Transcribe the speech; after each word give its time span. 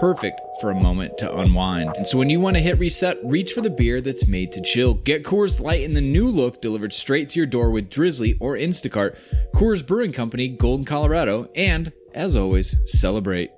perfect 0.00 0.40
for 0.60 0.70
a 0.70 0.74
moment 0.74 1.18
to 1.18 1.36
unwind. 1.38 1.94
And 1.96 2.06
so 2.06 2.18
when 2.18 2.30
you 2.30 2.40
want 2.40 2.56
to 2.56 2.62
hit 2.62 2.78
reset, 2.78 3.18
reach 3.24 3.52
for 3.52 3.60
the 3.60 3.70
beer 3.70 4.00
that's 4.00 4.26
made 4.26 4.52
to 4.52 4.60
chill. 4.60 4.94
Get 4.94 5.24
Coors 5.24 5.60
Light 5.60 5.82
in 5.82 5.94
the 5.94 6.00
new 6.00 6.28
look 6.28 6.60
delivered 6.60 6.92
straight 6.92 7.28
to 7.30 7.38
your 7.40 7.46
door 7.46 7.70
with 7.70 7.90
Drizly 7.90 8.36
or 8.40 8.56
Instacart. 8.56 9.16
Coors 9.54 9.86
Brewing 9.86 10.12
Company, 10.12 10.48
Golden, 10.48 10.84
Colorado, 10.84 11.48
and 11.54 11.92
as 12.14 12.36
always, 12.36 12.76
celebrate. 12.86 13.50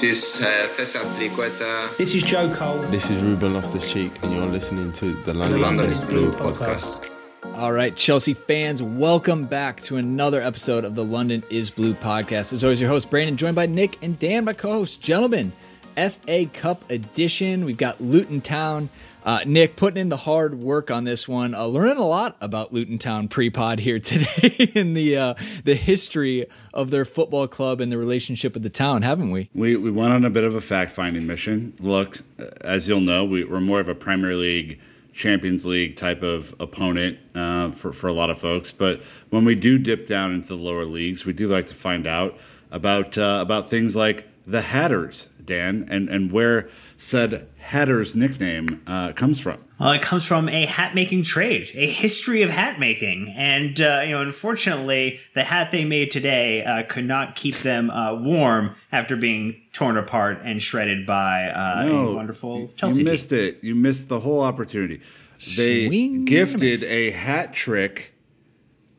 This 0.00 0.42
uh, 0.42 0.66
Cesar 0.68 0.98
Azpilicueta, 0.98 1.96
This 1.96 2.14
is 2.14 2.22
Joe 2.22 2.52
Cole. 2.54 2.78
This 2.90 3.10
is 3.10 3.22
Ruben 3.22 3.54
Loftus 3.54 3.90
Cheek, 3.90 4.12
and 4.22 4.34
you're 4.34 4.46
listening 4.46 4.92
to 4.92 5.06
the 5.06 5.32
the 5.32 5.34
London, 5.34 5.60
London 5.60 5.86
is 5.86 6.02
is 6.02 6.08
Blue 6.08 6.30
Blue 6.32 6.52
podcast. 6.52 7.00
podcast. 7.00 7.15
All 7.56 7.72
right, 7.72 7.96
Chelsea 7.96 8.34
fans, 8.34 8.82
welcome 8.82 9.46
back 9.46 9.80
to 9.84 9.96
another 9.96 10.42
episode 10.42 10.84
of 10.84 10.94
the 10.94 11.02
London 11.02 11.42
is 11.48 11.70
Blue 11.70 11.94
podcast. 11.94 12.52
As 12.52 12.62
always, 12.62 12.82
your 12.82 12.90
host, 12.90 13.08
Brandon, 13.08 13.34
joined 13.34 13.56
by 13.56 13.64
Nick 13.64 13.96
and 14.02 14.18
Dan, 14.18 14.44
my 14.44 14.52
co 14.52 14.72
host. 14.72 15.00
Gentlemen, 15.00 15.54
FA 15.96 16.44
Cup 16.52 16.90
edition. 16.90 17.64
We've 17.64 17.78
got 17.78 17.98
Luton 17.98 18.42
Town. 18.42 18.90
Uh, 19.24 19.40
Nick 19.46 19.74
putting 19.74 19.98
in 19.98 20.10
the 20.10 20.18
hard 20.18 20.60
work 20.60 20.90
on 20.90 21.04
this 21.04 21.26
one, 21.26 21.54
uh, 21.54 21.64
learning 21.64 21.96
a 21.96 22.06
lot 22.06 22.36
about 22.42 22.74
Luton 22.74 22.98
Town 22.98 23.26
pre-pod 23.26 23.78
here 23.78 23.98
today 24.00 24.70
in 24.74 24.92
the 24.92 25.16
uh, 25.16 25.34
the 25.64 25.74
history 25.74 26.44
of 26.74 26.90
their 26.90 27.06
football 27.06 27.48
club 27.48 27.80
and 27.80 27.90
the 27.90 27.96
relationship 27.96 28.52
with 28.52 28.64
the 28.64 28.70
town, 28.70 29.00
haven't 29.00 29.30
we? 29.30 29.48
We, 29.54 29.76
we 29.76 29.90
went 29.90 30.12
on 30.12 30.26
a 30.26 30.30
bit 30.30 30.44
of 30.44 30.54
a 30.54 30.60
fact 30.60 30.92
finding 30.92 31.26
mission. 31.26 31.72
Look, 31.80 32.18
as 32.60 32.86
you'll 32.86 33.00
know, 33.00 33.24
we, 33.24 33.44
we're 33.44 33.60
more 33.60 33.80
of 33.80 33.88
a 33.88 33.94
Premier 33.94 34.34
League, 34.34 34.78
Champions 35.16 35.64
League 35.64 35.96
type 35.96 36.22
of 36.22 36.54
opponent 36.60 37.18
uh, 37.34 37.70
for, 37.72 37.92
for 37.92 38.06
a 38.06 38.12
lot 38.12 38.28
of 38.28 38.38
folks. 38.38 38.70
But 38.70 39.02
when 39.30 39.46
we 39.46 39.54
do 39.54 39.78
dip 39.78 40.06
down 40.06 40.34
into 40.34 40.48
the 40.48 40.56
lower 40.56 40.84
leagues, 40.84 41.24
we 41.24 41.32
do 41.32 41.48
like 41.48 41.66
to 41.66 41.74
find 41.74 42.06
out 42.06 42.36
about 42.70 43.16
uh, 43.16 43.38
about 43.40 43.70
things 43.70 43.96
like 43.96 44.26
the 44.46 44.62
Hatters, 44.62 45.28
Dan, 45.44 45.86
and, 45.90 46.08
and 46.08 46.30
where 46.30 46.68
said 46.96 47.48
Hatters 47.58 48.14
nickname 48.14 48.80
uh, 48.86 49.12
comes 49.12 49.40
from. 49.40 49.58
Well, 49.80 49.92
it 49.92 50.00
comes 50.02 50.24
from 50.24 50.48
a 50.48 50.64
hat 50.66 50.94
making 50.94 51.24
trade, 51.24 51.70
a 51.74 51.86
history 51.88 52.42
of 52.42 52.50
hat 52.50 52.78
making. 52.78 53.34
And, 53.36 53.78
uh, 53.80 54.02
you 54.04 54.12
know, 54.12 54.22
unfortunately, 54.22 55.20
the 55.34 55.44
hat 55.44 55.72
they 55.72 55.84
made 55.84 56.10
today 56.10 56.64
uh, 56.64 56.84
could 56.84 57.04
not 57.04 57.34
keep 57.36 57.56
them 57.56 57.90
uh, 57.90 58.14
warm 58.14 58.76
after 58.92 59.16
being 59.16 59.60
torn 59.72 59.96
apart 59.98 60.40
and 60.44 60.62
shredded 60.62 61.04
by 61.06 61.48
uh, 61.48 61.86
a 61.88 62.14
wonderful 62.14 62.68
Chelsea 62.76 62.98
You 63.00 63.04
team. 63.04 63.12
missed 63.12 63.32
it. 63.32 63.58
You 63.62 63.74
missed 63.74 64.08
the 64.08 64.20
whole 64.20 64.40
opportunity. 64.40 65.00
They 65.56 65.88
Swing 65.88 66.24
gifted 66.24 66.82
a 66.84 67.08
a 67.08 67.10
hat 67.10 67.52
trick 67.52 68.14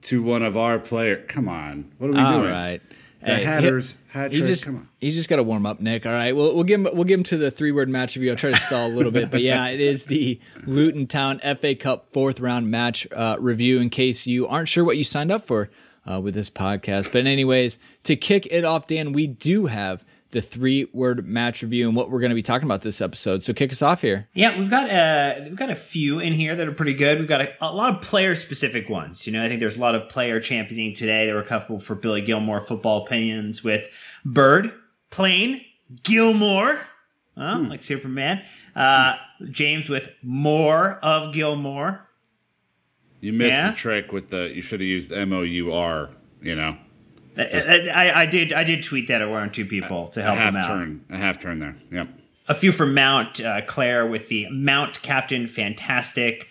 to 0.03 0.21
one 0.21 0.43
of 0.43 0.55
our 0.55 0.77
players. 0.77 1.25
Come 1.27 1.49
on, 1.49 1.91
what 1.97 2.11
are 2.11 2.13
we 2.13 2.19
All 2.19 2.41
doing? 2.41 2.51
right. 2.51 2.81
The 3.27 3.35
Hey, 3.35 3.43
Hatters 3.43 3.97
hat 4.07 4.31
trick. 4.31 4.43
just 4.43 4.65
Come 4.65 4.75
on. 4.77 4.89
he's 4.99 5.13
just 5.15 5.27
got 5.29 5.35
to 5.35 5.43
warm 5.43 5.65
up, 5.65 5.79
Nick. 5.79 6.05
All 6.05 6.11
right, 6.11 6.35
we'll 6.35 6.55
we'll 6.55 6.63
give 6.63 6.79
him 6.85 6.87
we'll 6.93 7.03
give 7.03 7.19
him 7.19 7.23
to 7.25 7.37
the 7.37 7.51
three 7.51 7.71
word 7.71 7.89
match 7.89 8.15
review. 8.15 8.31
I'll 8.31 8.37
try 8.37 8.51
to 8.51 8.55
stall 8.57 8.87
a 8.87 8.93
little 8.93 9.11
bit, 9.11 9.29
but 9.29 9.41
yeah, 9.41 9.67
it 9.67 9.79
is 9.81 10.05
the 10.05 10.39
Luton 10.65 11.07
Town 11.07 11.39
FA 11.59 11.75
Cup 11.75 12.07
fourth 12.13 12.39
round 12.39 12.71
match 12.71 13.05
uh, 13.11 13.35
review. 13.39 13.79
In 13.79 13.89
case 13.89 14.25
you 14.27 14.47
aren't 14.47 14.69
sure 14.69 14.83
what 14.83 14.97
you 14.97 15.03
signed 15.03 15.31
up 15.31 15.45
for 15.45 15.69
uh, 16.05 16.21
with 16.21 16.33
this 16.35 16.49
podcast, 16.49 17.11
but 17.11 17.25
anyways, 17.25 17.79
to 18.03 18.15
kick 18.15 18.47
it 18.49 18.63
off, 18.63 18.87
Dan, 18.87 19.11
we 19.11 19.27
do 19.27 19.65
have 19.65 20.05
the 20.31 20.41
three 20.41 20.87
word 20.93 21.25
match 21.25 21.61
review 21.61 21.87
and 21.87 21.95
what 21.95 22.09
we're 22.09 22.19
going 22.19 22.31
to 22.31 22.35
be 22.35 22.41
talking 22.41 22.65
about 22.67 22.81
this 22.81 22.99
episode. 23.01 23.43
So 23.43 23.53
kick 23.53 23.71
us 23.71 23.81
off 23.81 24.01
here. 24.01 24.27
Yeah, 24.33 24.59
we've 24.59 24.69
got 24.69 24.89
uh, 24.89 25.35
we've 25.43 25.55
got 25.55 25.69
a 25.69 25.75
few 25.75 26.19
in 26.19 26.33
here 26.33 26.55
that 26.55 26.67
are 26.67 26.71
pretty 26.73 26.93
good. 26.93 27.19
We've 27.19 27.27
got 27.27 27.41
a, 27.41 27.53
a 27.61 27.73
lot 27.73 27.95
of 27.95 28.01
player 28.01 28.35
specific 28.35 28.89
ones. 28.89 29.25
You 29.25 29.33
know, 29.33 29.43
I 29.43 29.47
think 29.47 29.59
there's 29.59 29.77
a 29.77 29.81
lot 29.81 29.95
of 29.95 30.09
player 30.09 30.39
championing 30.39 30.93
today. 30.95 31.25
There 31.25 31.35
were 31.35 31.41
a 31.41 31.45
couple 31.45 31.79
for 31.79 31.95
Billy 31.95 32.21
Gilmour 32.21 32.59
football 32.67 33.05
opinions 33.05 33.63
with 33.63 33.87
Bird, 34.25 34.73
Plain, 35.11 35.61
Gilmore, 36.03 36.81
uh, 37.37 37.59
like 37.69 37.81
Superman. 37.81 38.41
Uh, 38.75 39.15
James 39.49 39.89
with 39.89 40.09
more 40.21 40.99
of 41.03 41.33
Gilmore. 41.33 42.07
You 43.21 43.33
missed 43.33 43.53
Yeah? 43.57 43.69
the 43.71 43.75
trick 43.75 44.11
with 44.11 44.29
the. 44.29 44.51
You 44.53 44.61
should 44.61 44.79
have 44.81 44.87
used 44.87 45.11
M 45.11 45.33
O 45.33 45.41
U 45.41 45.73
R. 45.73 46.09
You 46.41 46.55
know, 46.55 46.77
I, 47.37 47.87
I, 47.93 48.21
I 48.21 48.25
did 48.25 48.53
I 48.53 48.63
did 48.63 48.83
tweet 48.83 49.07
that 49.07 49.21
at 49.21 49.29
one 49.29 49.43
or 49.43 49.49
two 49.49 49.65
people 49.65 50.07
to 50.09 50.21
help 50.21 50.37
them 50.37 50.55
out. 50.55 50.67
turn, 50.67 51.05
a 51.09 51.17
half 51.17 51.39
turn 51.41 51.59
there. 51.59 51.75
Yep. 51.91 52.09
a 52.47 52.55
few 52.55 52.71
for 52.71 52.85
Mount 52.85 53.39
uh, 53.39 53.61
Claire 53.61 54.05
with 54.07 54.27
the 54.29 54.49
Mount 54.49 55.01
Captain 55.01 55.47
Fantastic. 55.47 56.47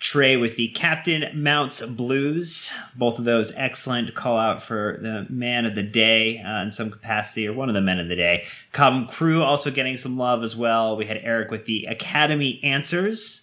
Trey 0.00 0.36
with 0.36 0.54
the 0.54 0.68
Captain 0.68 1.24
Mounts 1.34 1.84
Blues. 1.84 2.70
Both 2.94 3.18
of 3.18 3.24
those 3.24 3.50
excellent 3.56 4.14
call 4.14 4.38
out 4.38 4.62
for 4.62 4.96
the 5.02 5.26
man 5.28 5.66
of 5.66 5.74
the 5.74 5.82
day 5.82 6.40
uh, 6.40 6.62
in 6.62 6.70
some 6.70 6.88
capacity, 6.88 7.48
or 7.48 7.52
one 7.52 7.68
of 7.68 7.74
the 7.74 7.80
men 7.80 7.98
of 7.98 8.06
the 8.06 8.14
day. 8.14 8.44
Cobham 8.70 9.08
Crew 9.08 9.42
also 9.42 9.72
getting 9.72 9.96
some 9.96 10.16
love 10.16 10.44
as 10.44 10.54
well. 10.54 10.96
We 10.96 11.06
had 11.06 11.18
Eric 11.24 11.50
with 11.50 11.64
the 11.64 11.86
Academy 11.86 12.60
Answers. 12.62 13.42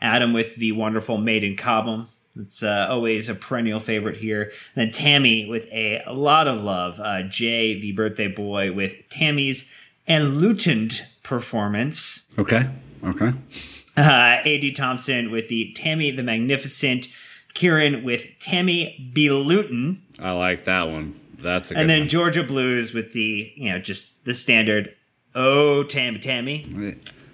Adam 0.00 0.32
with 0.32 0.54
the 0.56 0.70
wonderful 0.72 1.18
Made 1.18 1.42
in 1.42 1.56
Cobham. 1.56 2.08
It's 2.36 2.62
uh, 2.62 2.86
always 2.88 3.28
a 3.28 3.34
perennial 3.34 3.80
favorite 3.80 4.18
here. 4.18 4.44
And 4.74 4.76
then 4.76 4.90
Tammy 4.90 5.48
with 5.48 5.66
a, 5.66 6.02
a 6.06 6.12
lot 6.12 6.46
of 6.46 6.62
love. 6.62 7.00
Uh, 7.00 7.22
Jay, 7.22 7.78
the 7.78 7.92
birthday 7.92 8.28
boy, 8.28 8.72
with 8.72 8.94
Tammy's 9.10 9.70
enlutened 10.06 11.02
performance. 11.22 12.26
Okay. 12.38 12.70
Okay. 13.04 13.32
Uh, 13.96 14.38
A.D. 14.44 14.72
Thompson 14.72 15.30
with 15.30 15.48
the 15.48 15.72
Tammy 15.74 16.10
the 16.10 16.22
Magnificent. 16.22 17.08
Kieran 17.54 18.04
with 18.04 18.26
Tammy 18.38 19.10
B. 19.12 19.30
Luton. 19.30 20.02
I 20.18 20.30
like 20.32 20.64
that 20.66 20.84
one. 20.84 21.18
That's 21.40 21.70
a 21.70 21.74
good 21.74 21.80
And 21.80 21.90
then 21.90 22.00
one. 22.02 22.08
Georgia 22.08 22.42
Blues 22.42 22.94
with 22.94 23.12
the, 23.12 23.52
you 23.56 23.72
know, 23.72 23.78
just 23.78 24.24
the 24.24 24.34
standard, 24.34 24.94
oh, 25.34 25.82
Tammy, 25.84 26.18
Tammy. 26.18 26.62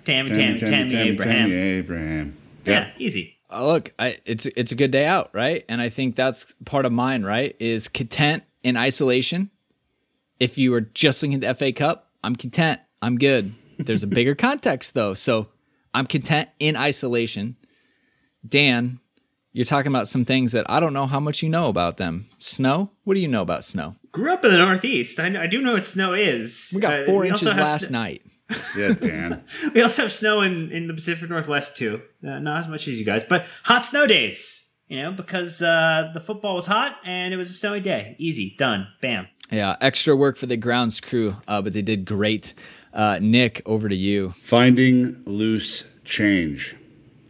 Tammy, 0.05 0.31
Tammy, 0.31 0.59
Tammy, 0.59 0.95
Abraham. 0.97 1.33
Tammy 1.35 1.53
Abraham. 1.55 2.35
Yeah, 2.65 2.91
easy. 2.99 3.36
Uh, 3.51 3.65
look, 3.67 3.93
I, 3.99 4.19
it's 4.25 4.47
it's 4.47 4.73
a 4.73 4.75
good 4.75 4.91
day 4.91 5.07
out, 5.07 5.31
right? 5.33 5.65
And 5.69 5.81
I 5.81 5.89
think 5.89 6.17
that's 6.17 6.55
part 6.65 6.85
of 6.85 6.93
mine, 6.93 7.23
right? 7.23 7.55
Is 7.61 7.89
content 7.89 8.43
in 8.63 8.77
isolation. 8.77 9.51
If 10.41 10.59
you 10.59 10.71
were 10.73 10.81
just 10.83 11.23
looking 11.23 11.35
at 11.35 11.41
the 11.41 11.55
FA 11.55 11.73
Cup, 11.73 12.11
I'm 12.25 12.35
content. 12.37 12.81
I'm 13.01 13.17
good. 13.19 13.53
There's 13.79 14.03
a 14.03 14.07
bigger 14.09 14.35
context 14.49 14.95
though, 14.95 15.15
so 15.15 15.49
I'm 15.95 16.07
content 16.07 16.49
in 16.59 16.77
isolation. 16.77 17.57
Dan, 18.47 19.01
you're 19.53 19.65
talking 19.65 19.91
about 19.91 20.09
some 20.09 20.25
things 20.25 20.53
that 20.53 20.69
I 20.69 20.81
don't 20.81 20.93
know 20.93 21.07
how 21.07 21.21
much 21.21 21.43
you 21.43 21.49
know 21.49 21.69
about 21.69 21.97
them. 21.97 22.27
Snow? 22.39 22.91
What 23.05 23.15
do 23.15 23.21
you 23.21 23.29
know 23.29 23.43
about 23.43 23.65
snow? 23.65 23.95
Grew 24.13 24.33
up 24.33 24.45
in 24.45 24.51
the 24.51 24.59
Northeast. 24.59 25.19
I, 25.21 25.43
I 25.43 25.47
do 25.47 25.61
know 25.61 25.75
what 25.75 25.87
snow 25.87 26.13
is. 26.15 26.71
We 26.75 26.81
got 26.81 27.01
Uh, 27.01 27.07
four 27.07 27.23
also 27.31 27.47
inches 27.47 27.57
last 27.57 27.85
sn- 27.87 27.93
night. 27.93 28.23
Yeah, 28.77 28.93
Dan. 28.93 29.45
We 29.75 29.83
also 29.83 30.03
have 30.03 30.13
snow 30.13 30.41
in, 30.43 30.71
in 30.71 30.87
the 30.87 30.95
Pacific 30.95 31.29
Northwest 31.29 31.77
too. 31.77 32.03
Uh, 32.23 32.39
not 32.39 32.61
as 32.61 32.69
much 32.69 32.87
as 32.89 32.99
you 32.99 33.05
guys, 33.05 33.25
but 33.25 33.47
hot 33.65 33.85
snow 33.85 34.07
days. 34.07 34.63
You 34.89 35.03
know, 35.03 35.11
because 35.11 35.61
uh, 35.63 36.13
the 36.15 36.21
football 36.21 36.55
was 36.55 36.67
hot 36.67 36.97
and 37.05 37.35
it 37.35 37.37
was 37.37 37.51
a 37.51 37.53
snowy 37.53 37.81
day. 37.81 38.15
Easy, 38.19 38.55
done, 38.57 38.87
bam. 39.01 39.27
Yeah, 39.51 39.77
extra 39.81 40.15
work 40.15 40.37
for 40.37 40.47
the 40.47 40.57
grounds 40.57 41.01
crew, 41.01 41.37
uh, 41.49 41.61
but 41.61 41.73
they 41.73 41.83
did 41.83 42.05
great. 42.05 42.55
Uh, 42.93 43.19
Nick, 43.21 43.63
over 43.67 43.89
to 43.89 43.97
you. 43.97 44.33
Finding 44.43 45.23
loose 45.25 45.85
change. 46.05 46.77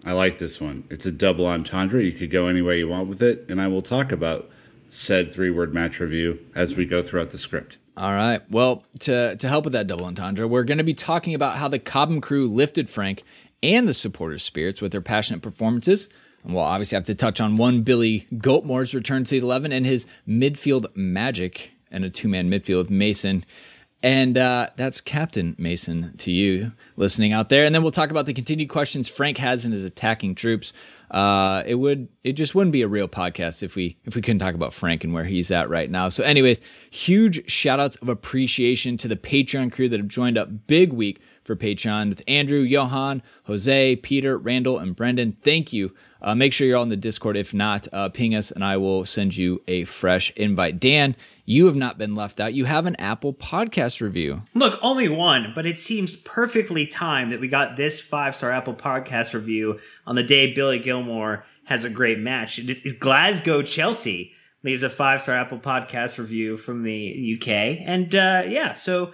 I 0.05 0.13
like 0.13 0.39
this 0.39 0.61
one. 0.61 0.85
It's 0.91 1.07
a 1.07 1.11
double 1.13 1.47
entendre. 1.47 2.03
You 2.03 2.13
could 2.13 2.31
go 2.31 2.47
any 2.47 2.63
way 2.63 2.79
you 2.79 2.89
want 2.89 3.09
with 3.09 3.23
it, 3.23 3.45
and 3.49 3.61
I 3.61 3.69
will 3.69 3.83
talk 3.83 4.13
about 4.13 4.51
said 4.89 5.33
three 5.33 5.51
word 5.51 5.75
match 5.75 5.99
review 5.99 6.39
as 6.55 6.77
we 6.77 6.87
go 6.87 7.03
throughout 7.03 7.31
the 7.31 7.39
script. 7.39 7.79
All 7.97 8.13
right. 8.13 8.43
Well, 8.51 8.85
to, 9.01 9.37
to 9.37 9.49
help 9.49 9.65
with 9.65 9.73
that 9.73 9.87
double 9.87 10.05
entendre, 10.05 10.47
we're 10.47 10.65
going 10.65 10.79
to 10.79 10.85
be 10.85 10.93
talking 10.93 11.35
about 11.35 11.57
how 11.57 11.69
the 11.69 11.79
Cobham 11.79 12.21
crew 12.21 12.47
lifted 12.47 12.91
Frank 12.91 13.23
and 13.63 13.89
the 13.89 13.95
supporters' 13.95 14.43
spirits 14.43 14.83
with 14.83 14.93
their 14.93 15.01
passionate 15.01 15.41
performances. 15.41 16.09
And 16.45 16.55
we'll 16.55 16.63
obviously 16.63 16.97
have 16.97 17.05
to 17.05 17.15
touch 17.15 17.41
on 17.41 17.57
one 17.57 17.83
Billy 17.83 18.27
Goatmore's 18.35 18.95
return 18.95 19.25
to 19.25 19.31
the 19.31 19.39
11 19.39 19.73
and 19.73 19.87
his 19.87 20.07
midfield 20.29 20.95
magic 20.95 21.73
and 21.91 22.05
a 22.05 22.11
two 22.11 22.29
man 22.29 22.51
midfield 22.51 22.79
with 22.79 22.91
Mason. 22.91 23.45
And 24.07 24.39
uh, 24.39 24.69
that's 24.77 25.01
Captain 25.01 25.57
Mason 25.59 26.17
to 26.19 26.31
you 26.31 26.71
listening 26.95 27.33
out 27.33 27.49
there. 27.49 27.65
And 27.65 27.75
then 27.75 27.83
we'll 27.83 27.91
talk 27.91 28.13
about 28.13 28.27
the 28.27 28.33
continued 28.33 28.69
questions 28.69 29.09
Frank 29.09 29.37
has 29.39 29.67
in 29.67 29.73
his 29.73 29.83
attacking 29.83 30.37
troops. 30.37 30.73
Uh, 31.11 31.65
it 31.67 31.75
would 31.75 32.07
it 32.23 32.35
just 32.35 32.55
wouldn't 32.55 32.73
be 32.73 32.83
a 32.83 32.89
real 32.89 33.09
podcast 33.09 33.65
if 33.65 33.75
we 33.75 33.97
if 34.05 34.15
we 34.15 34.23
couldn't 34.23 34.39
talk 34.39 34.55
about 34.55 34.73
Frank 34.73 35.03
and 35.03 35.13
where 35.13 35.25
he's 35.25 35.51
at 35.51 35.69
right 35.69 35.91
now. 35.91 36.09
So, 36.09 36.23
anyways, 36.23 36.61
huge 36.91 37.51
shout 37.51 37.81
outs 37.81 37.97
of 37.97 38.09
appreciation 38.09 38.97
to 38.99 39.09
the 39.09 39.17
Patreon 39.17 39.73
crew 39.73 39.89
that 39.89 39.99
have 39.99 40.09
joined 40.09 40.39
up. 40.39 40.69
Big 40.69 40.93
week 40.93 41.21
for 41.43 41.57
Patreon 41.57 42.09
with 42.09 42.23
Andrew, 42.29 42.61
Johan, 42.61 43.23
Jose, 43.45 43.97
Peter, 43.97 44.39
Randall, 44.39 44.79
and 44.79 44.95
Brendan. 44.95 45.37
Thank 45.43 45.73
you. 45.73 45.93
Uh, 46.21 46.35
make 46.35 46.53
sure 46.53 46.67
you're 46.67 46.77
all 46.77 46.83
in 46.83 46.89
the 46.91 46.97
Discord. 46.97 47.37
If 47.37 47.55
not, 47.55 47.89
uh, 47.93 48.09
ping 48.09 48.35
us 48.35 48.51
and 48.51 48.65
I 48.65 48.77
will 48.77 49.05
send 49.05 49.37
you 49.37 49.63
a 49.67 49.85
fresh 49.85 50.33
invite. 50.33 50.81
Dan, 50.81 51.17
you 51.47 51.67
have 51.67 51.77
not 51.77 51.97
been 51.97 52.15
left 52.15 52.41
out. 52.41 52.53
You 52.53 52.65
have 52.67 52.85
an 52.87 52.97
Apple 52.97 53.33
podcast 53.33 54.01
review. 54.01 54.43
Look, 54.53 54.79
only 54.83 55.09
one, 55.09 55.53
but 55.55 55.65
it 55.65 55.79
seems 55.79 56.17
perfectly 56.17 56.87
timed 56.87 57.33
that 57.33 57.41
we 57.41 57.49
got 57.49 57.77
this 57.77 58.01
five 58.01 58.35
star 58.35 58.51
Apple 58.51 58.75
podcast 58.75 59.33
review 59.33 59.79
on 60.07 60.17
the 60.17 60.25
day 60.25 60.53
Billy 60.53 60.81
Gilmour 60.81 61.45
has 61.65 61.85
a 61.85 61.91
great 61.91 62.19
match. 62.19 62.59
It's 62.59 62.93
Glasgow 62.93 63.63
Chelsea 63.63 64.33
leaves 64.65 64.83
a 64.83 64.91
five 64.91 65.23
star 65.23 65.37
Apple 65.37 65.59
podcast 65.59 66.19
review 66.19 66.57
from 66.57 66.83
the 66.83 67.39
UK. 67.39 67.49
And 67.87 68.15
uh, 68.15 68.43
yeah, 68.47 68.75
so 68.75 69.13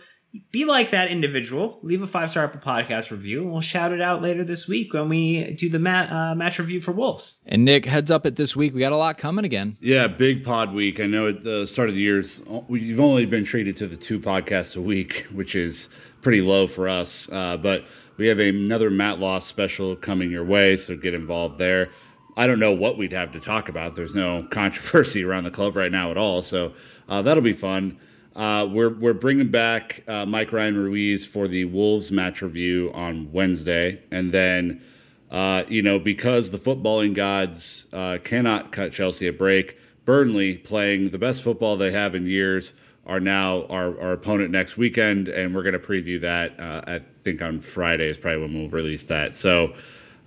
be 0.50 0.64
like 0.64 0.90
that 0.90 1.08
individual. 1.08 1.78
Leave 1.82 2.02
a 2.02 2.06
five 2.06 2.30
star 2.30 2.44
Apple 2.44 2.60
Podcast 2.60 3.10
review, 3.10 3.42
and 3.42 3.52
we'll 3.52 3.60
shout 3.60 3.92
it 3.92 4.00
out 4.00 4.22
later 4.22 4.44
this 4.44 4.66
week 4.66 4.92
when 4.94 5.08
we 5.08 5.52
do 5.52 5.68
the 5.68 5.78
mat, 5.78 6.10
uh, 6.10 6.34
match 6.34 6.58
review 6.58 6.80
for 6.80 6.92
Wolves. 6.92 7.36
And 7.46 7.64
Nick, 7.64 7.84
heads 7.84 8.10
up 8.10 8.24
at 8.24 8.36
this 8.36 8.56
week. 8.56 8.74
We 8.74 8.80
got 8.80 8.92
a 8.92 8.96
lot 8.96 9.18
coming 9.18 9.44
again. 9.44 9.76
Yeah, 9.80 10.06
big 10.08 10.42
pod 10.44 10.72
week. 10.72 11.00
I 11.00 11.06
know 11.06 11.28
at 11.28 11.42
the 11.42 11.66
start 11.66 11.88
of 11.88 11.94
the 11.94 12.00
year, 12.00 12.22
you've 12.68 13.00
only 13.00 13.26
been 13.26 13.44
treated 13.44 13.76
to 13.78 13.86
the 13.86 13.96
two 13.96 14.18
podcasts 14.18 14.76
a 14.76 14.80
week, 14.80 15.26
which 15.32 15.54
is 15.54 15.88
pretty 16.22 16.40
low 16.40 16.66
for 16.66 16.88
us. 16.88 17.30
Uh, 17.30 17.56
but 17.56 17.84
we 18.16 18.28
have 18.28 18.38
another 18.38 18.90
Matt 18.90 19.18
Loss 19.18 19.46
special 19.46 19.96
coming 19.96 20.30
your 20.30 20.44
way, 20.44 20.76
so 20.76 20.96
get 20.96 21.14
involved 21.14 21.58
there. 21.58 21.90
I 22.36 22.46
don't 22.46 22.58
know 22.58 22.72
what 22.72 22.96
we'd 22.96 23.12
have 23.12 23.32
to 23.32 23.40
talk 23.40 23.68
about. 23.68 23.94
There's 23.94 24.14
no 24.14 24.46
controversy 24.50 25.24
around 25.24 25.44
the 25.44 25.50
club 25.50 25.76
right 25.76 25.92
now 25.92 26.10
at 26.10 26.16
all, 26.16 26.40
so 26.40 26.72
uh, 27.08 27.20
that'll 27.20 27.42
be 27.42 27.52
fun. 27.52 27.98
Uh, 28.34 28.66
we're 28.70 28.94
we're 28.94 29.12
bringing 29.12 29.50
back 29.50 30.02
uh, 30.08 30.24
Mike 30.24 30.52
Ryan 30.52 30.76
Ruiz 30.76 31.26
for 31.26 31.48
the 31.48 31.66
Wolves 31.66 32.10
match 32.10 32.40
review 32.40 32.90
on 32.94 33.30
Wednesday, 33.30 34.02
and 34.10 34.32
then 34.32 34.82
uh, 35.30 35.64
you 35.68 35.82
know 35.82 35.98
because 35.98 36.50
the 36.50 36.58
footballing 36.58 37.14
gods 37.14 37.86
uh, 37.92 38.18
cannot 38.24 38.72
cut 38.72 38.92
Chelsea 38.92 39.26
a 39.26 39.32
break, 39.32 39.76
Burnley 40.04 40.56
playing 40.56 41.10
the 41.10 41.18
best 41.18 41.42
football 41.42 41.76
they 41.76 41.92
have 41.92 42.14
in 42.14 42.26
years 42.26 42.72
are 43.04 43.20
now 43.20 43.66
our, 43.66 44.00
our 44.00 44.12
opponent 44.12 44.50
next 44.50 44.76
weekend, 44.76 45.28
and 45.28 45.54
we're 45.54 45.64
going 45.64 45.72
to 45.72 45.78
preview 45.78 46.20
that. 46.20 46.58
Uh, 46.58 46.82
I 46.86 47.00
think 47.24 47.42
on 47.42 47.60
Friday 47.60 48.08
is 48.08 48.16
probably 48.16 48.42
when 48.42 48.54
we'll 48.54 48.70
release 48.70 49.08
that. 49.08 49.34
So 49.34 49.74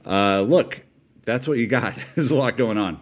look, 0.05 0.85
that's 1.23 1.47
what 1.47 1.57
you 1.57 1.65
got. 1.65 1.97
There's 2.15 2.31
a 2.31 2.35
lot 2.35 2.55
going 2.55 2.77
on. 2.77 2.99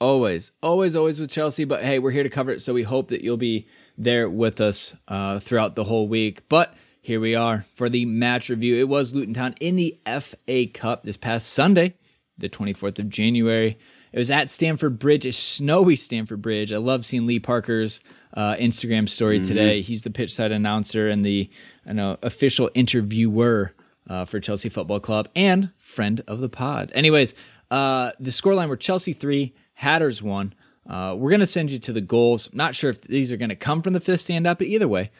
Always, 0.00 0.50
always, 0.62 0.96
always 0.96 1.20
with 1.20 1.30
Chelsea. 1.30 1.64
But 1.64 1.84
hey, 1.84 1.98
we're 1.98 2.10
here 2.10 2.22
to 2.22 2.30
cover 2.30 2.50
it, 2.50 2.62
so 2.62 2.72
we 2.72 2.82
hope 2.82 3.08
that 3.08 3.22
you'll 3.22 3.36
be 3.36 3.68
there 4.04 4.28
with 4.28 4.60
us 4.60 4.94
uh, 5.08 5.38
throughout 5.40 5.74
the 5.74 5.84
whole 5.84 6.08
week. 6.08 6.48
But 6.48 6.74
here 7.00 7.20
we 7.20 7.34
are 7.34 7.66
for 7.74 7.88
the 7.88 8.06
match 8.06 8.48
review. 8.48 8.76
It 8.76 8.88
was 8.88 9.14
Luton 9.14 9.34
Town 9.34 9.54
in 9.60 9.76
the 9.76 9.98
FA 10.20 10.66
Cup 10.66 11.02
this 11.02 11.16
past 11.16 11.48
Sunday, 11.48 11.94
the 12.38 12.48
24th 12.48 12.98
of 12.98 13.08
January. 13.08 13.78
It 14.12 14.18
was 14.18 14.30
at 14.30 14.50
Stamford 14.50 14.98
Bridge, 14.98 15.24
a 15.24 15.32
snowy 15.32 15.96
Stamford 15.96 16.42
Bridge. 16.42 16.72
I 16.72 16.76
love 16.76 17.06
seeing 17.06 17.26
Lee 17.26 17.40
Parker's 17.40 18.00
uh, 18.34 18.54
Instagram 18.56 19.08
story 19.08 19.38
mm-hmm. 19.38 19.48
today. 19.48 19.80
He's 19.80 20.02
the 20.02 20.10
pitch 20.10 20.34
side 20.34 20.52
announcer 20.52 21.08
and 21.08 21.24
the 21.24 21.50
I 21.86 21.92
know 21.92 22.18
official 22.22 22.70
interviewer 22.74 23.72
uh, 24.08 24.24
for 24.26 24.38
Chelsea 24.38 24.68
Football 24.68 25.00
Club 25.00 25.28
and 25.34 25.70
friend 25.78 26.22
of 26.28 26.40
the 26.40 26.48
pod. 26.48 26.92
Anyways, 26.94 27.34
uh, 27.70 28.12
the 28.20 28.30
scoreline 28.30 28.68
were 28.68 28.76
Chelsea 28.76 29.12
three, 29.12 29.54
Hatters 29.74 30.22
one. 30.22 30.54
Uh, 30.88 31.14
we're 31.16 31.30
going 31.30 31.40
to 31.40 31.46
send 31.46 31.70
you 31.70 31.78
to 31.78 31.92
the 31.92 32.00
goals. 32.00 32.48
Not 32.52 32.74
sure 32.74 32.90
if 32.90 33.02
these 33.02 33.30
are 33.30 33.36
going 33.36 33.50
to 33.50 33.56
come 33.56 33.82
from 33.82 33.92
the 33.92 34.00
fifth 34.00 34.22
stand 34.22 34.46
up, 34.46 34.58
but 34.58 34.66
either 34.66 34.88
way, 34.88 35.10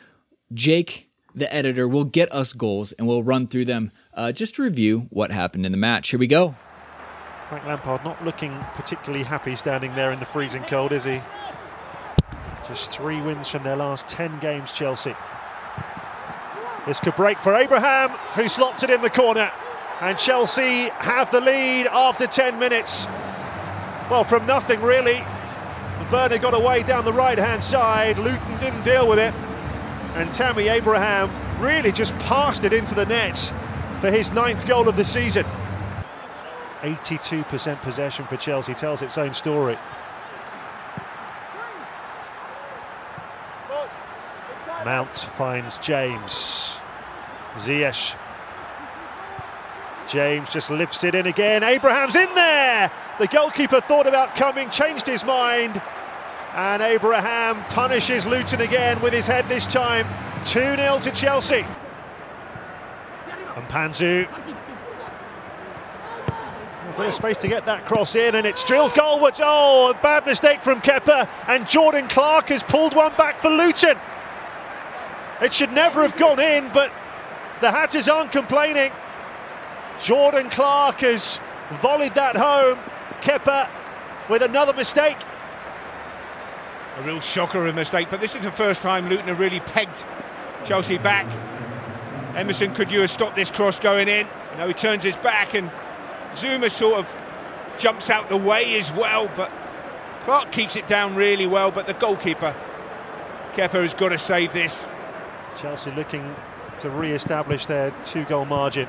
Jake, 0.52 1.08
the 1.34 1.52
editor, 1.54 1.86
will 1.86 2.04
get 2.04 2.32
us 2.32 2.52
goals 2.52 2.92
and 2.92 3.06
we'll 3.06 3.22
run 3.22 3.46
through 3.46 3.66
them 3.66 3.92
uh, 4.14 4.32
just 4.32 4.56
to 4.56 4.62
review 4.62 5.06
what 5.10 5.30
happened 5.30 5.64
in 5.64 5.72
the 5.72 5.78
match. 5.78 6.10
Here 6.10 6.18
we 6.18 6.26
go. 6.26 6.54
Frank 7.48 7.66
Lampard 7.66 8.04
not 8.04 8.22
looking 8.24 8.58
particularly 8.74 9.24
happy 9.24 9.54
standing 9.56 9.94
there 9.94 10.10
in 10.10 10.18
the 10.18 10.26
freezing 10.26 10.64
cold, 10.64 10.90
is 10.90 11.04
he? 11.04 11.20
Just 12.66 12.92
three 12.92 13.20
wins 13.20 13.48
from 13.48 13.62
their 13.62 13.76
last 13.76 14.08
10 14.08 14.38
games, 14.38 14.72
Chelsea. 14.72 15.14
This 16.86 16.98
could 16.98 17.14
break 17.14 17.38
for 17.38 17.54
Abraham, 17.54 18.10
who 18.34 18.48
slots 18.48 18.82
it 18.82 18.90
in 18.90 19.02
the 19.02 19.10
corner. 19.10 19.50
And 20.00 20.18
Chelsea 20.18 20.88
have 20.98 21.30
the 21.30 21.40
lead 21.40 21.86
after 21.86 22.26
10 22.26 22.58
minutes. 22.58 23.06
Well, 24.10 24.24
from 24.24 24.46
nothing, 24.46 24.80
really. 24.80 25.22
Werner 26.12 26.36
got 26.36 26.52
away 26.52 26.82
down 26.82 27.06
the 27.06 27.12
right-hand 27.12 27.64
side. 27.64 28.18
Luton 28.18 28.60
didn't 28.60 28.82
deal 28.82 29.08
with 29.08 29.18
it. 29.18 29.32
And 30.14 30.30
Tammy 30.32 30.68
Abraham 30.68 31.30
really 31.58 31.90
just 31.90 32.16
passed 32.18 32.64
it 32.64 32.74
into 32.74 32.94
the 32.94 33.06
net 33.06 33.50
for 34.00 34.10
his 34.10 34.30
ninth 34.30 34.66
goal 34.66 34.90
of 34.90 34.96
the 34.96 35.04
season. 35.04 35.46
82% 36.82 37.80
possession 37.80 38.26
for 38.26 38.36
Chelsea 38.36 38.74
tells 38.74 39.00
its 39.00 39.16
own 39.16 39.32
story. 39.32 39.78
Mount 44.84 45.16
finds 45.38 45.78
James. 45.78 46.76
Ziyech. 47.54 48.16
James 50.08 50.50
just 50.50 50.70
lifts 50.70 51.04
it 51.04 51.14
in 51.14 51.26
again. 51.26 51.62
Abraham's 51.62 52.16
in 52.16 52.34
there! 52.34 52.90
The 53.18 53.28
goalkeeper 53.28 53.80
thought 53.80 54.06
about 54.06 54.34
coming, 54.34 54.68
changed 54.68 55.06
his 55.06 55.24
mind, 55.24 55.80
and 56.54 56.82
Abraham 56.82 57.56
punishes 57.70 58.26
Luton 58.26 58.60
again 58.60 59.00
with 59.00 59.12
his 59.12 59.26
head 59.26 59.48
this 59.48 59.66
time. 59.66 60.06
2 60.44 60.60
0 60.76 60.98
to 61.00 61.10
Chelsea. 61.12 61.64
And 63.56 63.68
Mpanzu. 63.68 64.28
A 66.28 66.94
bit 66.98 67.08
of 67.08 67.14
space 67.14 67.38
to 67.38 67.48
get 67.48 67.64
that 67.64 67.86
cross 67.86 68.16
in, 68.16 68.34
and 68.34 68.46
it's 68.46 68.64
drilled 68.64 68.92
goalwards. 68.92 69.40
Oh, 69.42 69.90
a 69.90 70.02
bad 70.02 70.26
mistake 70.26 70.62
from 70.62 70.82
Kepa, 70.82 71.26
and 71.48 71.66
Jordan 71.66 72.06
Clark 72.08 72.48
has 72.48 72.62
pulled 72.62 72.94
one 72.94 73.14
back 73.16 73.38
for 73.38 73.48
Luton. 73.48 73.96
It 75.40 75.54
should 75.54 75.72
never 75.72 76.02
have 76.02 76.16
gone 76.16 76.38
in, 76.38 76.68
but 76.74 76.92
the 77.62 77.70
Hatters 77.70 78.08
aren't 78.08 78.30
complaining. 78.30 78.92
Jordan 80.02 80.50
Clark 80.50 81.00
has 81.00 81.40
volleyed 81.80 82.14
that 82.14 82.36
home. 82.36 82.78
Kepa 83.22 83.70
with 84.28 84.42
another 84.42 84.74
mistake. 84.74 85.16
A 86.96 87.02
real 87.02 87.20
shocker 87.20 87.66
of 87.66 87.72
a 87.72 87.76
mistake, 87.76 88.08
but 88.10 88.20
this 88.20 88.34
is 88.34 88.42
the 88.42 88.52
first 88.52 88.82
time 88.82 89.08
Luton 89.08 89.28
have 89.28 89.38
really 89.38 89.60
pegged 89.60 90.04
Chelsea 90.66 90.98
back. 90.98 91.26
Emerson 92.36 92.74
could 92.74 92.90
you 92.90 93.00
have 93.00 93.10
stopped 93.10 93.34
this 93.34 93.50
cross 93.50 93.78
going 93.78 94.08
in? 94.08 94.26
Now 94.56 94.68
he 94.68 94.74
turns 94.74 95.02
his 95.02 95.16
back 95.16 95.54
and 95.54 95.70
Zouma 96.34 96.70
sort 96.70 96.98
of 96.98 97.06
jumps 97.78 98.10
out 98.10 98.28
the 98.28 98.36
way 98.36 98.76
as 98.78 98.90
well, 98.92 99.30
but 99.36 99.50
Clark 100.24 100.52
keeps 100.52 100.76
it 100.76 100.86
down 100.86 101.16
really 101.16 101.46
well, 101.46 101.70
but 101.70 101.86
the 101.86 101.94
goalkeeper, 101.94 102.54
Kepa, 103.54 103.82
has 103.82 103.94
got 103.94 104.10
to 104.10 104.18
save 104.18 104.52
this. 104.52 104.86
Chelsea 105.56 105.90
looking 105.92 106.34
to 106.78 106.90
re-establish 106.90 107.66
their 107.66 107.90
two-goal 108.04 108.44
margin. 108.44 108.88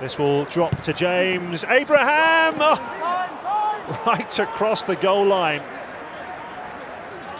This 0.00 0.18
will 0.18 0.44
drop 0.46 0.80
to 0.82 0.92
James. 0.92 1.64
Abraham! 1.64 2.54
Oh, 2.58 4.02
right 4.06 4.38
across 4.38 4.82
the 4.82 4.96
goal 4.96 5.24
line. 5.24 5.62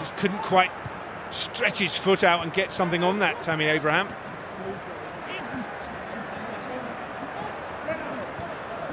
Just 0.02 0.16
couldn't 0.16 0.42
quite 0.42 0.73
stretch 1.30 1.78
his 1.78 1.94
foot 1.94 2.25
out 2.25 2.42
and 2.42 2.52
get 2.52 2.73
something 2.73 3.04
on 3.04 3.21
that, 3.21 3.40
Tammy 3.40 3.66
Abraham. 3.66 4.09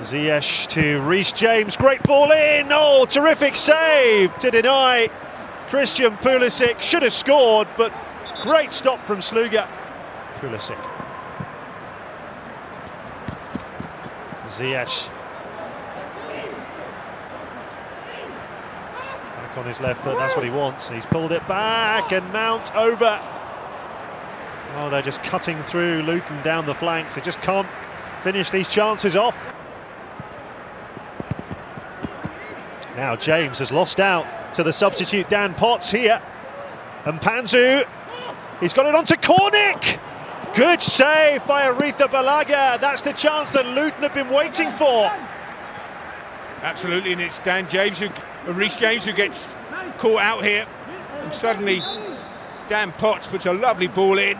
Ziyech 0.01 0.67
to 0.67 1.01
Reece 1.01 1.33
James. 1.33 1.75
Great 1.75 2.03
ball 2.03 2.31
in. 2.31 2.67
Oh, 2.69 3.05
terrific 3.05 3.55
save 3.55 4.37
to 4.37 4.51
deny 4.51 5.09
Christian 5.69 6.15
Pulisic. 6.17 6.79
Should 6.79 7.01
have 7.01 7.13
scored, 7.13 7.67
but 7.75 7.91
great 8.43 8.71
stop 8.71 9.03
from 9.07 9.17
Sluga. 9.17 9.67
Pulisic. 10.35 10.77
Ziyech. 14.49 15.09
On 19.59 19.65
his 19.65 19.81
left 19.81 20.01
foot. 20.05 20.15
That's 20.15 20.37
what 20.37 20.45
he 20.45 20.51
wants. 20.51 20.87
He's 20.87 21.05
pulled 21.05 21.33
it 21.33 21.45
back 21.45 22.13
and 22.13 22.25
Mount 22.31 22.73
over. 22.73 23.19
Oh, 24.77 24.89
they're 24.89 25.01
just 25.01 25.21
cutting 25.21 25.61
through 25.63 26.03
Luton 26.03 26.41
down 26.43 26.65
the 26.65 26.73
flanks. 26.73 27.15
They 27.15 27.21
just 27.21 27.41
can't 27.41 27.67
finish 28.23 28.51
these 28.51 28.69
chances 28.69 29.17
off. 29.17 29.35
Now 32.95 33.17
James 33.17 33.59
has 33.59 33.69
lost 33.69 33.99
out 33.99 34.53
to 34.53 34.63
the 34.63 34.71
substitute 34.71 35.27
Dan 35.27 35.53
Potts 35.55 35.91
here. 35.91 36.21
And 37.05 37.19
Mpanzu, 37.19 37.85
he's 38.61 38.71
got 38.71 38.85
it 38.85 38.95
onto 38.95 39.15
Cornick. 39.15 39.99
Good 40.55 40.81
save 40.81 41.45
by 41.45 41.63
Arrizabalaga. 41.63 42.79
That's 42.79 43.01
the 43.01 43.11
chance 43.11 43.51
that 43.51 43.65
Luton 43.65 44.03
have 44.03 44.13
been 44.13 44.29
waiting 44.29 44.71
for. 44.71 45.11
Absolutely, 46.61 47.11
and 47.11 47.21
it's 47.21 47.39
Dan 47.39 47.67
James, 47.67 47.99
who, 47.99 48.07
Reece 48.48 48.77
James, 48.77 49.05
who 49.05 49.13
gets 49.13 49.55
caught 49.98 50.22
out 50.22 50.43
here. 50.43 50.67
And 51.24 51.34
suddenly, 51.34 51.81
Dan 52.67 52.91
Potts 52.93 53.27
puts 53.27 53.46
a 53.46 53.53
lovely 53.53 53.88
ball 53.88 54.17
in, 54.17 54.39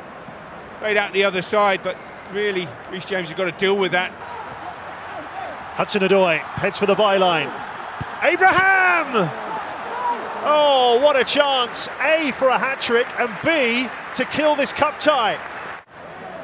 right 0.82 0.98
out 0.98 1.14
the 1.14 1.24
other 1.24 1.42
side, 1.42 1.82
but 1.84 1.98
really, 2.32 2.68
Reece 2.92 3.06
James 3.06 3.30
has 3.30 3.38
got 3.38 3.46
to 3.46 3.52
deal 3.52 3.76
with 3.76 3.92
that. 3.92 4.12
Hudson 5.76 6.02
Odoi 6.02 6.40
heads 6.40 6.78
for 6.78 6.86
the 6.86 6.96
byline. 6.96 7.52
Abraham! 8.22 9.30
Oh, 10.42 11.00
what 11.04 11.20
a 11.20 11.24
chance. 11.24 11.88
A 12.02 12.32
for 12.34 12.48
a 12.48 12.58
hat 12.58 12.82
trick 12.82 13.08
and 13.20 13.30
B 13.44 13.90
to 14.16 14.26
kill 14.26 14.56
this 14.56 14.72
cup 14.72 15.00
tie. 15.00 15.38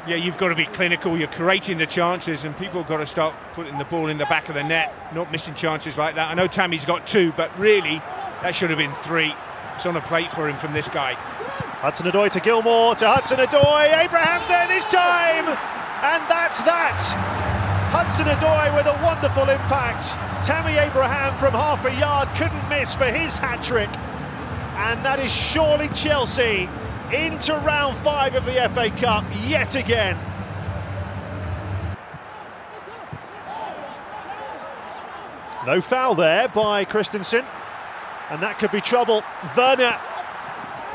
Yeah, 0.08 0.18
you've 0.18 0.38
got 0.38 0.50
to 0.50 0.56
be 0.56 0.66
clinical. 0.66 1.18
You're 1.18 1.28
creating 1.30 1.80
the 1.80 1.88
chances, 1.88 2.44
and 2.44 2.56
people 2.56 2.82
have 2.82 2.88
got 2.88 2.98
to 2.98 3.08
start 3.08 3.34
putting 3.54 3.80
the 3.80 3.86
ball 3.86 4.08
in 4.08 4.20
the 4.20 4.26
back 4.26 4.50
of 4.50 4.56
the 4.56 4.64
net, 4.64 4.94
not 5.16 5.32
missing 5.32 5.56
chances 5.56 5.98
like 5.98 6.14
that. 6.14 6.30
I 6.30 6.36
know 6.36 6.46
Tammy's 6.46 6.86
got 6.86 7.08
two, 7.08 7.34
but 7.36 7.50
really, 7.58 7.98
that 8.44 8.54
should 8.54 8.70
have 8.70 8.78
been 8.78 8.94
three. 9.04 9.34
It's 9.76 9.86
on 9.88 9.98
a 9.98 10.02
plate 10.02 10.30
for 10.32 10.48
him 10.48 10.58
from 10.60 10.74
this 10.74 10.88
guy. 10.90 11.14
Hudson 11.82 12.06
Odoi 12.06 12.30
to 12.32 12.40
Gilmour 12.40 12.96
to 12.98 13.08
Hudson 13.08 13.40
Odoi. 13.40 14.06
Abraham's 14.06 14.48
there 14.48 14.68
this 14.68 14.86
time, 14.86 15.48
and 15.50 16.22
that's 16.30 16.62
that. 16.62 17.02
Hudson 17.90 18.28
Odoi 18.28 18.76
with 18.76 18.86
a 18.86 19.04
wonderful 19.04 19.50
impact. 19.50 20.14
Tammy 20.46 20.78
Abraham 20.78 21.36
from 21.40 21.54
half 21.54 21.84
a 21.84 21.96
yard 22.00 22.30
couldn't 22.38 22.70
miss 22.70 22.94
for 22.94 23.06
his 23.06 23.40
hat 23.40 23.64
trick. 23.64 23.90
And 24.78 25.04
that 25.04 25.20
is 25.20 25.32
surely 25.32 25.90
Chelsea 25.90 26.70
into 27.14 27.54
round 27.54 27.98
five 28.00 28.36
of 28.36 28.46
the 28.46 28.70
FA 28.74 28.90
Cup 29.00 29.26
yet 29.48 29.76
again. 29.76 30.18
No 35.66 35.82
foul 35.82 36.14
there 36.14 36.48
by 36.50 36.86
Christensen, 36.86 37.44
and 38.30 38.42
that 38.44 38.60
could 38.60 38.72
be 38.72 38.82
trouble. 38.82 39.24
Werner, 39.58 40.00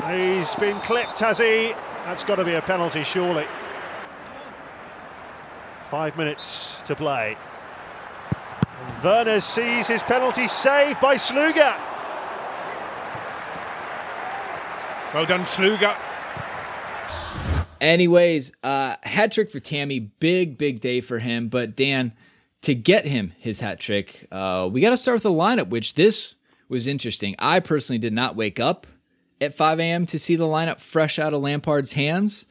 he's 0.07 0.55
been 0.55 0.79
clipped, 0.81 1.19
has 1.19 1.37
he? 1.39 1.73
That's 2.05 2.23
got 2.23 2.35
to 2.35 2.45
be 2.45 2.53
a 2.53 2.61
penalty, 2.61 3.03
surely. 3.03 3.45
Five 5.89 6.17
minutes 6.17 6.81
to 6.85 6.95
play. 6.95 7.37
Werner 9.03 9.41
sees 9.41 9.87
his 9.87 10.03
penalty 10.03 10.47
saved 10.47 10.99
by 11.01 11.15
Sluga. 11.15 11.90
Well 15.13 15.25
done, 15.25 15.43
Sluga. 15.43 15.97
Anyways, 17.81 18.53
uh, 18.63 18.95
hat 19.03 19.33
trick 19.33 19.49
for 19.49 19.59
Tammy. 19.59 19.99
Big, 19.99 20.57
big 20.57 20.79
day 20.79 21.01
for 21.01 21.19
him. 21.19 21.49
But 21.49 21.75
Dan, 21.75 22.13
to 22.61 22.73
get 22.73 23.05
him 23.05 23.33
his 23.37 23.59
hat 23.59 23.79
trick, 23.79 24.27
uh, 24.31 24.69
we 24.71 24.79
got 24.79 24.91
to 24.91 24.97
start 24.97 25.15
with 25.15 25.23
the 25.23 25.31
lineup, 25.31 25.67
which 25.69 25.95
this 25.95 26.35
was 26.69 26.87
interesting. 26.87 27.35
I 27.39 27.59
personally 27.59 27.97
did 27.97 28.13
not 28.13 28.37
wake 28.37 28.59
up 28.59 28.87
at 29.41 29.53
5 29.53 29.79
a.m. 29.81 30.05
to 30.05 30.17
see 30.17 30.37
the 30.37 30.45
lineup 30.45 30.79
fresh 30.79 31.19
out 31.19 31.33
of 31.33 31.41
Lampard's 31.41 31.91
hands. 31.91 32.45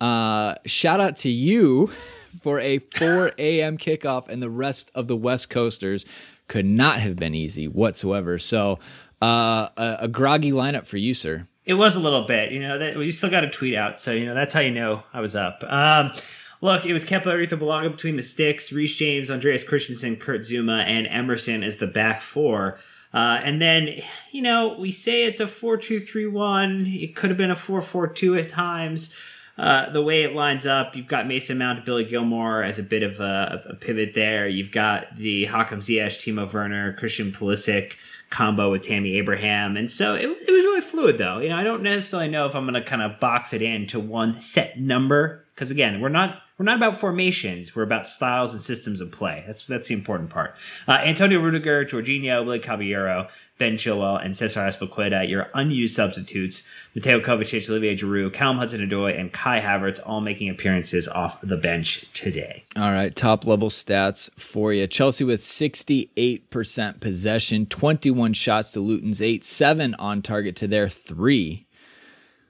Uh, 0.00 0.54
shout 0.64 1.00
out 1.00 1.16
to 1.18 1.28
you 1.28 1.90
for 2.42 2.60
a 2.60 2.78
4 2.78 3.32
a.m. 3.38 3.76
kickoff, 3.76 4.28
and 4.28 4.42
the 4.42 4.48
rest 4.48 4.90
of 4.94 5.06
the 5.06 5.16
West 5.16 5.50
Coasters 5.50 6.06
could 6.48 6.64
not 6.64 7.00
have 7.00 7.16
been 7.16 7.34
easy 7.34 7.68
whatsoever. 7.68 8.38
So, 8.38 8.78
uh, 9.20 9.68
a, 9.76 9.96
a 10.00 10.08
groggy 10.08 10.52
lineup 10.52 10.86
for 10.86 10.96
you, 10.96 11.12
sir. 11.12 11.46
It 11.64 11.74
was 11.74 11.94
a 11.96 12.00
little 12.00 12.22
bit, 12.22 12.52
you 12.52 12.60
know. 12.60 12.78
That 12.78 12.96
we 12.96 13.10
still 13.10 13.30
got 13.30 13.44
a 13.44 13.50
tweet 13.50 13.74
out, 13.74 14.00
so 14.00 14.12
you 14.12 14.26
know 14.26 14.34
that's 14.34 14.52
how 14.52 14.60
you 14.60 14.70
know 14.70 15.02
I 15.12 15.20
was 15.20 15.36
up. 15.36 15.62
Um, 15.64 16.12
look, 16.60 16.86
it 16.86 16.92
was 16.92 17.04
Kepa 17.04 17.24
Arrizabalaga 17.24 17.92
between 17.92 18.16
the 18.16 18.22
sticks, 18.22 18.72
Reece 18.72 18.96
James, 18.96 19.30
Andreas 19.30 19.62
Christensen, 19.62 20.16
Kurt 20.16 20.40
Zouma, 20.40 20.84
and 20.84 21.06
Emerson 21.06 21.62
as 21.62 21.76
the 21.76 21.86
back 21.86 22.22
four. 22.22 22.78
Uh, 23.12 23.40
and 23.42 23.60
then, 23.60 23.88
you 24.30 24.40
know, 24.42 24.76
we 24.78 24.92
say 24.92 25.24
it's 25.24 25.40
a 25.40 25.46
4 25.46 25.76
2 25.76 26.00
3 26.00 26.26
1. 26.26 26.86
It 26.86 27.16
could 27.16 27.30
have 27.30 27.36
been 27.36 27.50
a 27.50 27.56
4 27.56 27.80
4 27.80 28.06
2 28.08 28.36
at 28.36 28.48
times. 28.48 29.14
Uh, 29.58 29.90
the 29.90 30.00
way 30.00 30.22
it 30.22 30.34
lines 30.34 30.64
up, 30.64 30.96
you've 30.96 31.08
got 31.08 31.26
Mason 31.26 31.58
Mount, 31.58 31.84
Billy 31.84 32.04
Gilmour 32.04 32.62
as 32.66 32.78
a 32.78 32.82
bit 32.82 33.02
of 33.02 33.20
a, 33.20 33.62
a 33.68 33.74
pivot 33.74 34.14
there. 34.14 34.48
You've 34.48 34.70
got 34.70 35.16
the 35.16 35.44
Hakim 35.46 35.80
Ziyech, 35.80 36.16
Timo 36.16 36.50
Werner, 36.50 36.94
Christian 36.94 37.30
Pulisic 37.30 37.96
combo 38.30 38.70
with 38.70 38.82
Tammy 38.82 39.16
Abraham. 39.16 39.76
And 39.76 39.90
so 39.90 40.14
it, 40.14 40.22
it 40.22 40.50
was 40.50 40.64
really 40.64 40.80
fluid, 40.80 41.18
though. 41.18 41.38
You 41.38 41.48
know, 41.48 41.56
I 41.56 41.64
don't 41.64 41.82
necessarily 41.82 42.28
know 42.28 42.46
if 42.46 42.54
I'm 42.54 42.64
going 42.64 42.74
to 42.74 42.82
kind 42.82 43.02
of 43.02 43.20
box 43.20 43.52
it 43.52 43.60
in 43.60 43.86
to 43.88 44.00
one 44.00 44.40
set 44.40 44.78
number 44.78 45.46
because 45.60 45.70
again, 45.70 46.00
we're 46.00 46.08
not 46.08 46.40
we're 46.56 46.64
not 46.64 46.78
about 46.78 46.98
formations. 46.98 47.76
We're 47.76 47.82
about 47.82 48.06
styles 48.06 48.54
and 48.54 48.62
systems 48.62 49.02
of 49.02 49.12
play. 49.12 49.44
That's 49.46 49.66
that's 49.66 49.88
the 49.88 49.94
important 49.94 50.30
part. 50.30 50.54
Uh, 50.88 50.92
Antonio 50.92 51.38
Rudiger, 51.38 51.84
Jorginho, 51.84 52.42
Willy 52.46 52.60
Caballero, 52.60 53.28
Ben 53.58 53.74
Chilwell, 53.74 54.24
and 54.24 54.34
Cesar 54.34 54.60
Azpilicueta, 54.60 55.28
your 55.28 55.50
unused 55.52 55.94
substitutes. 55.94 56.66
Mateo 56.94 57.20
Kovacic, 57.20 57.68
Olivier 57.68 57.94
Giroud, 57.94 58.32
Callum 58.32 58.56
Hudson-Odoi, 58.56 59.20
and 59.20 59.34
Kai 59.34 59.60
Havertz 59.60 60.00
all 60.06 60.22
making 60.22 60.48
appearances 60.48 61.06
off 61.06 61.38
the 61.42 61.58
bench 61.58 62.10
today. 62.14 62.64
All 62.74 62.92
right, 62.92 63.14
top 63.14 63.46
level 63.46 63.68
stats 63.68 64.30
for 64.40 64.72
you. 64.72 64.86
Chelsea 64.86 65.24
with 65.24 65.40
68% 65.40 67.00
possession, 67.00 67.66
21 67.66 68.32
shots 68.32 68.70
to 68.70 68.80
Luton's 68.80 69.20
8, 69.20 69.44
7 69.44 69.94
on 69.96 70.22
target 70.22 70.56
to 70.56 70.66
their 70.66 70.88
3. 70.88 71.66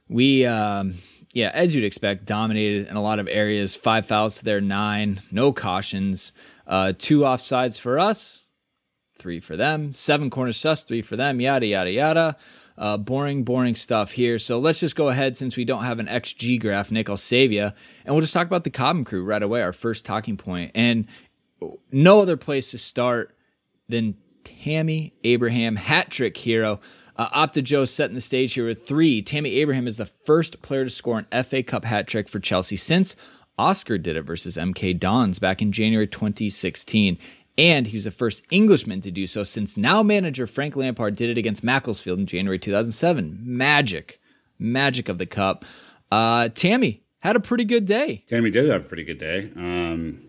We 0.09 0.47
um 0.47 0.95
yeah, 1.33 1.51
as 1.55 1.75
you'd 1.75 1.85
expect, 1.85 2.25
dominated 2.25 2.89
in 2.89 2.97
a 2.97 3.03
lot 3.03 3.19
of 3.19 3.29
areas. 3.29 3.77
Five 3.77 4.07
fouls 4.07 4.37
to 4.39 4.45
their 4.45 4.61
nine, 4.61 5.21
no 5.31 5.53
cautions, 5.53 6.33
uh, 6.67 6.93
two 6.99 7.21
offsides 7.21 7.79
for 7.79 7.99
us, 7.99 8.43
three 9.19 9.41
for 9.41 9.57
them, 9.57 9.93
seven 9.93 10.31
corners 10.31 10.61
to 10.63 10.71
us, 10.71 10.83
three 10.83 11.03
for 11.03 11.17
them, 11.17 11.41
yada, 11.41 11.67
yada, 11.67 11.91
yada. 11.91 12.37
Uh, 12.79 12.97
boring, 12.97 13.45
boring 13.45 13.75
stuff 13.75 14.13
here. 14.13 14.39
So 14.39 14.59
let's 14.59 14.81
just 14.81 14.97
go 14.97 15.09
ahead 15.09 15.37
since 15.37 15.55
we 15.55 15.67
don't 15.67 15.83
have 15.83 15.99
an 15.99 16.07
XG 16.07 16.59
graph, 16.59 16.91
Nick, 16.91 17.11
I'll 17.11 17.17
save 17.19 17.53
you. 17.53 17.71
And 18.07 18.15
we'll 18.15 18.23
just 18.23 18.33
talk 18.33 18.47
about 18.47 18.65
the 18.65 18.71
Cobham 18.71 19.05
crew 19.05 19.23
right 19.23 19.43
away, 19.43 19.61
our 19.61 19.75
first 19.75 20.07
talking 20.07 20.39
point. 20.39 20.71
And 20.75 21.07
no 21.93 22.23
other 22.23 22.39
place 22.39 22.71
to 22.71 22.79
start 22.79 23.37
than 23.91 24.17
Tammy 24.45 25.13
Abraham, 25.25 25.77
hat 25.77 26.11
trick 26.11 26.39
hero. 26.39 26.81
Uh, 27.21 27.47
Opta 27.47 27.63
Joe 27.63 27.85
setting 27.85 28.15
the 28.15 28.21
stage 28.21 28.55
here 28.55 28.67
with 28.67 28.87
three. 28.87 29.21
Tammy 29.21 29.57
Abraham 29.57 29.87
is 29.87 29.99
the 29.99 30.07
first 30.07 30.63
player 30.63 30.85
to 30.85 30.91
score 30.91 31.19
an 31.19 31.45
FA 31.45 31.63
Cup 31.63 31.85
hat 31.85 32.09
trick 32.09 32.31
for 32.31 32.41
Chelsea 32.41 32.77
since 32.77 33.15
Oscar 33.59 33.99
did 33.99 34.17
it 34.17 34.23
versus 34.23 34.57
MK 34.57 34.99
Dons 34.99 35.39
back 35.39 35.61
in 35.61 35.71
January 35.71 36.07
2016. 36.07 37.19
And 37.59 37.87
he 37.89 37.95
was 37.95 38.05
the 38.05 38.11
first 38.11 38.43
Englishman 38.51 39.03
to 39.03 39.11
do 39.11 39.27
so 39.27 39.43
since 39.43 39.77
now 39.77 40.03
manager 40.03 40.47
Frank 40.47 40.77
Lampard 40.77 41.15
did 41.15 41.29
it 41.29 41.37
against 41.37 41.63
Macclesfield 41.63 42.21
in 42.21 42.25
January 42.25 42.59
2007. 42.59 43.39
Magic. 43.43 44.19
Magic 44.59 45.11
of 45.11 45.19
the 45.19 45.27
Cup. 45.27 45.67
Uh, 46.11 46.49
Tammy 46.49 47.03
had 47.19 47.37
a 47.37 47.41
pretty 47.41 47.67
good 47.67 47.85
day. 47.85 48.25
Tammy 48.29 48.51
did 48.51 48.67
have 48.71 48.87
a 48.87 48.89
pretty 48.89 49.05
good 49.05 49.19
day. 49.19 49.53
Um, 49.57 50.23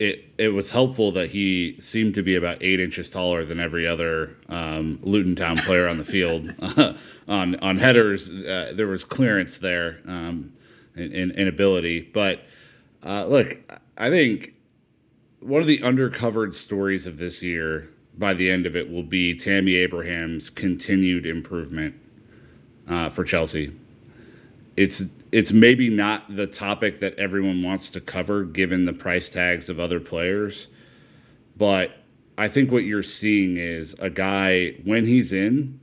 it 0.00 0.32
it 0.38 0.48
was 0.48 0.70
helpful 0.70 1.12
that 1.12 1.30
he 1.30 1.76
seemed 1.78 2.14
to 2.14 2.22
be 2.22 2.34
about 2.34 2.62
eight 2.62 2.80
inches 2.80 3.10
taller 3.10 3.44
than 3.44 3.60
every 3.60 3.86
other 3.86 4.34
um, 4.48 4.98
Luton 5.02 5.36
Town 5.36 5.58
player 5.58 5.86
on 5.86 5.98
the 5.98 6.04
field. 6.04 6.50
on 7.28 7.54
on 7.56 7.76
headers, 7.76 8.30
uh, 8.30 8.72
there 8.74 8.86
was 8.86 9.04
clearance 9.04 9.58
there 9.58 10.00
um, 10.06 10.54
in, 10.96 11.12
in, 11.12 11.30
in, 11.32 11.46
ability. 11.46 12.00
But 12.00 12.40
uh, 13.04 13.26
look, 13.26 13.58
I 13.98 14.08
think 14.08 14.54
one 15.40 15.60
of 15.60 15.66
the 15.66 15.80
undercovered 15.80 16.54
stories 16.54 17.06
of 17.06 17.18
this 17.18 17.42
year, 17.42 17.90
by 18.16 18.32
the 18.32 18.50
end 18.50 18.64
of 18.64 18.74
it, 18.74 18.90
will 18.90 19.02
be 19.02 19.34
Tammy 19.34 19.74
Abraham's 19.74 20.48
continued 20.48 21.26
improvement 21.26 21.94
uh, 22.88 23.10
for 23.10 23.22
Chelsea. 23.22 23.76
It's 24.78 25.04
it's 25.32 25.52
maybe 25.52 25.90
not 25.90 26.34
the 26.36 26.46
topic 26.46 27.00
that 27.00 27.14
everyone 27.18 27.62
wants 27.62 27.90
to 27.90 28.00
cover 28.00 28.44
given 28.44 28.84
the 28.86 28.92
price 28.92 29.28
tags 29.30 29.68
of 29.68 29.80
other 29.80 30.00
players. 30.00 30.68
But 31.56 31.92
I 32.38 32.48
think 32.48 32.72
what 32.72 32.84
you're 32.84 33.02
seeing 33.02 33.56
is 33.58 33.94
a 34.00 34.10
guy 34.10 34.72
when 34.84 35.06
he's 35.06 35.32
in 35.32 35.80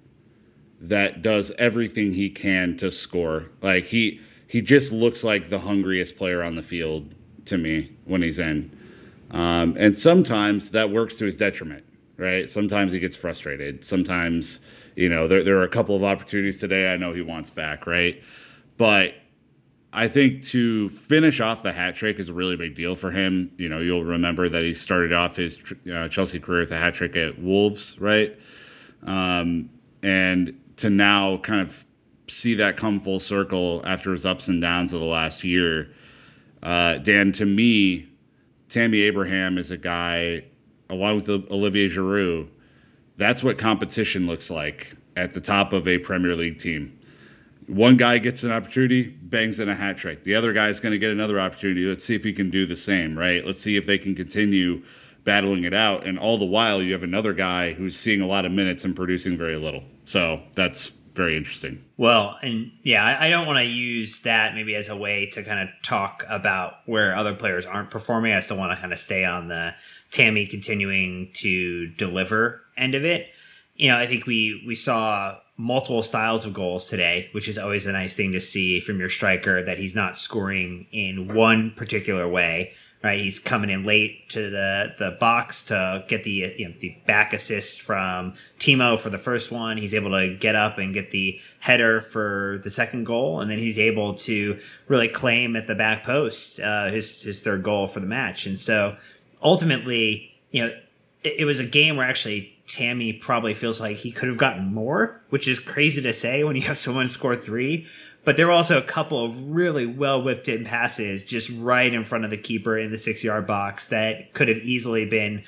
that 0.82 1.22
does 1.22 1.51
everything 1.60 2.13
he 2.13 2.30
can 2.30 2.77
to 2.77 2.92
score. 2.92 3.48
Like 3.62 3.86
he 3.86 4.22
he 4.48 4.62
just 4.62 4.92
looks 4.94 5.24
like 5.24 5.50
the 5.50 5.60
hungriest 5.60 6.18
player 6.18 6.44
on 6.44 6.56
the 6.56 6.62
field 6.63 7.13
to 7.46 7.58
me 7.58 7.92
when 8.06 8.22
he's 8.22 8.39
in. 8.39 8.72
Um, 9.32 9.75
and 9.77 9.98
sometimes 9.98 10.72
that 10.72 10.89
works 10.92 11.18
to 11.18 11.25
his 11.25 11.36
detriment. 11.36 11.86
right? 12.18 12.50
Sometimes 12.50 12.92
he 12.94 13.00
gets 13.00 13.16
frustrated. 13.16 13.84
Sometimes, 13.84 14.60
you 14.96 15.10
know, 15.10 15.27
there, 15.27 15.44
there 15.44 15.58
are 15.58 15.63
a 15.63 15.70
couple 15.70 15.96
of 15.96 16.04
opportunities 16.04 16.60
today 16.60 16.92
I 16.94 16.98
know 16.98 17.13
he 17.13 17.22
wants 17.22 17.50
back, 17.50 17.88
right? 17.88 18.22
But 18.77 19.13
I 19.98 20.08
think 20.08 20.44
to 20.50 20.89
finish 20.89 21.42
off 21.42 21.63
the 21.63 21.74
hat 21.74 21.96
trick 21.96 22.20
is 22.20 22.30
a 22.30 22.34
really 22.34 22.56
big 22.56 22.75
deal 22.75 22.96
for 22.96 23.10
him. 23.10 23.51
You 23.58 23.68
know, 23.68 23.80
you'll 23.80 24.04
remember 24.04 24.48
that 24.48 24.62
he 24.62 24.75
started 24.75 25.12
off 25.12 25.38
his 25.38 25.58
uh, 25.92 26.08
Chelsea 26.08 26.39
career 26.39 26.60
with 26.60 26.72
a 26.72 26.77
hat 26.77 26.94
trick 26.94 27.16
at 27.16 27.39
Wolves, 27.39 28.00
right? 28.00 28.38
Um, 29.01 29.72
and 30.04 30.62
to 30.77 30.92
now 30.92 31.38
kind 31.38 31.62
of 31.62 31.84
see 32.27 32.54
that 32.54 32.77
come 32.77 33.00
full 33.00 33.20
circle 33.20 33.82
after 33.86 34.12
his 34.12 34.24
ups 34.24 34.48
and 34.48 34.62
downs 34.62 34.94
of 34.94 35.00
the 35.00 35.06
last 35.08 35.44
year. 35.44 35.92
Uh, 36.62 37.00
Dan, 37.00 37.32
to 37.32 37.46
me, 37.48 38.08
Tammy 38.70 39.01
Abraham 39.01 39.58
is 39.58 39.72
a 39.72 39.77
guy, 39.77 40.44
along 40.92 41.16
with 41.16 41.30
Olivier 41.30 41.89
Giroud, 41.89 42.50
that's 43.18 43.44
what 43.44 43.58
competition 43.58 44.27
looks 44.27 44.51
like 44.51 44.96
at 45.16 45.32
the 45.32 45.42
top 45.42 45.74
of 45.74 45.88
a 45.88 45.98
Premier 45.98 46.36
League 46.36 46.60
team. 46.60 46.97
One 47.68 47.98
guy 47.98 48.18
gets 48.18 48.44
an 48.44 48.52
opportunity, 48.52 49.04
bangs 49.04 49.60
in 49.60 49.68
a 49.68 49.76
hat 49.76 49.98
trick. 49.98 50.24
The 50.24 50.36
other 50.36 50.54
guy 50.54 50.70
is 50.70 50.80
going 50.80 50.94
to 50.94 51.00
get 51.00 51.12
another 51.12 51.40
opportunity. 51.40 51.86
Let's 51.86 52.06
see 52.06 52.16
if 52.16 52.24
he 52.24 52.34
can 52.34 52.50
do 52.50 52.66
the 52.66 52.78
same, 52.78 53.18
right? 53.18 53.46
Let's 53.46 53.60
see 53.60 53.76
if 53.76 53.86
they 53.86 53.98
can 53.98 54.16
continue 54.16 54.84
battling 55.26 55.66
it 55.66 55.74
out. 55.74 56.08
And 56.08 56.18
all 56.18 56.38
the 56.38 56.46
while, 56.46 56.82
you 56.82 56.94
have 56.94 57.04
another 57.04 57.34
guy 57.34 57.74
who's 57.74 57.98
seeing 57.98 58.22
a 58.22 58.28
lot 58.28 58.46
of 58.46 58.52
minutes 58.54 58.86
and 58.86 58.96
producing 58.96 59.38
very 59.38 59.58
little. 59.58 59.84
So 60.06 60.42
that's 60.56 60.94
very 61.18 61.36
interesting. 61.36 61.84
Well, 61.98 62.38
and 62.42 62.72
yeah, 62.84 63.18
I, 63.20 63.30
don't 63.30 63.48
want 63.48 63.58
to 63.58 63.66
use 63.66 64.20
that 64.20 64.54
maybe 64.54 64.76
as 64.76 64.88
a 64.88 64.96
way 64.96 65.26
to 65.32 65.44
kind 65.44 65.60
of 65.60 65.70
talk 65.82 66.24
about 66.30 66.76
where 66.86 67.14
other 67.16 67.34
players 67.34 67.66
aren't 67.66 67.90
performing. 67.90 68.34
I 68.34 68.40
still 68.40 68.58
want 68.58 68.72
to 68.72 68.78
kind 68.78 68.94
of 68.94 69.00
stay 69.00 69.26
on 69.26 69.48
the 69.48 69.74
Tammy 70.12 70.46
continuing 70.46 71.32
to 71.34 71.88
deliver 71.88 72.62
end 72.78 72.96
of 72.96 73.04
it. 73.04 73.28
You 73.76 73.90
know, 73.90 73.98
I 73.98 74.08
think 74.08 74.26
we 74.26 74.64
we 74.66 74.76
saw 74.76 75.38
multiple 75.58 76.04
styles 76.04 76.46
of 76.46 76.54
goals 76.54 76.88
today, 76.88 77.30
which 77.32 77.48
is 77.48 77.58
always 77.58 77.86
a 77.86 77.92
nice 77.92 78.16
thing 78.16 78.32
to 78.32 78.40
see 78.40 78.80
from 78.80 79.00
your 79.00 79.10
striker 79.10 79.64
that 79.64 79.78
he's 79.78 79.96
not 79.96 80.18
scoring 80.18 80.88
in 80.92 81.34
one 81.34 81.72
particular 81.72 82.28
way 82.28 82.74
right? 83.04 83.20
He's 83.20 83.40
coming 83.40 83.70
in 83.70 83.86
late 83.86 84.30
to 84.30 84.50
the 84.50 84.94
the 84.98 85.12
box 85.12 85.64
to 85.66 86.04
get 86.08 86.24
the 86.24 86.54
you 86.58 86.68
know, 86.68 86.74
the 86.80 86.96
back 87.06 87.34
assist 87.34 87.82
from 87.82 88.34
Timo 88.60 89.00
for 89.00 89.10
the 89.10 89.18
first 89.18 89.52
one. 89.52 89.78
He's 89.78 89.94
able 89.94 90.12
to 90.12 90.36
get 90.36 90.56
up 90.56 90.78
and 90.78 90.94
get 90.94 91.12
the 91.12 91.40
header 91.60 92.02
for 92.02 92.60
the 92.64 92.70
second 92.70 93.06
goal, 93.06 93.40
and 93.40 93.50
then 93.50 93.60
he's 93.60 93.80
able 93.80 94.14
to 94.16 94.60
really 94.88 95.08
claim 95.08 95.56
at 95.56 95.68
the 95.68 95.76
back 95.76 96.04
post 96.04 96.60
uh, 96.60 96.88
his 96.88 97.22
his 97.22 97.42
third 97.42 97.64
goal 97.64 97.88
for 97.88 98.00
the 98.00 98.08
match. 98.08 98.46
And 98.46 98.60
so 98.60 98.96
ultimately, 99.42 100.34
you 100.52 100.66
know, 100.66 100.74
it, 101.24 101.36
it 101.40 101.46
was 101.46 101.60
a 101.60 101.66
game 101.66 101.98
where 101.98 102.08
actually. 102.08 102.54
Tammy 102.68 103.14
probably 103.14 103.54
feels 103.54 103.80
like 103.80 103.98
he 103.98 104.12
could 104.12 104.28
have 104.28 104.38
gotten 104.38 104.74
more, 104.74 105.22
which 105.30 105.48
is 105.48 105.60
crazy 105.60 106.02
to 106.02 106.14
say 106.14 106.44
when 106.44 106.56
you 106.56 106.64
have 106.64 106.78
someone 106.78 107.08
score 107.08 107.36
three. 107.36 107.88
But 108.26 108.36
there 108.36 108.48
were 108.48 108.54
also 108.54 108.78
a 108.78 108.82
couple 108.82 109.24
of 109.24 109.52
really 109.52 109.86
well 109.86 110.22
whipped 110.22 110.50
in 110.50 110.66
passes 110.66 111.24
just 111.24 111.50
right 111.50 111.94
in 111.94 112.04
front 112.04 112.26
of 112.26 112.30
the 112.30 112.38
keeper 112.38 112.78
in 112.78 112.92
the 112.92 112.98
six 112.98 113.24
yard 113.24 113.48
box 113.48 113.88
that 113.88 114.34
could 114.34 114.50
have 114.50 114.58
easily 114.58 115.06
been 115.06 115.44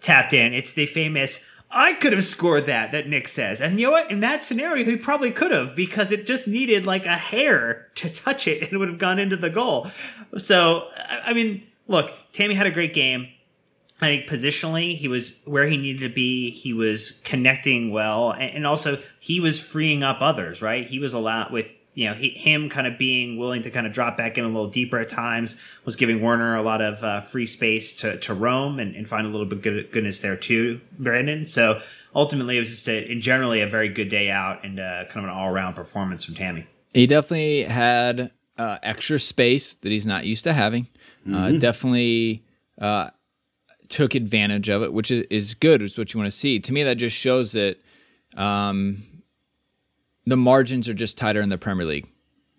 tapped 0.00 0.32
in. 0.32 0.54
It's 0.54 0.72
the 0.72 0.86
famous 0.86 1.44
I 1.70 1.92
could 1.92 2.12
have 2.14 2.24
scored 2.24 2.66
that, 2.66 2.92
that 2.92 3.08
Nick 3.08 3.28
says. 3.28 3.60
And 3.60 3.78
you 3.78 3.86
know 3.86 3.92
what? 3.92 4.10
In 4.10 4.20
that 4.20 4.42
scenario, 4.42 4.84
he 4.84 4.96
probably 4.96 5.30
could 5.30 5.50
have 5.50 5.74
because 5.74 6.10
it 6.12 6.26
just 6.26 6.48
needed 6.48 6.86
like 6.86 7.04
a 7.04 7.16
hair 7.16 7.88
to 7.96 8.08
touch 8.08 8.48
it 8.48 8.62
and 8.62 8.72
it 8.72 8.78
would 8.78 8.88
have 8.88 8.98
gone 8.98 9.18
into 9.18 9.36
the 9.36 9.50
goal. 9.50 9.90
So, 10.38 10.88
I 11.24 11.34
mean, 11.34 11.62
look, 11.86 12.12
Tammy 12.32 12.54
had 12.54 12.66
a 12.66 12.70
great 12.70 12.94
game. 12.94 13.28
I 14.00 14.06
think 14.06 14.28
positionally, 14.28 14.96
he 14.96 15.08
was 15.08 15.34
where 15.44 15.66
he 15.66 15.76
needed 15.76 16.00
to 16.02 16.14
be. 16.14 16.50
He 16.50 16.72
was 16.72 17.20
connecting 17.24 17.90
well. 17.90 18.32
And 18.32 18.66
also, 18.66 18.98
he 19.18 19.40
was 19.40 19.60
freeing 19.60 20.04
up 20.04 20.18
others, 20.20 20.62
right? 20.62 20.86
He 20.86 20.98
was 20.98 21.14
a 21.14 21.18
lot 21.18 21.50
with 21.50 21.74
you 21.98 22.08
know, 22.08 22.14
he, 22.14 22.28
him 22.28 22.68
kind 22.68 22.86
of 22.86 22.96
being 22.96 23.38
willing 23.38 23.62
to 23.62 23.70
kind 23.70 23.84
of 23.84 23.92
drop 23.92 24.16
back 24.16 24.38
in 24.38 24.44
a 24.44 24.46
little 24.46 24.68
deeper 24.68 25.00
at 25.00 25.08
times 25.08 25.56
was 25.84 25.96
giving 25.96 26.22
Werner 26.22 26.54
a 26.54 26.62
lot 26.62 26.80
of 26.80 27.02
uh, 27.02 27.20
free 27.20 27.44
space 27.44 27.92
to, 27.96 28.16
to 28.20 28.32
roam 28.34 28.78
and, 28.78 28.94
and 28.94 29.08
find 29.08 29.26
a 29.26 29.30
little 29.30 29.46
bit 29.46 29.62
good, 29.62 29.90
goodness 29.90 30.20
there 30.20 30.36
too, 30.36 30.80
Brandon. 30.96 31.44
So 31.44 31.82
ultimately, 32.14 32.56
it 32.56 32.60
was 32.60 32.70
just 32.70 32.88
a, 32.88 33.16
generally 33.16 33.62
a 33.62 33.66
very 33.66 33.88
good 33.88 34.08
day 34.08 34.30
out 34.30 34.62
and 34.62 34.78
uh, 34.78 35.06
kind 35.06 35.16
of 35.16 35.24
an 35.24 35.30
all 35.30 35.48
around 35.48 35.74
performance 35.74 36.24
from 36.24 36.36
Tammy. 36.36 36.68
He 36.94 37.08
definitely 37.08 37.64
had 37.64 38.30
uh, 38.56 38.78
extra 38.84 39.18
space 39.18 39.74
that 39.74 39.90
he's 39.90 40.06
not 40.06 40.24
used 40.24 40.44
to 40.44 40.52
having. 40.52 40.86
Uh, 41.26 41.30
mm-hmm. 41.30 41.58
definitely 41.58 42.44
uh, 42.80 43.10
took 43.88 44.14
advantage 44.14 44.68
of 44.68 44.82
it, 44.82 44.92
which 44.92 45.10
is, 45.10 45.54
good. 45.54 45.82
Is 45.82 45.98
what 45.98 46.12
you 46.12 46.18
want 46.18 46.30
to 46.30 46.36
see. 46.36 46.60
To 46.60 46.72
me, 46.72 46.82
that 46.84 46.96
just 46.96 47.16
shows 47.16 47.52
that 47.52 47.76
um, 48.36 49.02
the 50.26 50.36
margins 50.36 50.88
are 50.88 50.94
just 50.94 51.18
tighter 51.18 51.40
in 51.40 51.48
the 51.48 51.58
Premier 51.58 51.86
League. 51.86 52.06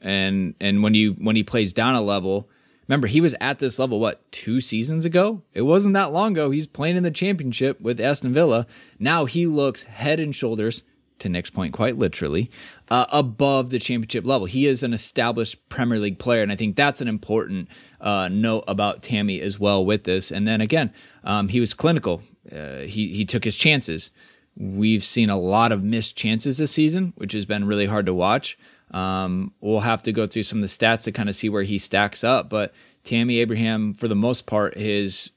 And 0.02 0.56
and 0.62 0.82
when 0.82 0.94
you 0.94 1.14
when 1.14 1.36
he 1.36 1.44
plays 1.44 1.74
down 1.74 1.96
a 1.96 2.02
level, 2.02 2.50
remember 2.88 3.08
he 3.08 3.20
was 3.20 3.36
at 3.42 3.60
this 3.60 3.80
level 3.80 4.00
what 4.00 4.32
two 4.32 4.62
seasons 4.62 5.04
ago? 5.04 5.42
It 5.54 5.64
wasn't 5.64 5.94
that 5.96 6.14
long 6.14 6.32
ago. 6.32 6.52
He's 6.52 6.68
playing 6.68 6.96
in 6.96 7.04
the 7.04 7.12
championship 7.12 7.82
with 7.82 8.00
Aston 8.00 8.34
Villa. 8.34 8.66
Now 8.98 9.26
he 9.26 9.46
looks 9.46 9.84
head 9.84 10.20
and 10.20 10.34
shoulders 10.34 10.84
to 11.20 11.30
Nick's 11.30 11.50
point, 11.50 11.74
quite 11.74 11.98
literally, 11.98 12.50
uh, 12.90 13.06
above 13.12 13.70
the 13.70 13.80
championship 13.80 14.26
level. 14.26 14.46
He 14.46 14.66
is 14.66 14.84
an 14.84 14.94
established 14.94 15.70
Premier 15.70 16.00
League 16.00 16.20
player, 16.20 16.42
and 16.42 16.52
I 16.52 16.56
think 16.56 16.76
that's 16.76 17.02
an 17.02 17.08
important 17.08 17.68
uh, 18.02 18.30
note 18.30 18.64
about 18.68 19.04
Tammy 19.04 19.42
as 19.42 19.60
well 19.60 19.86
with 19.86 20.04
this. 20.04 20.32
And 20.32 20.48
then 20.48 20.62
again, 20.62 20.94
um, 21.24 21.50
he 21.50 21.60
was 21.60 21.74
clinical. 21.74 22.22
Uh, 22.52 22.80
he 22.80 23.14
he 23.14 23.26
took 23.26 23.44
his 23.44 23.56
chances. 23.56 24.12
We've 24.56 25.04
seen 25.04 25.30
a 25.30 25.40
lot 25.40 25.72
of 25.72 25.84
missed 25.84 26.18
chances 26.18 26.58
this 26.58 26.72
season, 26.72 27.14
which 27.16 27.34
has 27.34 27.46
been 27.46 27.66
really 27.66 27.86
hard 27.86 28.06
to 28.08 28.14
watch. 28.14 28.58
Um, 28.92 29.54
we'll 29.62 29.82
have 29.82 30.04
to 30.04 30.12
go 30.12 30.28
through 30.28 30.44
some 30.44 30.60
of 30.60 30.62
the 30.64 30.68
stats 30.68 31.04
to 31.04 31.12
kind 31.12 31.30
of 31.30 31.36
see 31.36 31.48
where 31.50 31.64
he 31.64 31.78
stacks 31.78 32.24
up. 32.24 32.50
But 32.50 32.74
Tammy 33.04 33.40
Abraham, 33.40 33.94
for 33.94 34.08
the 34.08 34.16
most 34.16 34.46
part, 34.46 34.78
has 34.78 35.32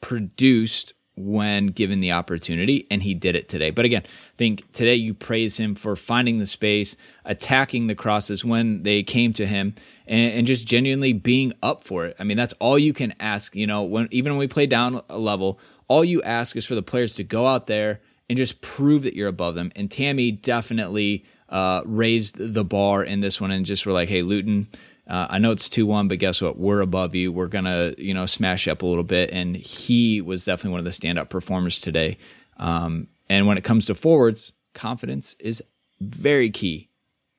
produced 0.00 0.94
when 1.16 1.68
given 1.68 2.00
the 2.00 2.12
opportunity, 2.12 2.86
and 2.90 3.02
he 3.02 3.14
did 3.14 3.34
it 3.34 3.48
today. 3.48 3.70
But 3.70 3.84
again, 3.84 4.02
I 4.04 4.36
think 4.36 4.70
today 4.72 4.94
you 4.94 5.14
praise 5.14 5.58
him 5.58 5.74
for 5.74 5.96
finding 5.96 6.38
the 6.38 6.46
space, 6.46 6.96
attacking 7.24 7.86
the 7.86 7.94
crosses 7.94 8.44
when 8.44 8.82
they 8.82 9.02
came 9.02 9.32
to 9.34 9.46
him, 9.46 9.74
and, 10.06 10.32
and, 10.32 10.46
just 10.46 10.66
genuinely 10.66 11.12
being 11.12 11.54
up 11.62 11.84
for 11.84 12.04
it. 12.04 12.16
I 12.20 12.24
mean, 12.24 12.36
that's 12.36 12.52
all 12.54 12.78
you 12.78 12.92
can 12.92 13.14
ask. 13.18 13.56
You 13.56 13.66
know, 13.66 13.82
when 13.82 14.08
even 14.10 14.32
when 14.32 14.38
we 14.38 14.46
play 14.46 14.66
down 14.66 15.02
a 15.08 15.18
level, 15.18 15.58
all 15.88 16.04
you 16.04 16.22
ask 16.22 16.54
is 16.54 16.66
for 16.66 16.74
the 16.74 16.82
players 16.82 17.14
to 17.14 17.24
go 17.24 17.46
out 17.46 17.66
there 17.66 18.00
and 18.28 18.36
just 18.36 18.60
prove 18.60 19.04
that 19.04 19.14
you're 19.14 19.28
above 19.28 19.54
them. 19.54 19.72
And 19.74 19.90
Tammy 19.90 20.32
definitely 20.32 21.24
uh, 21.48 21.82
raised 21.84 22.36
the 22.36 22.64
bar 22.64 23.04
in 23.04 23.20
this 23.20 23.40
one 23.40 23.50
and 23.50 23.64
just 23.64 23.86
were 23.86 23.92
like, 23.92 24.08
hey, 24.08 24.22
Luton, 24.22 24.68
uh, 25.08 25.26
I 25.30 25.38
know 25.38 25.52
it's 25.52 25.68
2 25.68 25.86
1, 25.86 26.08
but 26.08 26.18
guess 26.18 26.42
what? 26.42 26.58
We're 26.58 26.80
above 26.80 27.14
you. 27.14 27.32
We're 27.32 27.46
going 27.46 27.64
to, 27.64 27.94
you 27.98 28.12
know, 28.12 28.26
smash 28.26 28.66
up 28.66 28.82
a 28.82 28.86
little 28.86 29.04
bit. 29.04 29.30
And 29.30 29.56
he 29.56 30.20
was 30.20 30.44
definitely 30.44 30.72
one 30.72 30.80
of 30.80 30.84
the 30.84 30.90
standout 30.90 31.28
performers 31.28 31.80
today. 31.80 32.18
Um, 32.56 33.08
and 33.28 33.46
when 33.46 33.58
it 33.58 33.64
comes 33.64 33.86
to 33.86 33.94
forwards, 33.94 34.52
confidence 34.74 35.36
is 35.38 35.62
very 36.00 36.50
key. 36.50 36.88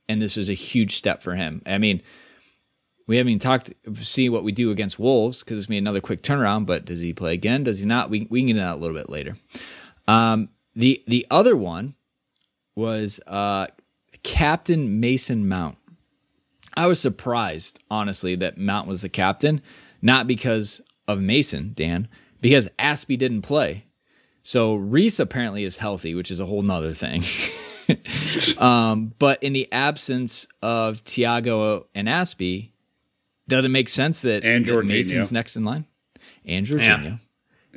And 0.07 0.21
this 0.21 0.37
is 0.37 0.49
a 0.49 0.53
huge 0.53 0.95
step 0.95 1.21
for 1.21 1.35
him. 1.35 1.61
I 1.65 1.77
mean, 1.77 2.01
we 3.07 3.17
haven't 3.17 3.31
even 3.31 3.39
talked, 3.39 3.73
see 3.95 4.29
what 4.29 4.43
we 4.43 4.51
do 4.53 4.71
against 4.71 4.99
Wolves 4.99 5.39
because 5.39 5.57
it's 5.57 5.65
going 5.65 5.77
to 5.77 5.81
be 5.81 5.85
another 5.85 6.01
quick 6.01 6.21
turnaround. 6.21 6.65
But 6.65 6.85
does 6.85 7.01
he 7.01 7.13
play 7.13 7.33
again? 7.33 7.63
Does 7.63 7.79
he 7.79 7.85
not? 7.85 8.09
We, 8.09 8.27
we 8.29 8.41
can 8.41 8.47
get 8.47 8.51
into 8.51 8.63
that 8.63 8.75
a 8.75 8.79
little 8.79 8.95
bit 8.95 9.09
later. 9.09 9.37
Um, 10.07 10.49
the 10.75 11.03
the 11.07 11.25
other 11.29 11.57
one 11.57 11.95
was 12.75 13.19
uh, 13.27 13.67
Captain 14.23 14.99
Mason 14.99 15.47
Mount. 15.47 15.77
I 16.77 16.85
was 16.85 17.01
surprised, 17.01 17.79
honestly, 17.89 18.35
that 18.35 18.59
Mount 18.59 18.87
was 18.87 19.01
the 19.01 19.09
captain, 19.09 19.61
not 20.01 20.27
because 20.27 20.79
of 21.07 21.19
Mason, 21.19 21.71
Dan, 21.73 22.07
because 22.39 22.69
Azpi 22.77 23.17
didn't 23.17 23.41
play. 23.41 23.85
So 24.43 24.75
Reece 24.75 25.19
apparently 25.19 25.63
is 25.63 25.77
healthy, 25.77 26.13
which 26.13 26.29
is 26.29 26.39
a 26.39 26.45
whole 26.45 26.61
nother 26.61 26.93
thing. 26.93 27.23
um, 28.59 29.13
but 29.17 29.41
in 29.41 29.53
the 29.53 29.67
absence 29.71 30.47
of 30.61 31.03
Thiago 31.03 31.85
and 31.95 32.07
Azpi, 32.07 32.69
does 33.47 33.65
it 33.65 33.69
make 33.69 33.89
sense 33.89 34.21
that, 34.21 34.43
that 34.65 34.85
Mason's 34.85 35.31
next 35.31 35.55
in 35.55 35.65
line? 35.65 35.85
And 36.45 36.65
Jorginho. 36.65 37.19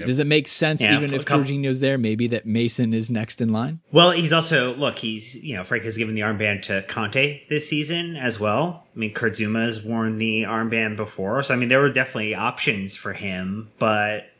Yeah. 0.00 0.04
Yep. 0.04 0.06
Does 0.06 0.18
it 0.18 0.26
make 0.26 0.48
sense, 0.48 0.82
yeah, 0.82 0.96
even 0.96 1.12
if 1.12 1.26
Jorginho's 1.26 1.80
there, 1.80 1.98
maybe 1.98 2.26
that 2.28 2.46
Mason 2.46 2.94
is 2.94 3.10
next 3.10 3.40
in 3.40 3.50
line? 3.50 3.80
Well, 3.92 4.12
he's 4.12 4.32
also 4.32 4.74
look. 4.74 4.98
He's 4.98 5.36
you 5.36 5.56
know 5.56 5.62
Frank 5.64 5.84
has 5.84 5.96
given 5.96 6.14
the 6.14 6.22
armband 6.22 6.62
to 6.62 6.82
Kanté 6.88 7.46
this 7.48 7.68
season 7.68 8.16
as 8.16 8.40
well. 8.40 8.86
I 8.94 8.98
mean, 8.98 9.12
Kurt 9.12 9.38
has 9.38 9.82
worn 9.82 10.18
the 10.18 10.42
armband 10.42 10.96
before, 10.96 11.42
so 11.42 11.52
I 11.52 11.56
mean 11.56 11.68
there 11.68 11.80
were 11.80 11.90
definitely 11.90 12.34
options 12.34 12.96
for 12.96 13.12
him. 13.12 13.70
But 13.78 14.30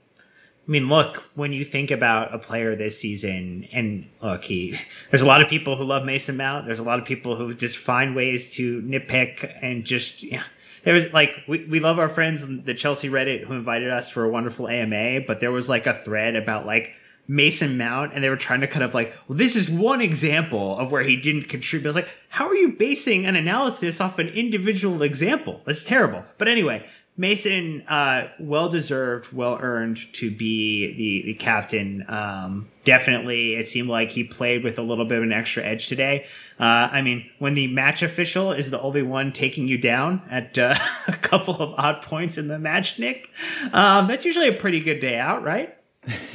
I 0.66 0.70
mean, 0.70 0.88
look 0.88 1.28
when 1.34 1.52
you 1.52 1.64
think 1.64 1.90
about 1.90 2.34
a 2.34 2.38
player 2.38 2.74
this 2.74 2.98
season, 2.98 3.68
and 3.72 4.08
look, 4.22 4.44
he 4.44 4.78
there's 5.10 5.22
a 5.22 5.26
lot 5.26 5.42
of 5.42 5.48
people 5.48 5.76
who 5.76 5.84
love 5.84 6.04
Mason 6.04 6.36
Mount. 6.36 6.64
There's 6.64 6.78
a 6.78 6.84
lot 6.84 6.98
of 6.98 7.04
people 7.04 7.36
who 7.36 7.52
just 7.54 7.76
find 7.76 8.16
ways 8.16 8.54
to 8.54 8.80
nitpick 8.82 9.52
and 9.62 9.84
just. 9.84 10.22
Yeah, 10.22 10.44
there 10.84 10.94
was 10.94 11.12
like 11.12 11.42
we, 11.46 11.64
we 11.64 11.80
love 11.80 11.98
our 11.98 12.08
friends 12.08 12.44
the 12.64 12.74
Chelsea 12.74 13.08
Reddit 13.08 13.44
who 13.44 13.54
invited 13.54 13.90
us 13.90 14.10
for 14.10 14.24
a 14.24 14.28
wonderful 14.28 14.68
AMA, 14.68 15.22
but 15.26 15.40
there 15.40 15.52
was 15.52 15.68
like 15.68 15.86
a 15.86 15.94
thread 15.94 16.36
about 16.36 16.66
like 16.66 16.92
Mason 17.30 17.78
Mount 17.78 18.12
and 18.12 18.24
they 18.24 18.28
were 18.28 18.36
trying 18.36 18.60
to 18.60 18.66
kind 18.66 18.82
of 18.82 18.92
like, 18.92 19.14
well, 19.28 19.38
this 19.38 19.54
is 19.54 19.70
one 19.70 20.00
example 20.00 20.76
of 20.78 20.90
where 20.90 21.04
he 21.04 21.14
didn't 21.14 21.48
contribute. 21.48 21.86
I 21.86 21.90
was 21.90 21.96
like, 21.96 22.08
how 22.28 22.48
are 22.48 22.54
you 22.56 22.72
basing 22.72 23.24
an 23.24 23.36
analysis 23.36 24.00
off 24.00 24.18
an 24.18 24.28
individual 24.28 25.02
example? 25.02 25.60
That's 25.64 25.84
terrible. 25.84 26.24
But 26.38 26.48
anyway, 26.48 26.84
Mason, 27.16 27.82
uh, 27.82 28.28
well 28.38 28.68
deserved, 28.68 29.32
well 29.32 29.58
earned 29.60 29.98
to 30.14 30.30
be 30.30 30.94
the, 30.94 31.26
the 31.26 31.34
captain. 31.34 32.04
Um, 32.08 32.70
definitely, 32.84 33.54
it 33.54 33.68
seemed 33.68 33.88
like 33.88 34.10
he 34.10 34.24
played 34.24 34.64
with 34.64 34.78
a 34.78 34.82
little 34.82 35.04
bit 35.04 35.18
of 35.18 35.24
an 35.24 35.32
extra 35.32 35.62
edge 35.62 35.86
today. 35.86 36.24
Uh, 36.58 36.88
I 36.90 37.02
mean, 37.02 37.28
when 37.38 37.54
the 37.54 37.66
match 37.66 38.02
official 38.02 38.52
is 38.52 38.70
the 38.70 38.80
only 38.80 39.02
one 39.02 39.32
taking 39.32 39.68
you 39.68 39.76
down 39.76 40.22
at 40.30 40.56
uh, 40.56 40.74
a 41.08 41.12
couple 41.12 41.56
of 41.56 41.74
odd 41.76 42.00
points 42.00 42.38
in 42.38 42.48
the 42.48 42.58
match, 42.58 42.98
Nick, 42.98 43.30
um, 43.72 44.06
that's 44.06 44.24
usually 44.24 44.48
a 44.48 44.54
pretty 44.54 44.80
good 44.80 45.00
day 45.00 45.18
out, 45.18 45.42
right? 45.42 45.76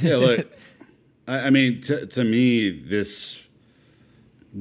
Yeah, 0.02 0.18
look, 0.18 0.52
I, 1.28 1.40
I 1.40 1.50
mean, 1.50 1.82
to, 1.82 2.06
to 2.06 2.24
me, 2.24 2.70
this, 2.70 3.40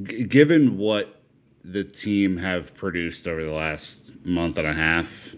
g- 0.03 0.23
given 0.23 0.77
what 0.77 1.21
the 1.63 1.83
team 1.83 2.37
have 2.37 2.73
produced 2.73 3.27
over 3.27 3.43
the 3.43 3.51
last 3.51 4.25
month 4.25 4.57
and 4.57 4.67
a 4.67 4.73
half, 4.73 5.35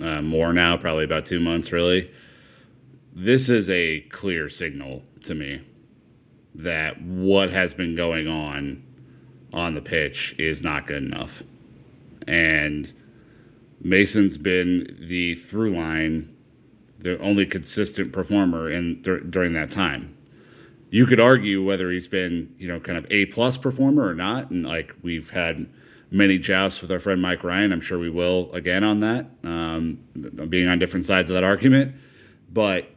uh, 0.00 0.22
more 0.22 0.52
now, 0.52 0.76
probably 0.76 1.04
about 1.04 1.26
two 1.26 1.40
months, 1.40 1.72
really. 1.72 2.10
This 3.14 3.48
is 3.48 3.70
a 3.70 4.00
clear 4.10 4.48
signal 4.48 5.02
to 5.22 5.34
me 5.34 5.62
that 6.54 7.00
what 7.02 7.50
has 7.50 7.74
been 7.74 7.94
going 7.94 8.28
on 8.28 8.82
on 9.52 9.74
the 9.74 9.80
pitch 9.80 10.34
is 10.38 10.62
not 10.62 10.86
good 10.86 11.02
enough. 11.02 11.42
And 12.26 12.92
Mason's 13.80 14.36
been 14.36 14.96
the 15.00 15.34
through 15.34 15.76
line, 15.76 16.34
the 16.98 17.18
only 17.20 17.46
consistent 17.46 18.12
performer 18.12 18.70
in 18.70 19.02
dur- 19.02 19.20
during 19.20 19.52
that 19.52 19.70
time. 19.70 20.16
You 20.90 21.06
could 21.06 21.20
argue 21.20 21.64
whether 21.64 21.90
he's 21.90 22.08
been, 22.08 22.54
you 22.58 22.68
know, 22.68 22.80
kind 22.80 22.96
of 22.96 23.06
a 23.10 23.26
plus 23.26 23.56
performer 23.56 24.06
or 24.06 24.14
not, 24.14 24.50
and 24.50 24.64
like 24.64 24.94
we've 25.02 25.30
had 25.30 25.68
many 26.10 26.38
jousts 26.38 26.80
with 26.80 26.90
our 26.90 26.98
friend 26.98 27.20
Mike 27.20 27.42
Ryan. 27.42 27.72
I'm 27.72 27.80
sure 27.80 27.98
we 27.98 28.10
will 28.10 28.52
again 28.52 28.84
on 28.84 29.00
that, 29.00 29.26
um, 29.42 30.00
being 30.48 30.68
on 30.68 30.78
different 30.78 31.04
sides 31.04 31.30
of 31.30 31.34
that 31.34 31.44
argument. 31.44 31.94
But 32.52 32.90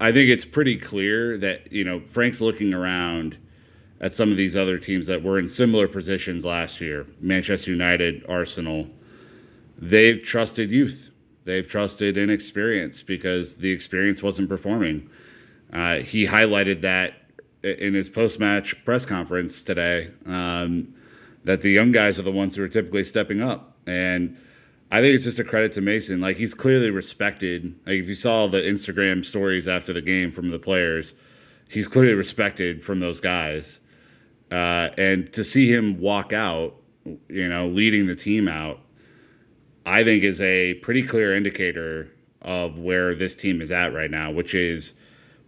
I 0.00 0.12
think 0.12 0.30
it's 0.30 0.44
pretty 0.44 0.76
clear 0.76 1.36
that, 1.38 1.72
you 1.72 1.84
know, 1.84 2.00
Frank's 2.00 2.40
looking 2.40 2.74
around 2.74 3.38
at 4.00 4.12
some 4.12 4.30
of 4.30 4.36
these 4.36 4.56
other 4.56 4.78
teams 4.78 5.06
that 5.06 5.22
were 5.22 5.38
in 5.38 5.48
similar 5.48 5.88
positions 5.88 6.44
last 6.44 6.80
year 6.80 7.06
Manchester 7.20 7.70
United, 7.70 8.24
Arsenal. 8.28 8.88
They've 9.76 10.22
trusted 10.22 10.70
youth, 10.70 11.10
they've 11.44 11.66
trusted 11.66 12.16
inexperience 12.16 13.02
because 13.02 13.56
the 13.56 13.70
experience 13.70 14.22
wasn't 14.22 14.48
performing. 14.48 15.10
Uh, 15.72 15.96
he 15.96 16.26
highlighted 16.26 16.82
that 16.82 17.14
in 17.64 17.94
his 17.94 18.08
post 18.08 18.38
match 18.38 18.84
press 18.84 19.06
conference 19.06 19.62
today. 19.62 20.10
Um, 20.26 20.94
that 21.44 21.60
the 21.60 21.70
young 21.70 21.92
guys 21.92 22.18
are 22.18 22.22
the 22.22 22.32
ones 22.32 22.56
who 22.56 22.62
are 22.62 22.68
typically 22.68 23.04
stepping 23.04 23.40
up. 23.40 23.76
And 23.86 24.36
I 24.90 25.00
think 25.00 25.14
it's 25.14 25.24
just 25.24 25.38
a 25.38 25.44
credit 25.44 25.72
to 25.72 25.80
Mason. 25.80 26.20
Like 26.20 26.36
he's 26.36 26.54
clearly 26.54 26.90
respected. 26.90 27.74
Like 27.86 27.96
if 27.96 28.08
you 28.08 28.14
saw 28.14 28.46
the 28.48 28.58
Instagram 28.58 29.24
stories 29.24 29.68
after 29.68 29.92
the 29.92 30.00
game 30.00 30.30
from 30.30 30.50
the 30.50 30.58
players, 30.58 31.14
he's 31.68 31.88
clearly 31.88 32.14
respected 32.14 32.82
from 32.82 33.00
those 33.00 33.20
guys. 33.20 33.80
Uh, 34.50 34.90
and 34.96 35.32
to 35.32 35.44
see 35.44 35.72
him 35.72 35.98
walk 35.98 36.32
out, 36.32 36.76
you 37.28 37.48
know, 37.48 37.66
leading 37.66 38.06
the 38.06 38.14
team 38.14 38.48
out, 38.48 38.80
I 39.84 40.04
think 40.04 40.22
is 40.22 40.40
a 40.40 40.74
pretty 40.74 41.02
clear 41.02 41.34
indicator 41.34 42.10
of 42.40 42.78
where 42.78 43.14
this 43.14 43.36
team 43.36 43.60
is 43.60 43.72
at 43.72 43.92
right 43.92 44.10
now, 44.10 44.30
which 44.30 44.54
is 44.54 44.94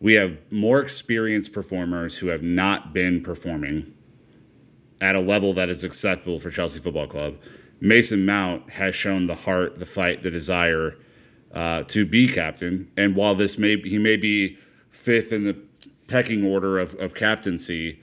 we 0.00 0.14
have 0.14 0.36
more 0.50 0.80
experienced 0.80 1.52
performers 1.52 2.18
who 2.18 2.26
have 2.28 2.42
not 2.42 2.92
been 2.92 3.22
performing 3.22 3.94
at 5.00 5.14
a 5.14 5.20
level 5.20 5.52
that 5.54 5.68
is 5.68 5.84
acceptable 5.84 6.38
for 6.38 6.50
Chelsea 6.50 6.80
Football 6.80 7.06
Club. 7.06 7.36
Mason 7.80 8.24
Mount 8.24 8.70
has 8.70 8.94
shown 8.94 9.26
the 9.26 9.34
heart, 9.34 9.76
the 9.76 9.86
fight, 9.86 10.22
the 10.22 10.30
desire 10.30 10.96
uh, 11.52 11.82
to 11.84 12.06
be 12.06 12.26
captain. 12.26 12.90
And 12.96 13.14
while 13.14 13.34
this 13.34 13.58
may 13.58 13.76
he 13.80 13.98
may 13.98 14.16
be 14.16 14.58
fifth 14.90 15.32
in 15.32 15.44
the 15.44 15.56
pecking 16.08 16.44
order 16.44 16.78
of, 16.78 16.94
of 16.94 17.14
captaincy, 17.14 18.00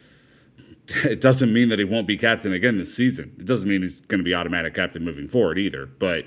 it 0.88 1.22
doesn't 1.22 1.52
mean 1.52 1.70
that 1.70 1.80
he 1.80 1.86
won't 1.86 2.08
be 2.08 2.18
captain 2.18 2.54
again 2.54 2.78
this 2.78 2.94
season. 2.94 3.36
It 3.40 3.46
doesn't 3.46 3.68
mean 3.68 3.82
he's 3.82 4.02
going 4.02 4.20
to 4.20 4.26
be 4.26 4.34
automatic 4.34 4.74
captain 4.74 5.04
moving 5.04 5.28
forward 5.28 5.58
either. 5.58 5.86
But 5.86 6.26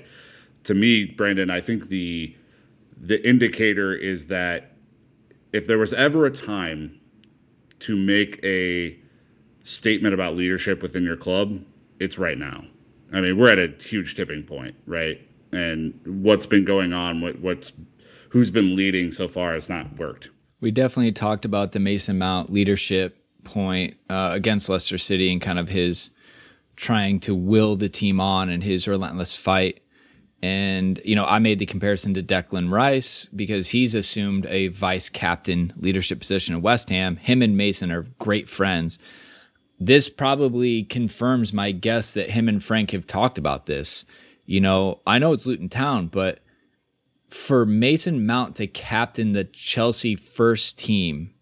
to 0.63 0.73
me, 0.73 1.05
Brandon, 1.05 1.49
I 1.49 1.61
think 1.61 1.89
the 1.89 2.35
the 2.99 3.25
indicator 3.27 3.93
is 3.93 4.27
that 4.27 4.71
if 5.53 5.67
there 5.67 5.77
was 5.77 5.93
ever 5.93 6.25
a 6.25 6.31
time 6.31 6.99
to 7.79 7.95
make 7.95 8.43
a 8.43 8.97
statement 9.67 10.13
about 10.13 10.35
leadership 10.35 10.81
within 10.81 11.03
your 11.03 11.17
club, 11.17 11.61
it's 11.99 12.17
right 12.17 12.37
now. 12.37 12.63
I 13.11 13.21
mean, 13.21 13.37
we're 13.37 13.51
at 13.51 13.59
a 13.59 13.83
huge 13.83 14.15
tipping 14.15 14.43
point, 14.43 14.75
right? 14.85 15.19
And 15.51 15.99
what's 16.05 16.45
been 16.45 16.65
going 16.65 16.93
on, 16.93 17.21
what, 17.21 17.39
what's 17.39 17.71
who's 18.29 18.49
been 18.49 18.75
leading 18.75 19.11
so 19.11 19.27
far 19.27 19.53
has 19.53 19.69
not 19.69 19.97
worked. 19.97 20.29
We 20.59 20.71
definitely 20.71 21.11
talked 21.11 21.45
about 21.45 21.71
the 21.71 21.79
Mason 21.79 22.17
Mount 22.17 22.49
leadership 22.49 23.23
point 23.43 23.95
uh, 24.09 24.31
against 24.33 24.69
Leicester 24.69 24.97
City 24.97 25.31
and 25.31 25.41
kind 25.41 25.59
of 25.59 25.69
his 25.69 26.09
trying 26.75 27.19
to 27.21 27.35
will 27.35 27.75
the 27.75 27.89
team 27.89 28.19
on 28.19 28.49
and 28.49 28.63
his 28.63 28.87
relentless 28.87 29.35
fight. 29.35 29.81
And, 30.41 31.01
you 31.03 31.15
know, 31.15 31.25
I 31.25 31.39
made 31.39 31.59
the 31.59 31.65
comparison 31.65 32.13
to 32.13 32.23
Declan 32.23 32.71
Rice 32.71 33.25
because 33.35 33.69
he's 33.69 33.95
assumed 33.95 34.45
a 34.47 34.67
vice 34.67 35.09
captain 35.09 35.73
leadership 35.77 36.19
position 36.19 36.55
at 36.55 36.61
West 36.61 36.89
Ham. 36.89 37.17
Him 37.17 37.41
and 37.41 37.57
Mason 37.57 37.91
are 37.91 38.03
great 38.19 38.47
friends 38.47 38.99
this 39.79 40.09
probably 40.09 40.83
confirms 40.83 41.53
my 41.53 41.71
guess 41.71 42.13
that 42.13 42.31
him 42.31 42.49
and 42.49 42.63
Frank 42.63 42.91
have 42.91 43.05
talked 43.05 43.37
about 43.37 43.65
this. 43.65 44.05
You 44.45 44.59
know, 44.61 45.01
I 45.05 45.19
know 45.19 45.33
it's 45.33 45.45
Luton 45.45 45.69
Town, 45.69 46.07
but 46.07 46.39
for 47.29 47.65
Mason 47.65 48.25
Mount 48.25 48.55
to 48.55 48.67
captain 48.67 49.33
the 49.33 49.43
Chelsea 49.43 50.15
first 50.15 50.77
team, 50.77 51.33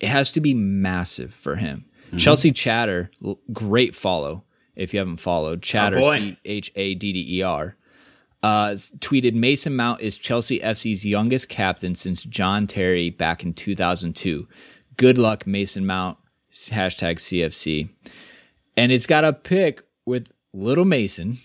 it 0.00 0.08
has 0.08 0.32
to 0.32 0.40
be 0.40 0.54
massive 0.54 1.32
for 1.32 1.56
him. 1.56 1.84
Mm-hmm. 2.06 2.16
Chelsea 2.16 2.50
Chatter, 2.50 3.10
great 3.52 3.94
follow 3.94 4.44
if 4.74 4.92
you 4.92 4.98
haven't 4.98 5.18
followed. 5.18 5.62
Chatter, 5.62 5.98
oh 5.98 6.14
C 6.14 6.38
H 6.44 6.72
A 6.74 6.94
D 6.94 7.12
D 7.12 7.38
E 7.38 7.42
R, 7.42 7.76
uh, 8.42 8.70
tweeted 8.98 9.34
Mason 9.34 9.76
Mount 9.76 10.00
is 10.00 10.16
Chelsea 10.16 10.58
FC's 10.60 11.04
youngest 11.04 11.48
captain 11.48 11.94
since 11.94 12.22
John 12.22 12.66
Terry 12.66 13.10
back 13.10 13.44
in 13.44 13.52
2002. 13.52 14.48
Good 14.96 15.18
luck, 15.18 15.46
Mason 15.46 15.86
Mount 15.86 16.18
hashtag 16.52 17.16
CFC. 17.16 17.90
And 18.76 18.92
it's 18.92 19.06
got 19.06 19.24
a 19.24 19.32
pic 19.32 19.82
with 20.04 20.32
Little 20.52 20.84
Mason, 20.84 21.38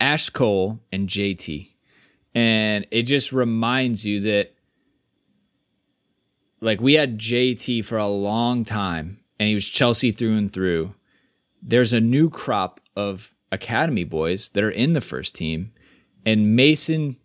Ash 0.00 0.30
Cole, 0.30 0.80
and 0.90 1.08
JT. 1.08 1.68
And 2.34 2.86
it 2.90 3.02
just 3.02 3.32
reminds 3.32 4.06
you 4.06 4.20
that, 4.20 4.54
like, 6.60 6.80
we 6.80 6.94
had 6.94 7.18
JT 7.18 7.84
for 7.84 7.98
a 7.98 8.06
long 8.06 8.64
time, 8.64 9.20
and 9.38 9.48
he 9.48 9.54
was 9.54 9.66
Chelsea 9.66 10.12
through 10.12 10.36
and 10.36 10.52
through. 10.52 10.94
There's 11.60 11.92
a 11.92 12.00
new 12.00 12.30
crop 12.30 12.80
of 12.96 13.34
academy 13.50 14.04
boys 14.04 14.48
that 14.50 14.64
are 14.64 14.70
in 14.70 14.94
the 14.94 15.00
first 15.00 15.34
team, 15.34 15.72
and 16.24 16.56
Mason 16.56 17.16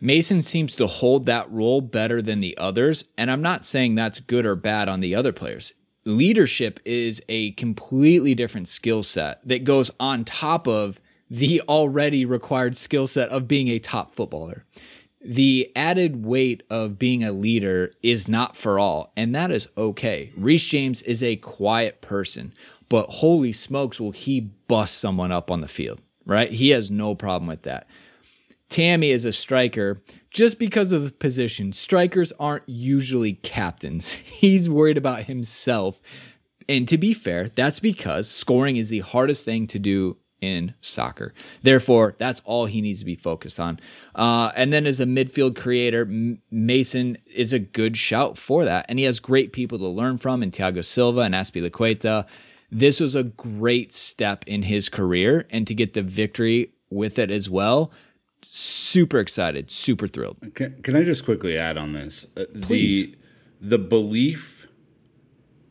Mason 0.00 0.40
seems 0.40 0.74
to 0.76 0.86
hold 0.86 1.26
that 1.26 1.50
role 1.50 1.80
better 1.80 2.22
than 2.22 2.40
the 2.40 2.56
others. 2.56 3.04
And 3.18 3.30
I'm 3.30 3.42
not 3.42 3.64
saying 3.64 3.94
that's 3.94 4.20
good 4.20 4.46
or 4.46 4.56
bad 4.56 4.88
on 4.88 5.00
the 5.00 5.14
other 5.14 5.32
players. 5.32 5.72
Leadership 6.04 6.80
is 6.84 7.22
a 7.28 7.52
completely 7.52 8.34
different 8.34 8.68
skill 8.68 9.02
set 9.02 9.46
that 9.46 9.64
goes 9.64 9.90
on 10.00 10.24
top 10.24 10.66
of 10.66 11.00
the 11.28 11.60
already 11.68 12.24
required 12.24 12.76
skill 12.76 13.06
set 13.06 13.28
of 13.28 13.46
being 13.46 13.68
a 13.68 13.78
top 13.78 14.14
footballer. 14.14 14.64
The 15.22 15.70
added 15.76 16.24
weight 16.24 16.62
of 16.70 16.98
being 16.98 17.22
a 17.22 17.32
leader 17.32 17.92
is 18.02 18.26
not 18.26 18.56
for 18.56 18.78
all, 18.78 19.12
and 19.16 19.34
that 19.34 19.50
is 19.50 19.68
okay. 19.76 20.32
Reece 20.34 20.66
James 20.66 21.02
is 21.02 21.22
a 21.22 21.36
quiet 21.36 22.00
person, 22.00 22.54
but 22.88 23.10
holy 23.10 23.52
smokes, 23.52 24.00
will 24.00 24.12
he 24.12 24.40
bust 24.40 24.96
someone 24.96 25.30
up 25.30 25.50
on 25.50 25.60
the 25.60 25.68
field, 25.68 26.00
right? 26.24 26.50
He 26.50 26.70
has 26.70 26.90
no 26.90 27.14
problem 27.14 27.48
with 27.48 27.62
that. 27.62 27.86
Tammy 28.70 29.10
is 29.10 29.24
a 29.24 29.32
striker 29.32 30.00
just 30.30 30.58
because 30.58 30.92
of 30.92 31.18
position. 31.18 31.72
Strikers 31.72 32.32
aren't 32.38 32.68
usually 32.68 33.34
captains. 33.34 34.12
He's 34.12 34.70
worried 34.70 34.96
about 34.96 35.24
himself. 35.24 36.00
And 36.68 36.88
to 36.88 36.96
be 36.96 37.12
fair, 37.12 37.48
that's 37.48 37.80
because 37.80 38.30
scoring 38.30 38.76
is 38.76 38.88
the 38.88 39.00
hardest 39.00 39.44
thing 39.44 39.66
to 39.66 39.78
do 39.78 40.16
in 40.40 40.72
soccer. 40.80 41.34
Therefore, 41.62 42.14
that's 42.16 42.40
all 42.44 42.66
he 42.66 42.80
needs 42.80 43.00
to 43.00 43.04
be 43.04 43.16
focused 43.16 43.60
on. 43.60 43.80
Uh, 44.14 44.52
and 44.54 44.72
then 44.72 44.86
as 44.86 45.00
a 45.00 45.04
midfield 45.04 45.56
creator, 45.56 46.02
M- 46.02 46.40
Mason 46.50 47.18
is 47.26 47.52
a 47.52 47.58
good 47.58 47.96
shout 47.96 48.38
for 48.38 48.64
that. 48.64 48.86
And 48.88 48.98
he 48.98 49.04
has 49.04 49.20
great 49.20 49.52
people 49.52 49.78
to 49.78 49.88
learn 49.88 50.16
from 50.16 50.42
in 50.42 50.50
Thiago 50.52 50.84
Silva 50.84 51.20
and 51.20 51.34
Azpilicueta. 51.34 52.26
This 52.70 53.00
was 53.00 53.16
a 53.16 53.24
great 53.24 53.92
step 53.92 54.44
in 54.46 54.62
his 54.62 54.88
career. 54.88 55.46
And 55.50 55.66
to 55.66 55.74
get 55.74 55.92
the 55.92 56.02
victory 56.02 56.72
with 56.88 57.18
it 57.18 57.30
as 57.30 57.50
well 57.50 57.92
super 58.42 59.18
excited, 59.18 59.70
super 59.70 60.06
thrilled. 60.06 60.36
Can, 60.54 60.80
can 60.82 60.96
I 60.96 61.04
just 61.04 61.24
quickly 61.24 61.56
add 61.56 61.76
on 61.76 61.92
this? 61.92 62.26
Uh, 62.36 62.44
Please. 62.62 63.06
The, 63.06 63.16
the 63.60 63.78
belief, 63.78 64.66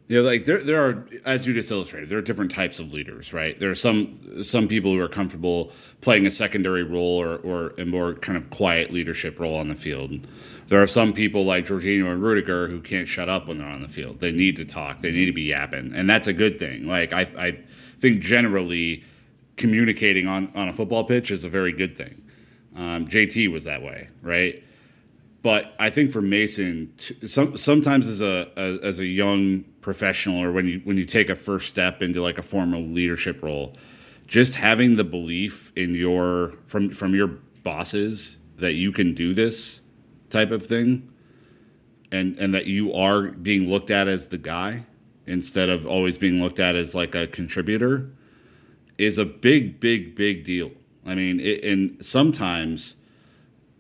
you 0.08 0.18
know, 0.22 0.28
like 0.28 0.46
there, 0.46 0.60
there 0.60 0.84
are, 0.84 1.08
as 1.26 1.46
you 1.46 1.54
just 1.54 1.70
illustrated, 1.70 2.10
there 2.10 2.18
are 2.18 2.22
different 2.24 2.52
types 2.52 2.80
of 2.80 2.94
leaders, 2.94 3.34
right? 3.34 3.60
There 3.60 3.70
are 3.70 3.76
some 3.76 4.44
some 4.44 4.68
people 4.68 4.94
who 4.94 5.00
are 5.00 5.08
comfortable 5.10 5.72
playing 6.02 6.26
a 6.26 6.32
secondary 6.32 6.84
role 6.84 7.22
or, 7.22 7.38
or 7.38 7.74
a 7.78 7.86
more 7.86 8.16
kind 8.16 8.38
of 8.38 8.50
quiet 8.50 8.92
leadership 8.92 9.40
role 9.40 9.56
on 9.56 9.68
the 9.68 9.76
field. 9.76 10.28
There 10.68 10.82
are 10.82 10.88
some 10.88 11.14
people 11.14 11.46
like 11.46 11.66
Jorginho 11.66 12.12
and 12.12 12.22
Rudiger 12.22 12.68
who 12.68 12.80
can't 12.80 13.08
shut 13.08 13.28
up 13.30 13.48
when 13.48 13.58
they're 13.58 13.68
on 13.68 13.82
the 13.82 13.88
field. 13.88 14.20
They 14.20 14.32
need 14.32 14.56
to 14.58 14.66
talk. 14.66 15.02
They 15.02 15.12
need 15.12 15.26
to 15.26 15.34
be 15.34 15.44
yapping, 15.44 15.94
and 15.96 16.10
that's 16.10 16.28
a 16.28 16.34
good 16.34 16.60
thing. 16.60 16.88
Like 16.88 17.12
I, 17.12 17.22
I 17.38 17.60
think 18.00 18.22
generally 18.22 19.04
communicating 19.58 20.28
on, 20.28 20.52
on 20.56 20.70
a 20.70 20.74
football 20.74 21.04
pitch 21.04 21.32
is 21.32 21.44
a 21.44 21.50
very 21.50 21.74
good 21.74 21.98
thing. 21.98 22.24
Um, 22.80 23.08
JT 23.10 23.52
was 23.52 23.66
that 23.66 23.84
way, 23.84 24.08
right? 24.22 24.64
But 25.42 25.74
I 25.80 25.90
think 25.90 26.14
for 26.14 26.22
Mason, 26.22 26.94
t- 26.96 27.28
some, 27.28 27.58
sometimes 27.58 28.08
as 28.08 28.22
a, 28.22 28.50
a 28.56 28.86
as 28.86 29.00
a 29.00 29.06
young 29.06 29.66
professional, 29.82 30.42
or 30.42 30.54
when 30.54 30.66
you 30.66 30.82
when 30.86 30.98
you 30.98 31.06
take 31.06 31.30
a 31.30 31.36
first 31.36 31.68
step 31.68 32.02
into 32.02 32.22
like 32.22 32.38
a 32.38 32.42
formal 32.42 32.82
leadership 32.82 33.44
role, 33.44 33.76
just 34.28 34.56
having 34.56 34.96
the 34.96 35.04
belief 35.04 35.74
in 35.76 35.94
your 35.94 36.54
from 36.68 36.92
from 36.92 37.14
your 37.14 37.28
bosses 37.64 38.38
that 38.58 38.74
you 38.74 38.94
can 38.94 39.14
do 39.14 39.34
this 39.34 39.82
type 40.30 40.52
of 40.52 40.66
thing, 40.66 41.12
and 42.14 42.40
and 42.40 42.54
that 42.54 42.66
you 42.66 42.94
are 42.94 43.24
being 43.32 43.70
looked 43.70 43.92
at 43.92 44.08
as 44.08 44.28
the 44.28 44.38
guy 44.38 44.86
instead 45.28 45.68
of 45.68 45.86
always 45.86 46.18
being 46.18 46.42
looked 46.42 46.62
at 46.62 46.78
as 46.78 46.96
like 46.96 47.14
a 47.14 47.28
contributor 47.28 48.10
is 48.98 49.18
a 49.18 49.26
big, 49.26 49.80
big, 49.80 50.16
big 50.16 50.46
deal. 50.46 50.72
I 51.06 51.16
mean, 51.16 51.40
it, 51.40 51.64
and 51.64 52.04
sometimes, 52.06 52.96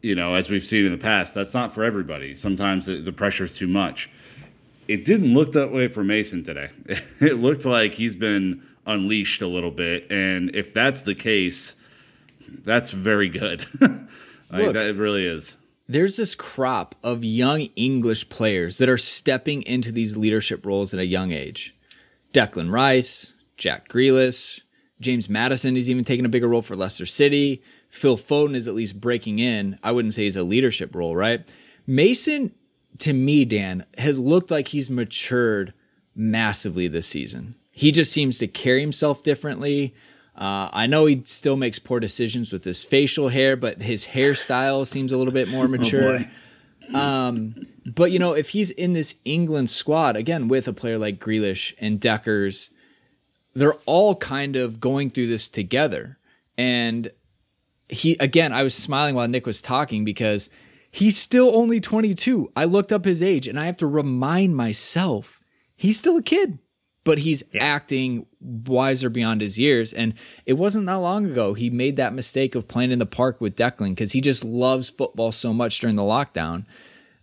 you 0.01 0.15
know, 0.15 0.35
as 0.35 0.49
we've 0.49 0.65
seen 0.65 0.85
in 0.85 0.91
the 0.91 0.97
past, 0.97 1.33
that's 1.35 1.53
not 1.53 1.73
for 1.73 1.83
everybody. 1.83 2.33
Sometimes 2.35 2.85
the, 2.85 2.95
the 3.01 3.11
pressure 3.11 3.43
is 3.43 3.55
too 3.55 3.67
much. 3.67 4.09
It 4.87 5.05
didn't 5.05 5.33
look 5.33 5.51
that 5.51 5.71
way 5.71 5.87
for 5.87 6.03
Mason 6.03 6.43
today. 6.43 6.69
It 7.21 7.35
looked 7.35 7.65
like 7.65 7.93
he's 7.93 8.15
been 8.15 8.63
unleashed 8.87 9.41
a 9.41 9.47
little 9.47 9.71
bit, 9.71 10.09
and 10.11 10.55
if 10.55 10.73
that's 10.73 11.01
the 11.03 11.13
case, 11.13 11.75
that's 12.65 12.91
very 12.91 13.29
good. 13.29 13.65
like, 13.81 13.99
Look. 14.51 14.73
that 14.73 14.95
really 14.95 15.25
is. 15.27 15.57
there's 15.87 16.17
this 16.17 16.33
crop 16.33 16.95
of 17.03 17.23
young 17.23 17.61
English 17.75 18.29
players 18.29 18.77
that 18.79 18.89
are 18.89 18.97
stepping 18.97 19.61
into 19.63 19.91
these 19.91 20.17
leadership 20.17 20.65
roles 20.65 20.93
at 20.93 20.99
a 20.99 21.05
young 21.05 21.31
age. 21.31 21.75
Declan 22.33 22.71
Rice, 22.71 23.33
Jack 23.57 23.89
Grealish, 23.89 24.61
James 25.01 25.29
Maddison 25.29 25.77
is 25.77 25.89
even 25.89 26.03
taking 26.03 26.25
a 26.25 26.29
bigger 26.29 26.47
role 26.47 26.61
for 26.61 26.75
Leicester 26.75 27.05
City. 27.05 27.61
Phil 27.89 28.17
Foden 28.17 28.55
is 28.55 28.67
at 28.67 28.75
least 28.75 28.99
breaking 28.99 29.39
in. 29.39 29.79
I 29.83 29.91
wouldn't 29.91 30.13
say 30.13 30.23
he's 30.23 30.35
a 30.35 30.43
leadership 30.43 30.93
role, 30.93 31.15
right? 31.15 31.47
Mason, 31.87 32.53
to 32.99 33.13
me, 33.13 33.45
Dan, 33.45 33.85
has 33.97 34.17
looked 34.17 34.51
like 34.51 34.69
he's 34.69 34.89
matured 34.89 35.73
massively 36.15 36.87
this 36.87 37.07
season. 37.07 37.55
He 37.71 37.91
just 37.91 38.11
seems 38.11 38.37
to 38.39 38.47
carry 38.47 38.81
himself 38.81 39.23
differently. 39.23 39.95
Uh, 40.35 40.69
I 40.71 40.85
know 40.85 41.05
he 41.05 41.21
still 41.25 41.55
makes 41.55 41.79
poor 41.79 41.99
decisions 41.99 42.51
with 42.51 42.63
his 42.65 42.83
facial 42.83 43.29
hair, 43.29 43.55
but 43.55 43.81
his 43.81 44.07
hairstyle 44.07 44.85
seems 44.85 45.11
a 45.11 45.17
little 45.17 45.33
bit 45.33 45.49
more 45.49 45.67
mature. 45.69 46.19
um, 46.93 47.55
but 47.85 48.11
you 48.11 48.19
know, 48.19 48.33
if 48.33 48.49
he's 48.49 48.71
in 48.71 48.93
this 48.93 49.15
England 49.23 49.69
squad 49.69 50.15
again 50.15 50.47
with 50.49 50.67
a 50.67 50.73
player 50.73 50.97
like 50.97 51.19
Grealish 51.19 51.73
and 51.79 51.99
Deckers, 51.99 52.69
they're 53.53 53.77
all 53.85 54.15
kind 54.15 54.55
of 54.55 54.79
going 54.79 55.09
through 55.09 55.27
this 55.27 55.49
together. 55.49 56.17
And 56.57 57.11
he 57.89 58.15
again, 58.19 58.53
I 58.53 58.63
was 58.63 58.73
smiling 58.73 59.15
while 59.15 59.27
Nick 59.27 59.45
was 59.45 59.61
talking 59.61 60.05
because 60.05 60.49
he's 60.91 61.17
still 61.17 61.55
only 61.55 61.79
22. 61.79 62.51
I 62.55 62.65
looked 62.65 62.91
up 62.91 63.05
his 63.05 63.23
age 63.23 63.47
and 63.47 63.59
I 63.59 63.65
have 63.65 63.77
to 63.77 63.87
remind 63.87 64.55
myself 64.55 65.39
he's 65.75 65.97
still 65.97 66.17
a 66.17 66.23
kid, 66.23 66.59
but 67.03 67.19
he's 67.19 67.43
acting 67.59 68.25
wiser 68.39 69.09
beyond 69.09 69.41
his 69.41 69.57
years. 69.57 69.93
And 69.93 70.13
it 70.45 70.53
wasn't 70.53 70.85
that 70.85 70.95
long 70.95 71.25
ago 71.25 71.53
he 71.53 71.69
made 71.69 71.95
that 71.97 72.13
mistake 72.13 72.55
of 72.55 72.67
playing 72.67 72.91
in 72.91 72.99
the 72.99 73.05
park 73.05 73.41
with 73.41 73.55
Declan 73.55 73.89
because 73.89 74.11
he 74.11 74.21
just 74.21 74.43
loves 74.43 74.89
football 74.89 75.31
so 75.31 75.53
much 75.53 75.79
during 75.79 75.95
the 75.95 76.03
lockdown. 76.03 76.65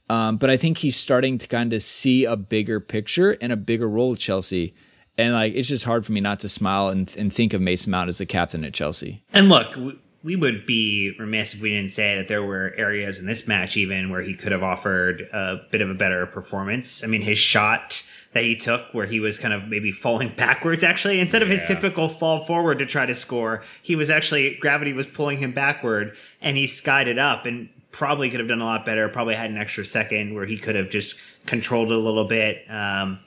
Um, 0.08 0.36
but 0.36 0.50
I 0.50 0.56
think 0.56 0.78
he's 0.78 0.96
starting 0.96 1.36
to 1.38 1.48
kind 1.48 1.72
of 1.72 1.82
see 1.82 2.24
a 2.24 2.36
bigger 2.36 2.78
picture 2.78 3.32
and 3.40 3.52
a 3.52 3.56
bigger 3.56 3.88
role 3.88 4.12
at 4.12 4.18
Chelsea. 4.20 4.74
And 5.18 5.32
like, 5.32 5.54
it's 5.54 5.68
just 5.68 5.84
hard 5.84 6.04
for 6.04 6.12
me 6.12 6.20
not 6.20 6.40
to 6.40 6.48
smile 6.48 6.88
and, 6.88 7.14
and 7.16 7.32
think 7.32 7.52
of 7.52 7.60
Mason 7.60 7.90
Mount 7.90 8.08
as 8.08 8.18
the 8.18 8.26
captain 8.26 8.64
at 8.64 8.74
Chelsea. 8.74 9.22
And 9.32 9.48
look, 9.48 9.74
we, 9.76 9.98
we 10.22 10.36
would 10.36 10.66
be 10.66 11.14
remiss 11.18 11.54
if 11.54 11.62
we 11.62 11.70
didn't 11.70 11.90
say 11.90 12.16
that 12.16 12.28
there 12.28 12.42
were 12.42 12.74
areas 12.76 13.18
in 13.18 13.26
this 13.26 13.46
match 13.46 13.76
even 13.76 14.10
where 14.10 14.22
he 14.22 14.34
could 14.34 14.52
have 14.52 14.62
offered 14.62 15.22
a 15.32 15.60
bit 15.70 15.80
of 15.80 15.88
a 15.88 15.94
better 15.94 16.26
performance. 16.26 17.02
I 17.02 17.06
mean, 17.06 17.22
his 17.22 17.38
shot 17.38 18.02
that 18.36 18.44
he 18.44 18.54
took 18.54 18.92
where 18.92 19.06
he 19.06 19.18
was 19.18 19.38
kind 19.38 19.54
of 19.54 19.66
maybe 19.68 19.90
falling 19.90 20.28
backwards 20.36 20.84
actually 20.84 21.20
instead 21.20 21.40
of 21.40 21.48
his 21.48 21.62
typical 21.64 22.06
fall 22.06 22.44
forward 22.44 22.78
to 22.80 22.84
try 22.84 23.06
to 23.06 23.14
score 23.14 23.62
he 23.80 23.96
was 23.96 24.10
actually 24.10 24.56
gravity 24.56 24.92
was 24.92 25.06
pulling 25.06 25.38
him 25.38 25.52
backward 25.52 26.14
and 26.42 26.58
he 26.58 26.66
skied 26.66 27.08
it 27.08 27.18
up 27.18 27.46
and 27.46 27.70
probably 27.92 28.28
could 28.28 28.38
have 28.38 28.48
done 28.48 28.60
a 28.60 28.64
lot 28.64 28.84
better 28.84 29.08
probably 29.08 29.34
had 29.34 29.48
an 29.48 29.56
extra 29.56 29.86
second 29.86 30.34
where 30.34 30.44
he 30.44 30.58
could 30.58 30.74
have 30.74 30.90
just 30.90 31.16
controlled 31.46 31.90
it 31.90 31.94
a 31.94 31.98
little 31.98 32.26
bit 32.26 32.70
um, 32.70 33.18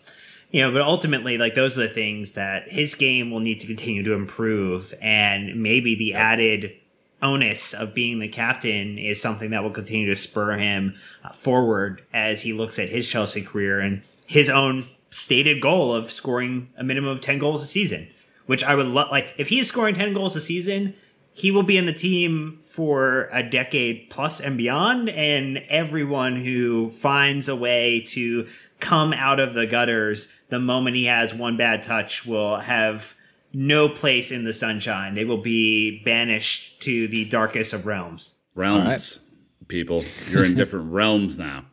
you 0.51 0.62
know, 0.62 0.71
but 0.71 0.81
ultimately, 0.81 1.38
like 1.38 1.53
those 1.53 1.77
are 1.77 1.88
the 1.88 1.93
things 1.93 2.33
that 2.33 2.69
his 2.69 2.95
game 2.95 3.31
will 3.31 3.39
need 3.39 3.59
to 3.59 3.67
continue 3.67 4.03
to 4.03 4.13
improve, 4.13 4.93
and 5.01 5.62
maybe 5.62 5.95
the 5.95 6.13
added 6.13 6.73
onus 7.21 7.73
of 7.73 7.93
being 7.93 8.19
the 8.19 8.27
captain 8.27 8.97
is 8.97 9.21
something 9.21 9.51
that 9.51 9.62
will 9.62 9.69
continue 9.69 10.07
to 10.07 10.15
spur 10.15 10.53
him 10.53 10.95
uh, 11.23 11.29
forward 11.29 12.01
as 12.13 12.41
he 12.41 12.53
looks 12.53 12.79
at 12.79 12.89
his 12.89 13.09
Chelsea 13.09 13.41
career 13.41 13.79
and 13.79 14.01
his 14.25 14.49
own 14.49 14.85
stated 15.09 15.62
goal 15.62 15.93
of 15.93 16.12
scoring 16.12 16.69
a 16.77 16.83
minimum 16.83 17.09
of 17.09 17.21
10 17.21 17.39
goals 17.39 17.62
a 17.62 17.65
season, 17.65 18.07
which 18.45 18.63
I 18.63 18.75
would 18.75 18.88
love. 18.88 19.12
Like, 19.12 19.33
if 19.38 19.49
he's 19.49 19.67
scoring 19.67 19.95
10 19.95 20.13
goals 20.13 20.35
a 20.35 20.41
season, 20.41 20.95
he 21.33 21.51
will 21.51 21.63
be 21.63 21.77
in 21.77 21.85
the 21.85 21.93
team 21.93 22.59
for 22.59 23.29
a 23.31 23.41
decade 23.41 24.09
plus 24.09 24.39
and 24.39 24.57
beyond. 24.57 25.09
And 25.09 25.59
everyone 25.69 26.35
who 26.35 26.89
finds 26.89 27.47
a 27.47 27.55
way 27.55 28.01
to 28.07 28.47
come 28.80 29.13
out 29.13 29.39
of 29.39 29.54
the 29.54 29.68
gutters 29.68 30.30
the 30.50 30.60
moment 30.60 30.96
he 30.96 31.06
has 31.06 31.34
one 31.34 31.58
bad 31.58 31.84
touch 31.84 32.26
will 32.26 32.58
have 32.58 33.15
no 33.54 33.89
place 33.89 34.32
in 34.32 34.44
the 34.44 34.54
sunshine. 34.54 35.15
They 35.15 35.26
will 35.26 35.42
be 35.42 36.04
banished 36.04 36.82
to 36.82 37.08
the 37.08 37.26
darkest 37.26 37.74
of 37.74 37.86
realms. 37.86 38.34
Realms, 38.56 39.20
people. 39.68 40.04
You're 40.30 40.46
in 40.46 40.56
different 40.56 40.92
realms 40.92 41.39
now. 41.39 41.65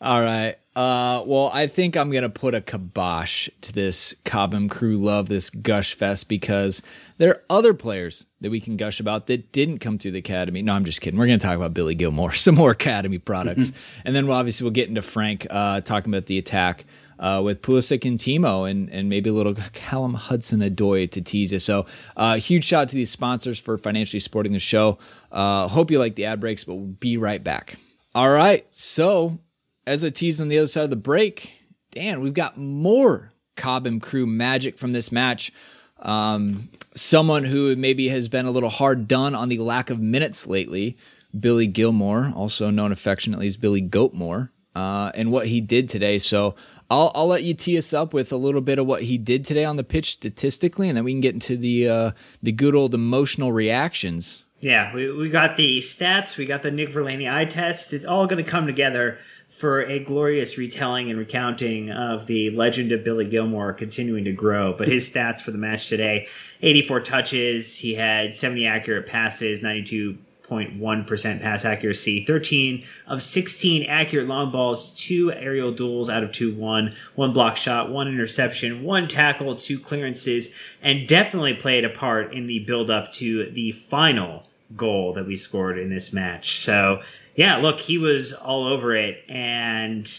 All 0.00 0.20
right. 0.20 0.56
Uh, 0.76 1.22
well, 1.24 1.50
I 1.52 1.66
think 1.66 1.96
I'm 1.96 2.10
gonna 2.10 2.28
put 2.28 2.54
a 2.54 2.60
kibosh 2.60 3.48
to 3.62 3.72
this 3.72 4.14
Cobham 4.24 4.68
crew 4.68 4.98
love, 4.98 5.28
this 5.28 5.48
gush 5.48 5.94
fest, 5.94 6.28
because 6.28 6.82
there 7.18 7.30
are 7.30 7.42
other 7.48 7.74
players 7.74 8.26
that 8.40 8.50
we 8.50 8.60
can 8.60 8.76
gush 8.76 9.00
about 9.00 9.26
that 9.28 9.52
didn't 9.52 9.78
come 9.78 9.98
through 9.98 10.12
the 10.12 10.18
academy. 10.18 10.62
No, 10.62 10.72
I'm 10.72 10.84
just 10.84 11.00
kidding. 11.00 11.18
We're 11.18 11.26
gonna 11.26 11.38
talk 11.38 11.56
about 11.56 11.74
Billy 11.74 11.94
Gilmour, 11.94 12.32
some 12.36 12.54
more 12.54 12.72
academy 12.72 13.18
products, 13.18 13.72
and 14.04 14.14
then 14.14 14.26
we'll 14.26 14.36
obviously 14.36 14.64
we'll 14.64 14.72
get 14.72 14.88
into 14.88 15.02
Frank 15.02 15.46
uh, 15.50 15.80
talking 15.80 16.12
about 16.12 16.26
the 16.26 16.38
attack 16.38 16.84
uh, 17.18 17.40
with 17.44 17.62
Pulisic 17.62 18.04
and 18.04 18.18
Timo, 18.18 18.68
and 18.68 18.88
and 18.90 19.08
maybe 19.08 19.30
a 19.30 19.32
little 19.32 19.54
Callum 19.72 20.14
Hudson 20.14 20.60
Odoi 20.60 21.10
to 21.10 21.20
tease 21.20 21.52
you. 21.52 21.58
So, 21.58 21.86
uh, 22.16 22.36
huge 22.36 22.64
shout 22.64 22.82
out 22.82 22.88
to 22.90 22.96
these 22.96 23.10
sponsors 23.10 23.58
for 23.58 23.78
financially 23.78 24.20
supporting 24.20 24.52
the 24.52 24.58
show. 24.58 24.98
Uh, 25.30 25.68
hope 25.68 25.90
you 25.90 25.98
like 25.98 26.16
the 26.16 26.26
ad 26.26 26.40
breaks, 26.40 26.64
but 26.64 26.74
we'll 26.74 26.86
be 26.86 27.16
right 27.16 27.42
back. 27.42 27.76
All 28.14 28.30
right, 28.30 28.64
so 28.70 29.38
as 29.86 30.04
I 30.04 30.08
teased 30.08 30.40
on 30.40 30.48
the 30.48 30.58
other 30.58 30.66
side 30.66 30.84
of 30.84 30.90
the 30.90 30.96
break, 30.96 31.52
Dan, 31.90 32.20
we've 32.20 32.34
got 32.34 32.56
more 32.56 33.32
Cobham 33.56 34.00
crew 34.00 34.26
magic 34.26 34.78
from 34.78 34.92
this 34.92 35.10
match. 35.10 35.52
Um, 36.00 36.68
someone 36.94 37.44
who 37.44 37.74
maybe 37.76 38.08
has 38.08 38.28
been 38.28 38.46
a 38.46 38.50
little 38.50 38.68
hard 38.68 39.08
done 39.08 39.34
on 39.34 39.48
the 39.48 39.58
lack 39.58 39.90
of 39.90 40.00
minutes 40.00 40.46
lately, 40.46 40.96
Billy 41.38 41.66
Gilmour, 41.66 42.32
also 42.34 42.70
known 42.70 42.92
affectionately 42.92 43.46
as 43.46 43.56
Billy 43.56 43.82
Goatmore, 43.82 44.50
uh, 44.74 45.10
and 45.14 45.30
what 45.30 45.48
he 45.48 45.60
did 45.60 45.88
today. 45.88 46.18
So 46.18 46.54
I'll, 46.90 47.10
I'll 47.14 47.26
let 47.26 47.42
you 47.42 47.54
tee 47.54 47.76
us 47.78 47.92
up 47.92 48.12
with 48.12 48.32
a 48.32 48.36
little 48.36 48.60
bit 48.60 48.78
of 48.78 48.86
what 48.86 49.02
he 49.02 49.18
did 49.18 49.44
today 49.44 49.64
on 49.64 49.76
the 49.76 49.84
pitch 49.84 50.12
statistically, 50.12 50.88
and 50.88 50.96
then 50.96 51.04
we 51.04 51.12
can 51.12 51.20
get 51.20 51.34
into 51.34 51.56
the 51.56 51.88
uh, 51.88 52.10
the 52.42 52.52
good 52.52 52.74
old 52.74 52.94
emotional 52.94 53.52
reactions. 53.52 54.44
Yeah, 54.60 54.94
we, 54.94 55.10
we 55.12 55.28
got 55.28 55.56
the 55.56 55.80
stats, 55.80 56.38
we 56.38 56.46
got 56.46 56.62
the 56.62 56.70
Nick 56.70 56.88
Verlaney 56.90 57.30
eye 57.30 57.44
test. 57.44 57.92
It's 57.92 58.04
all 58.04 58.26
going 58.26 58.42
to 58.42 58.50
come 58.50 58.66
together 58.66 59.18
for 59.54 59.82
a 59.82 60.00
glorious 60.00 60.58
retelling 60.58 61.08
and 61.08 61.18
recounting 61.18 61.88
of 61.88 62.26
the 62.26 62.50
legend 62.50 62.90
of 62.90 63.04
Billy 63.04 63.24
Gilmour 63.24 63.72
continuing 63.72 64.24
to 64.24 64.32
grow. 64.32 64.72
But 64.72 64.88
his 64.88 65.08
stats 65.08 65.40
for 65.40 65.52
the 65.52 65.58
match 65.58 65.88
today 65.88 66.26
84 66.60 67.00
touches, 67.02 67.78
he 67.78 67.94
had 67.94 68.34
70 68.34 68.66
accurate 68.66 69.06
passes, 69.06 69.60
92.1% 69.60 71.40
pass 71.40 71.64
accuracy, 71.64 72.24
13 72.24 72.84
of 73.06 73.22
16 73.22 73.84
accurate 73.84 74.26
long 74.26 74.50
balls, 74.50 74.90
two 74.90 75.32
aerial 75.32 75.70
duels 75.70 76.10
out 76.10 76.24
of 76.24 76.32
2 76.32 76.52
1, 76.56 76.92
one 77.14 77.32
block 77.32 77.56
shot, 77.56 77.92
one 77.92 78.08
interception, 78.08 78.82
one 78.82 79.06
tackle, 79.06 79.54
two 79.54 79.78
clearances, 79.78 80.52
and 80.82 81.06
definitely 81.06 81.54
played 81.54 81.84
a 81.84 81.90
part 81.90 82.34
in 82.34 82.48
the 82.48 82.58
build 82.58 82.90
up 82.90 83.12
to 83.12 83.48
the 83.52 83.70
final 83.70 84.48
goal 84.76 85.12
that 85.12 85.28
we 85.28 85.36
scored 85.36 85.78
in 85.78 85.90
this 85.90 86.12
match. 86.12 86.58
So 86.58 87.02
yeah, 87.34 87.56
look, 87.56 87.80
he 87.80 87.98
was 87.98 88.32
all 88.32 88.66
over 88.66 88.94
it, 88.94 89.22
and 89.28 90.10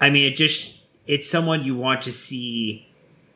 I 0.00 0.10
mean, 0.10 0.30
it 0.30 0.36
just 0.36 0.80
it's 1.06 1.28
someone 1.28 1.64
you 1.64 1.76
want 1.76 2.02
to 2.02 2.12
see. 2.12 2.88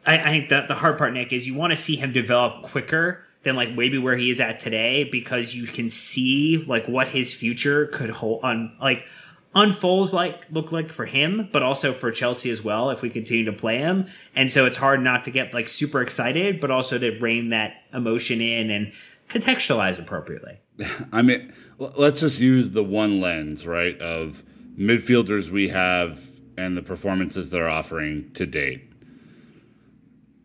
I, 0.07 0.19
I 0.19 0.25
think 0.25 0.49
that 0.49 0.69
the 0.69 0.75
hard 0.75 0.99
part, 0.99 1.13
Nick, 1.13 1.33
is 1.33 1.47
you 1.47 1.55
want 1.55 1.73
to 1.73 1.77
see 1.77 1.97
him 1.97 2.13
develop 2.13 2.63
quicker 2.63 3.25
than 3.43 3.57
like 3.57 3.73
maybe 3.73 3.99
where 3.99 4.17
he 4.17 4.31
is 4.31 4.41
at 4.41 4.61
today 4.61 5.05
because 5.05 5.55
you 5.55 5.67
can 5.67 5.89
see 5.89 6.65
like 6.67 6.87
what 6.87 7.09
his 7.09 7.35
future 7.35 7.87
could 7.87 8.11
hold 8.11 8.43
on 8.43 8.75
like 8.81 9.07
unfolds 9.55 10.13
like 10.13 10.47
look 10.51 10.73
like 10.73 10.93
for 10.93 11.07
him, 11.07 11.49
but 11.53 11.63
also 11.63 11.93
for 11.93 12.11
Chelsea 12.11 12.51
as 12.51 12.63
well 12.63 12.91
if 12.91 13.03
we 13.03 13.11
continue 13.11 13.45
to 13.45 13.53
play 13.53 13.79
him. 13.79 14.07
And 14.35 14.51
so 14.51 14.67
it's 14.67 14.77
hard 14.77 15.03
not 15.03 15.25
to 15.25 15.31
get 15.31 15.55
like 15.55 15.69
super 15.69 16.01
excited, 16.01 16.61
but 16.61 16.71
also 16.71 16.99
to 16.99 17.19
rein 17.19 17.51
that 17.51 17.83
emotion 17.93 18.41
in 18.41 18.71
and 18.71 18.93
contextualize 19.29 19.99
appropriately. 19.99 20.59
I 21.13 21.23
mean, 21.23 21.53
let's 21.79 22.21
just 22.21 22.41
use 22.41 22.71
the 22.71 22.85
one 22.85 23.21
lens, 23.21 23.67
right, 23.67 23.99
of 24.01 24.43
midfielders 24.77 25.51
we 25.51 25.69
have 25.69 26.31
and 26.57 26.77
the 26.77 26.83
performances 26.83 27.51
they're 27.51 27.69
offering 27.69 28.31
to 28.33 28.47
date. 28.47 28.93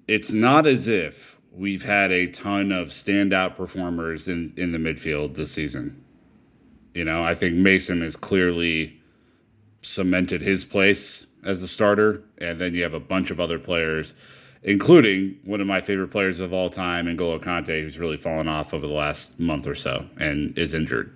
It's 0.07 0.33
not 0.33 0.67
as 0.67 0.87
if 0.87 1.39
we've 1.51 1.83
had 1.83 2.11
a 2.11 2.27
ton 2.27 2.71
of 2.71 2.89
standout 2.89 3.55
performers 3.55 4.27
in, 4.27 4.53
in 4.57 4.71
the 4.71 4.77
midfield 4.77 5.35
this 5.35 5.51
season. 5.51 6.03
You 6.93 7.05
know, 7.05 7.23
I 7.23 7.35
think 7.35 7.55
Mason 7.55 8.01
has 8.01 8.15
clearly 8.15 9.01
cemented 9.81 10.41
his 10.41 10.65
place 10.65 11.25
as 11.43 11.61
a 11.61 11.67
starter, 11.67 12.23
and 12.37 12.59
then 12.59 12.73
you 12.73 12.83
have 12.83 12.93
a 12.93 12.99
bunch 12.99 13.31
of 13.31 13.39
other 13.39 13.59
players, 13.59 14.13
including 14.63 15.37
one 15.43 15.59
of 15.61 15.67
my 15.67 15.81
favorite 15.81 16.09
players 16.09 16.39
of 16.39 16.53
all 16.53 16.69
time, 16.69 17.05
N'Golo 17.05 17.41
Kanté, 17.41 17.83
who's 17.83 17.99
really 17.99 18.17
fallen 18.17 18.47
off 18.47 18.73
over 18.73 18.87
the 18.87 18.93
last 18.93 19.39
month 19.39 19.67
or 19.67 19.75
so 19.75 20.07
and 20.17 20.57
is 20.57 20.73
injured. 20.73 21.11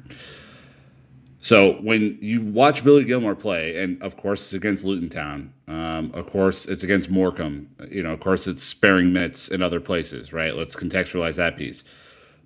So 1.39 1.73
when 1.75 2.17
you 2.19 2.41
watch 2.41 2.83
Billy 2.83 3.05
Gilmour 3.05 3.39
play, 3.39 3.77
and 3.81 4.01
of 4.01 4.17
course 4.17 4.41
it's 4.41 4.53
against 4.53 4.83
Luton 4.83 5.07
Town, 5.07 5.53
um, 5.67 6.11
of 6.13 6.25
course 6.27 6.65
it's 6.65 6.83
against 6.83 7.09
Morecambe, 7.09 7.69
you 7.89 8.03
know, 8.03 8.11
of 8.11 8.19
course 8.19 8.47
it's 8.47 8.63
sparing 8.63 9.13
minutes 9.13 9.47
in 9.47 9.61
other 9.61 9.79
places, 9.79 10.33
right? 10.33 10.55
Let's 10.55 10.75
contextualize 10.75 11.35
that 11.35 11.55
piece. 11.55 11.85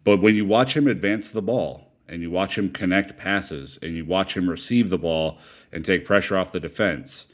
But 0.04 0.22
when 0.22 0.36
you 0.36 0.46
watch 0.46 0.76
him 0.76 0.88
advance 0.88 1.30
the 1.30 1.42
ball, 1.42 1.88
and 2.08 2.22
you 2.22 2.30
watch 2.30 2.58
him 2.58 2.70
connect 2.70 3.18
passes, 3.18 3.80
and 3.82 3.96
you 3.96 4.04
watch 4.04 4.36
him 4.36 4.50
receive 4.50 4.90
the 4.90 4.98
ball 4.98 5.40
and 5.72 5.86
take 5.86 6.06
pressure 6.06 6.36
off 6.36 6.52
the 6.52 6.60
defense, 6.60 7.26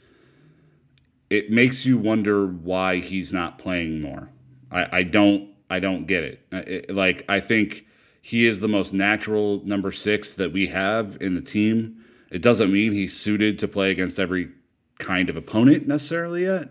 it 1.30 1.50
makes 1.50 1.84
you 1.84 1.98
wonder 1.98 2.46
why 2.46 2.96
he's 2.96 3.32
not 3.32 3.58
playing 3.58 4.00
more. 4.00 4.30
I, 4.70 4.98
I 4.98 5.02
don't 5.02 5.50
I 5.70 5.80
don't 5.80 6.06
get 6.06 6.24
it. 6.24 6.46
it. 6.52 6.94
Like 6.94 7.24
I 7.28 7.40
think 7.40 7.86
he 8.22 8.46
is 8.46 8.60
the 8.60 8.68
most 8.68 8.92
natural 8.92 9.62
number 9.64 9.92
six 9.92 10.34
that 10.34 10.52
we 10.52 10.68
have 10.68 11.18
in 11.20 11.34
the 11.34 11.42
team. 11.42 12.04
It 12.30 12.42
doesn't 12.42 12.72
mean 12.72 12.92
he's 12.92 13.18
suited 13.18 13.58
to 13.60 13.68
play 13.68 13.90
against 13.90 14.18
every 14.18 14.50
kind 14.98 15.30
of 15.30 15.36
opponent 15.36 15.86
necessarily 15.86 16.44
yet. 16.44 16.70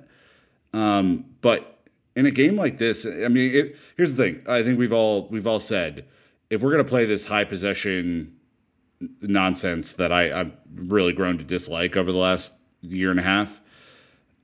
Um, 0.73 1.25
but 1.41 1.79
in 2.15 2.25
a 2.25 2.31
game 2.31 2.55
like 2.55 2.77
this, 2.77 3.05
I 3.05 3.27
mean, 3.27 3.55
it, 3.55 3.75
here's 3.95 4.15
the 4.15 4.23
thing. 4.23 4.43
I 4.47 4.63
think 4.63 4.77
we've 4.77 4.93
all 4.93 5.27
we've 5.29 5.47
all 5.47 5.59
said 5.59 6.05
if 6.49 6.61
we're 6.61 6.77
to 6.77 6.83
play 6.83 7.05
this 7.05 7.27
high 7.27 7.43
possession 7.43 8.35
nonsense 9.21 9.93
that 9.93 10.11
I, 10.11 10.39
I've 10.39 10.51
really 10.73 11.13
grown 11.13 11.37
to 11.37 11.43
dislike 11.43 11.95
over 11.95 12.11
the 12.11 12.17
last 12.17 12.55
year 12.81 13.11
and 13.11 13.19
a 13.19 13.23
half, 13.23 13.61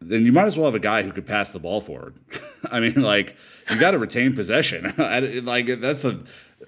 then 0.09 0.25
you 0.25 0.31
might 0.31 0.45
as 0.45 0.55
well 0.55 0.65
have 0.65 0.75
a 0.75 0.79
guy 0.79 1.03
who 1.03 1.11
could 1.11 1.25
pass 1.25 1.51
the 1.51 1.59
ball 1.59 1.81
forward. 1.81 2.15
I 2.71 2.79
mean, 2.79 3.01
like 3.01 3.35
you 3.69 3.79
got 3.79 3.91
to 3.91 3.99
retain 3.99 4.35
possession. 4.35 4.93
like 5.45 5.79
that's 5.79 6.05
a 6.05 6.19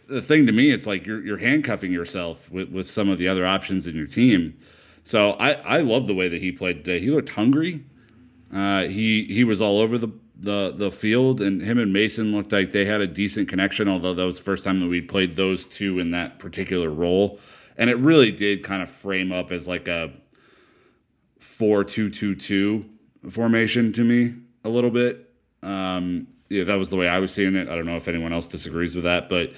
the 0.07 0.21
thing 0.21 0.45
to 0.45 0.51
me. 0.51 0.71
It's 0.71 0.87
like 0.87 1.05
you're 1.05 1.23
you're 1.23 1.37
handcuffing 1.37 1.91
yourself 1.91 2.49
with 2.51 2.69
with 2.69 2.87
some 2.87 3.09
of 3.09 3.17
the 3.17 3.27
other 3.27 3.45
options 3.45 3.87
in 3.87 3.95
your 3.95 4.07
team. 4.07 4.57
So 5.03 5.31
I 5.31 5.53
I 5.53 5.79
love 5.79 6.07
the 6.07 6.15
way 6.15 6.27
that 6.27 6.41
he 6.41 6.51
played 6.51 6.83
today. 6.83 6.99
He 6.99 7.09
looked 7.09 7.29
hungry. 7.29 7.83
Uh, 8.53 8.83
he 8.83 9.25
he 9.25 9.43
was 9.43 9.61
all 9.61 9.79
over 9.79 9.97
the 9.97 10.09
the 10.37 10.73
the 10.75 10.91
field, 10.91 11.41
and 11.41 11.61
him 11.61 11.77
and 11.77 11.93
Mason 11.93 12.35
looked 12.35 12.51
like 12.51 12.71
they 12.71 12.85
had 12.85 13.01
a 13.01 13.07
decent 13.07 13.47
connection. 13.47 13.87
Although 13.87 14.13
that 14.13 14.25
was 14.25 14.37
the 14.37 14.43
first 14.43 14.63
time 14.63 14.79
that 14.79 14.87
we 14.87 15.01
played 15.01 15.35
those 15.35 15.65
two 15.65 15.99
in 15.99 16.11
that 16.11 16.39
particular 16.39 16.89
role 16.89 17.39
and 17.77 17.89
it 17.89 17.97
really 17.97 18.31
did 18.31 18.63
kind 18.63 18.81
of 18.81 18.89
frame 18.89 19.31
up 19.31 19.51
as 19.51 19.67
like 19.67 19.87
a 19.87 20.11
four-two-two-two 21.39 22.85
formation 23.29 23.93
to 23.93 24.03
me 24.03 24.35
a 24.63 24.69
little 24.69 24.91
bit. 24.91 25.29
Um, 25.63 26.27
yeah, 26.49 26.63
that 26.65 26.75
was 26.75 26.89
the 26.89 26.97
way 26.97 27.07
I 27.07 27.19
was 27.19 27.33
seeing 27.33 27.55
it. 27.55 27.67
I 27.67 27.75
don't 27.75 27.85
know 27.85 27.97
if 27.97 28.07
anyone 28.07 28.33
else 28.33 28.47
disagrees 28.47 28.95
with 28.95 29.05
that, 29.05 29.29
but 29.29 29.53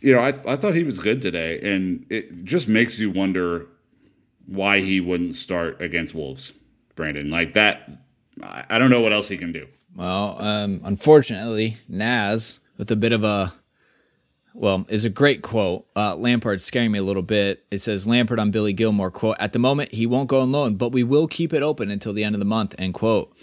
you 0.00 0.12
know, 0.12 0.20
I 0.20 0.28
I 0.46 0.56
thought 0.56 0.74
he 0.74 0.84
was 0.84 0.98
good 0.98 1.22
today, 1.22 1.60
and 1.60 2.06
it 2.10 2.44
just 2.44 2.68
makes 2.68 2.98
you 2.98 3.10
wonder 3.10 3.66
why 4.46 4.80
he 4.80 5.00
wouldn't 5.00 5.34
start 5.36 5.80
against 5.80 6.14
Wolves, 6.14 6.52
Brandon. 6.94 7.30
Like 7.30 7.54
that, 7.54 7.88
I 8.42 8.78
don't 8.78 8.90
know 8.90 9.00
what 9.00 9.12
else 9.12 9.28
he 9.28 9.36
can 9.36 9.52
do. 9.52 9.66
Well, 9.96 10.36
um, 10.40 10.80
unfortunately, 10.84 11.76
Naz 11.88 12.58
with 12.76 12.90
a 12.90 12.96
bit 12.96 13.12
of 13.12 13.22
a 13.24 13.52
well, 14.54 14.86
is 14.88 15.04
a 15.04 15.10
great 15.10 15.42
quote. 15.42 15.84
Uh, 15.96 16.14
Lampard 16.14 16.60
scaring 16.60 16.92
me 16.92 17.00
a 17.00 17.02
little 17.02 17.22
bit. 17.22 17.64
It 17.72 17.78
says 17.78 18.06
Lampard 18.06 18.38
on 18.38 18.52
Billy 18.52 18.72
Gilmour 18.72 19.10
quote. 19.12 19.36
At 19.40 19.52
the 19.52 19.58
moment, 19.58 19.92
he 19.92 20.06
won't 20.06 20.28
go 20.28 20.40
on 20.40 20.52
loan, 20.52 20.76
but 20.76 20.92
we 20.92 21.02
will 21.02 21.26
keep 21.26 21.52
it 21.52 21.62
open 21.62 21.90
until 21.90 22.12
the 22.12 22.22
end 22.22 22.36
of 22.36 22.38
the 22.38 22.44
month. 22.44 22.74
End 22.78 22.94
quote. 22.94 23.36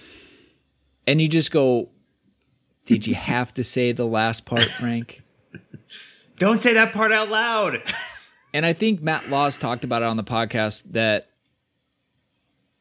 And 1.06 1.22
you 1.22 1.28
just 1.28 1.52
go, 1.52 1.90
did 2.86 3.06
you 3.06 3.14
have 3.14 3.54
to 3.56 3.64
say 3.64 3.92
the 3.92 4.08
last 4.08 4.46
part, 4.46 4.64
Frank? 4.64 5.22
Don't 6.38 6.62
say 6.62 6.74
that 6.74 6.94
part 6.94 7.12
out 7.12 7.30
loud. 7.30 7.84
and 8.54 8.66
I 8.66 8.72
think 8.72 9.02
Matt 9.02 9.30
Laws 9.30 9.58
talked 9.58 9.84
about 9.84 10.04
it 10.04 10.06
on 10.06 10.16
the 10.16 10.24
podcast 10.24 10.84
that 10.92 11.28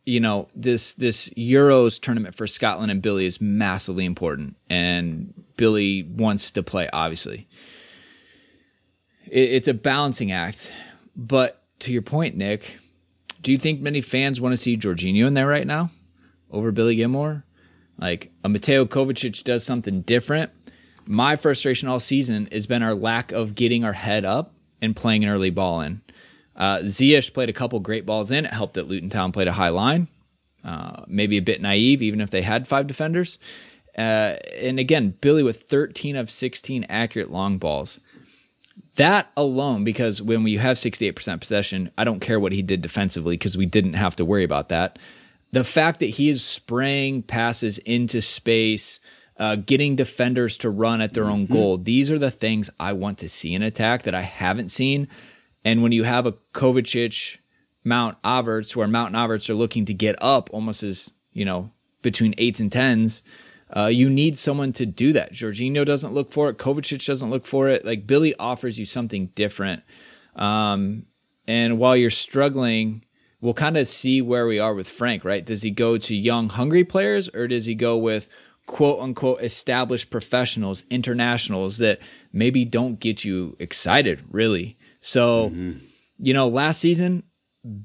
you 0.07 0.21
know 0.21 0.49
this 0.55 0.95
this 0.95 1.29
Euros 1.31 2.01
tournament 2.01 2.35
for 2.35 2.47
Scotland 2.47 2.91
and 2.91 3.03
Billy 3.03 3.27
is 3.27 3.41
massively 3.41 4.07
important, 4.07 4.57
and 4.71 5.35
Billy 5.57 6.05
wants 6.05 6.53
to 6.53 6.63
play, 6.63 6.89
obviously 6.93 7.49
it's 9.31 9.69
a 9.69 9.75
balancing 9.75 10.33
act. 10.33 10.73
But 11.17 11.63
to 11.81 11.93
your 11.93 12.03
point, 12.03 12.37
Nick, 12.37 12.79
do 13.43 13.53
you 13.53 13.59
think 13.59 13.81
many 13.81 14.01
fans 14.01 14.41
want 14.41 14.53
to 14.53 14.57
see 14.57 14.77
Jorginho 14.77 15.27
in 15.27 15.35
there 15.35 15.47
right 15.47 15.67
now 15.67 15.91
over 16.51 16.73
Billy 16.73 16.97
Gilmour? 16.97 17.45
Like 17.99 18.31
a 18.45 18.49
Mateo 18.49 18.87
Kovacic 18.87 19.45
does 19.45 19.65
something 19.65 20.03
different. 20.03 20.51
My 21.07 21.37
frustration 21.37 21.89
all 21.89 22.01
season 22.01 22.49
has 22.53 22.67
been 22.67 22.83
our 22.83 22.95
lack 22.95 23.33
of 23.33 23.55
getting 23.55 23.85
our 23.85 23.93
head 23.93 24.25
up 24.25 24.55
and 24.81 24.97
playing 24.97 25.25
an 25.25 25.31
early 25.31 25.51
ball 25.51 25.81
in. 25.81 26.01
Uh, 26.57 26.79
Ziyech 26.79 27.33
played 27.33 27.49
a 27.49 27.55
couple 27.55 27.79
great 27.81 28.07
balls 28.07 28.31
in. 28.31 28.45
It 28.45 28.53
helped 28.53 28.75
that 28.75 28.87
Luton 28.87 29.11
Town 29.11 29.33
played 29.33 29.49
a 29.49 29.53
high 29.53 29.69
line. 29.69 30.09
Uh, 30.63 31.05
maybe 31.07 31.39
a 31.39 31.43
bit 31.43 31.63
naive, 31.63 32.03
even 32.03 32.21
if 32.21 32.31
they 32.31 32.43
had 32.43 32.69
five 32.69 32.87
defenders. 32.87 33.39
Uh, 33.97 34.37
and 34.57 34.79
again, 34.79 35.17
Billy 35.21 35.43
with 35.43 35.63
13 35.63 36.17
of 36.17 36.31
16 36.31 36.85
accurate 36.89 37.31
long 37.31 37.59
balls. 37.59 37.99
That 38.97 39.31
alone, 39.37 39.85
because 39.85 40.21
when 40.21 40.43
we 40.43 40.57
have 40.57 40.77
68% 40.77 41.41
possession, 41.41 41.91
I 41.97 42.05
don't 42.05 42.21
care 42.21 42.41
what 42.41 42.53
he 42.53 42.63
did 42.63 42.83
defensively 42.83 43.35
because 43.35 43.57
we 43.57 43.67
didn't 43.67 43.95
have 43.95 44.17
to 44.17 44.25
worry 44.25 44.45
about 44.45 44.69
that. 44.71 44.99
The 45.53 45.65
fact 45.65 46.01
that 46.01 46.07
he 46.07 46.29
is 46.29 46.45
spraying 46.45 47.23
passes 47.23 47.79
into 47.79 48.21
space, 48.21 49.01
uh, 49.37 49.57
getting 49.57 49.97
defenders 49.97 50.57
to 50.59 50.71
run 50.71 51.01
at 51.01 51.15
their 51.15 51.25
own 51.25 51.45
mm-hmm. 51.45 51.55
goal, 51.55 51.79
these 51.79 52.11
are 52.11 52.19
the 52.19 52.31
things 52.31 52.71
I 52.79 52.93
want 52.93 53.19
to 53.19 53.29
see 53.29 53.55
in 53.55 53.63
attack 53.63 54.05
that 54.05 54.15
I 54.15 54.23
haven't 54.23 54.71
seen. 54.71 55.09
And 55.65 55.83
when 55.83 55.93
you 55.93 56.05
have 56.05 56.27
a 56.27 56.33
Kovacic, 56.55 57.39
Mount 57.85 58.21
Havertz, 58.23 58.77
where 58.77 58.89
Mount 58.89 59.15
and 59.15 59.17
Havertz 59.17 59.49
are 59.51 59.55
looking 59.55 59.85
to 59.87 59.95
get 59.95 60.17
up 60.23 60.51
almost 60.53 60.83
as, 60.83 61.13
you 61.33 61.45
know, 61.45 61.71
between 62.03 62.35
eights 62.39 62.61
and 62.61 62.71
tens, 62.71 63.23
uh, 63.77 63.87
you 63.87 64.11
need 64.11 64.37
someone 64.37 64.73
to 64.75 64.87
do 64.87 65.13
that. 65.13 65.33
Jorginho 65.33 65.85
doesn't 65.85 66.13
look 66.13 66.33
for 66.33 66.49
it. 66.49 66.59
Kovacic 66.59 67.05
doesn't 67.05 67.31
look 67.31 67.47
for 67.47 67.69
it. 67.69 67.85
Like 67.85 68.07
Billy 68.07 68.35
offers 68.37 68.79
you 68.79 68.85
something 68.85 69.27
different. 69.35 69.83
Um, 70.37 71.07
and 71.47 71.79
while 71.79 71.97
you're 71.97 72.11
struggling, 72.11 73.05
we'll 73.41 73.55
kind 73.55 73.77
of 73.77 73.87
see 73.87 74.23
where 74.23 74.47
we 74.47 74.59
are 74.59 74.75
with 74.75 74.89
Frank, 74.89 75.25
right? 75.25 75.45
Does 75.45 75.63
he 75.63 75.71
go 75.71 75.99
to 75.99 76.15
young, 76.15 76.49
hungry 76.49 76.85
players 76.85 77.29
or 77.29 77.47
does 77.47 77.67
he 77.67 77.75
go 77.75 77.97
with 77.97 78.29
quote 78.67 79.01
unquote 79.01 79.41
established 79.43 80.11
professionals, 80.11 80.85
internationals 80.91 81.79
that 81.79 82.01
maybe 82.33 82.65
don't 82.65 83.01
get 83.01 83.25
you 83.25 83.57
excited, 83.59 84.23
really? 84.31 84.77
So, 85.01 85.51
mm-hmm. 85.51 85.79
you 86.19 86.35
know, 86.35 86.49
last 86.49 86.81
season, 86.81 87.25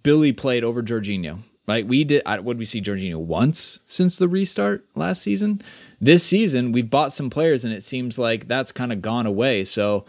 Billy 0.04 0.34
played 0.34 0.64
over 0.64 0.82
Jorginho. 0.82 1.44
Right, 1.68 1.88
we 1.88 2.04
did. 2.04 2.22
Would 2.28 2.60
we 2.60 2.66
see 2.66 2.80
Jorginho 2.80 3.18
once 3.18 3.80
since 3.88 4.18
the 4.18 4.28
restart 4.28 4.86
last 4.94 5.24
season? 5.24 5.64
This 6.00 6.24
season, 6.24 6.72
we've 6.72 6.90
bought 6.90 7.12
some 7.12 7.32
players, 7.32 7.66
and 7.66 7.74
it 7.74 7.82
seems 7.82 8.20
like 8.20 8.48
that's 8.48 8.72
kind 8.72 8.94
of 8.94 9.02
gone 9.02 9.26
away. 9.26 9.64
So, 9.64 10.06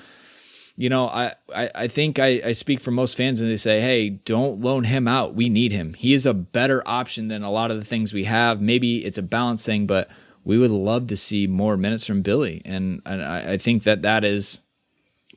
you 0.77 0.91
know, 0.91 1.09
I 1.09 1.33
I, 1.55 1.71
I 1.75 1.89
think 1.89 2.19
I, 2.19 2.43
I 2.45 2.53
speak 2.53 2.81
for 2.81 2.91
most 2.91 3.17
fans, 3.17 3.41
and 3.41 3.51
they 3.51 3.57
say, 3.57 3.81
"Hey, 3.81 4.11
don't 4.11 4.61
loan 4.61 4.85
him 4.85 5.09
out. 5.09 5.35
We 5.35 5.49
need 5.49 5.73
him. 5.73 5.95
He 5.95 6.13
is 6.13 6.27
a 6.27 6.35
better 6.35 6.83
option 6.85 7.29
than 7.29 7.43
a 7.43 7.51
lot 7.51 7.71
of 7.71 7.79
the 7.79 7.87
things 7.87 8.13
we 8.13 8.25
have. 8.25 8.61
Maybe 8.61 9.03
it's 9.03 9.19
a 9.19 9.23
balance 9.23 9.65
thing, 9.65 9.87
but 9.87 10.11
we 10.45 10.59
would 10.59 10.71
love 10.71 11.07
to 11.09 11.17
see 11.17 11.47
more 11.47 11.79
minutes 11.79 12.07
from 12.07 12.21
Billy, 12.21 12.63
and, 12.65 13.03
and 13.07 13.23
I, 13.23 13.53
I 13.53 13.59
think 13.59 13.83
that 13.83 14.03
that 14.03 14.25
is 14.25 14.61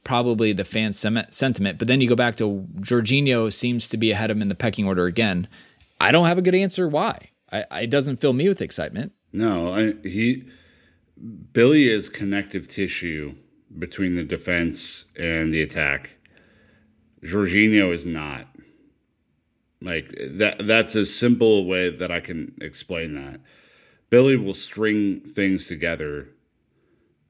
probably 0.03 0.53
the 0.53 0.63
fan 0.63 0.91
sentiment. 0.93 1.79
But 1.79 1.87
then 1.87 1.99
you 1.99 2.07
go 2.07 2.15
back 2.15 2.35
to 2.37 2.67
Jorginho 2.79 3.51
seems 3.51 3.89
to 3.89 3.97
be 3.97 4.11
ahead 4.11 4.31
of 4.31 4.37
him 4.37 4.41
in 4.41 4.49
the 4.49 4.55
pecking 4.55 4.85
order 4.85 5.05
again. 5.05 5.47
I 5.99 6.11
don't 6.11 6.27
have 6.27 6.37
a 6.37 6.41
good 6.41 6.55
answer 6.55 6.87
why. 6.87 7.29
I, 7.51 7.65
it 7.81 7.89
doesn't 7.89 8.21
fill 8.21 8.33
me 8.33 8.47
with 8.47 8.61
excitement. 8.61 9.11
No, 9.33 9.73
I, 9.73 9.93
he 10.07 10.45
Billy 11.51 11.89
is 11.89 12.09
connective 12.09 12.67
tissue 12.67 13.35
between 13.77 14.15
the 14.15 14.23
defense 14.23 15.05
and 15.17 15.53
the 15.53 15.61
attack. 15.61 16.11
Jorginho 17.23 17.93
is 17.93 18.05
not. 18.05 18.47
Like 19.81 20.15
that 20.19 20.65
that's 20.67 20.95
a 20.95 21.05
simple 21.05 21.65
way 21.65 21.89
that 21.89 22.11
I 22.11 22.19
can 22.19 22.55
explain 22.61 23.15
that. 23.15 23.39
Billy 24.09 24.35
will 24.35 24.53
string 24.53 25.21
things 25.21 25.67
together 25.67 26.29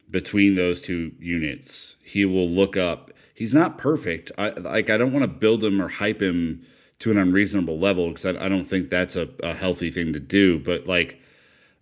between 0.09 0.55
those 0.55 0.81
two 0.81 1.11
units. 1.19 1.95
He 2.03 2.25
will 2.25 2.49
look 2.49 2.75
up. 2.75 3.11
He's 3.33 3.53
not 3.53 3.77
perfect. 3.77 4.31
I 4.37 4.49
like 4.49 4.89
I 4.89 4.97
don't 4.97 5.13
want 5.13 5.23
to 5.23 5.27
build 5.27 5.63
him 5.63 5.81
or 5.81 5.89
hype 5.89 6.21
him 6.21 6.65
to 6.99 7.11
an 7.11 7.17
unreasonable 7.17 7.79
level 7.79 8.09
because 8.09 8.25
I, 8.25 8.45
I, 8.45 8.49
don't 8.49 8.65
think 8.65 8.89
that's 8.89 9.15
a, 9.15 9.29
a 9.41 9.53
healthy 9.53 9.89
thing 9.89 10.13
to 10.13 10.19
do. 10.19 10.59
But 10.59 10.85
like 10.85 11.19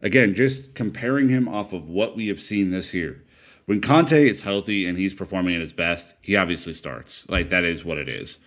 again, 0.02 0.36
just 0.36 0.76
comparing 0.76 1.30
him 1.30 1.48
off 1.48 1.74
of 1.74 1.90
what 1.90 2.16
we 2.16 2.28
have 2.28 2.40
seen 2.40 2.72
this 2.72 2.94
year. 2.94 3.24
When 3.66 3.82
Kanté 3.82 4.30
is 4.30 4.44
healthy 4.44 4.86
and 4.86 4.98
he's 4.98 5.14
performing 5.14 5.56
at 5.56 5.62
his 5.62 5.74
best, 5.74 6.14
he 6.22 6.36
obviously 6.36 6.74
starts. 6.74 7.28
Like 7.28 7.50
that 7.50 7.66
is 7.66 7.84
what 7.84 7.98
it 7.98 8.08
is. 8.08 8.38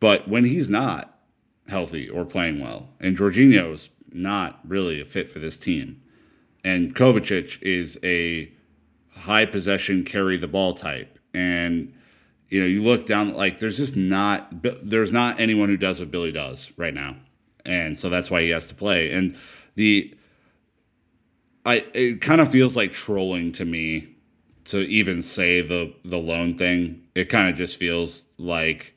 But 0.00 0.28
when 0.28 0.44
he's 0.44 0.70
not 0.70 1.18
healthy 1.68 2.08
or 2.08 2.24
playing 2.24 2.60
well, 2.60 2.90
and 3.00 3.16
Jorginho's 3.16 3.90
not 4.12 4.60
really 4.66 5.00
a 5.00 5.04
fit 5.04 5.30
for 5.30 5.40
this 5.40 5.58
team, 5.58 6.00
and 6.64 6.94
Kovacic 6.94 7.60
is 7.62 7.98
a 8.02 8.52
high 9.14 9.46
possession 9.46 10.04
carry 10.04 10.36
the 10.36 10.48
ball 10.48 10.74
type, 10.74 11.18
and 11.34 11.92
you 12.48 12.60
know 12.60 12.66
you 12.66 12.82
look 12.82 13.06
down 13.06 13.34
like 13.34 13.58
there's 13.58 13.76
just 13.76 13.96
not 13.96 14.48
there's 14.82 15.12
not 15.12 15.40
anyone 15.40 15.68
who 15.68 15.76
does 15.76 15.98
what 15.98 16.10
Billy 16.10 16.32
does 16.32 16.70
right 16.76 16.94
now, 16.94 17.16
and 17.64 17.96
so 17.96 18.08
that's 18.08 18.30
why 18.30 18.42
he 18.42 18.50
has 18.50 18.68
to 18.68 18.74
play. 18.74 19.12
And 19.12 19.36
the 19.74 20.14
I 21.64 21.84
it 21.94 22.20
kind 22.20 22.40
of 22.40 22.50
feels 22.50 22.76
like 22.76 22.92
trolling 22.92 23.52
to 23.52 23.64
me 23.64 24.16
to 24.66 24.78
even 24.80 25.22
say 25.22 25.62
the 25.62 25.94
the 26.04 26.18
loan 26.18 26.56
thing. 26.56 27.02
It 27.14 27.28
kind 27.28 27.48
of 27.48 27.56
just 27.56 27.78
feels 27.78 28.24
like 28.38 28.94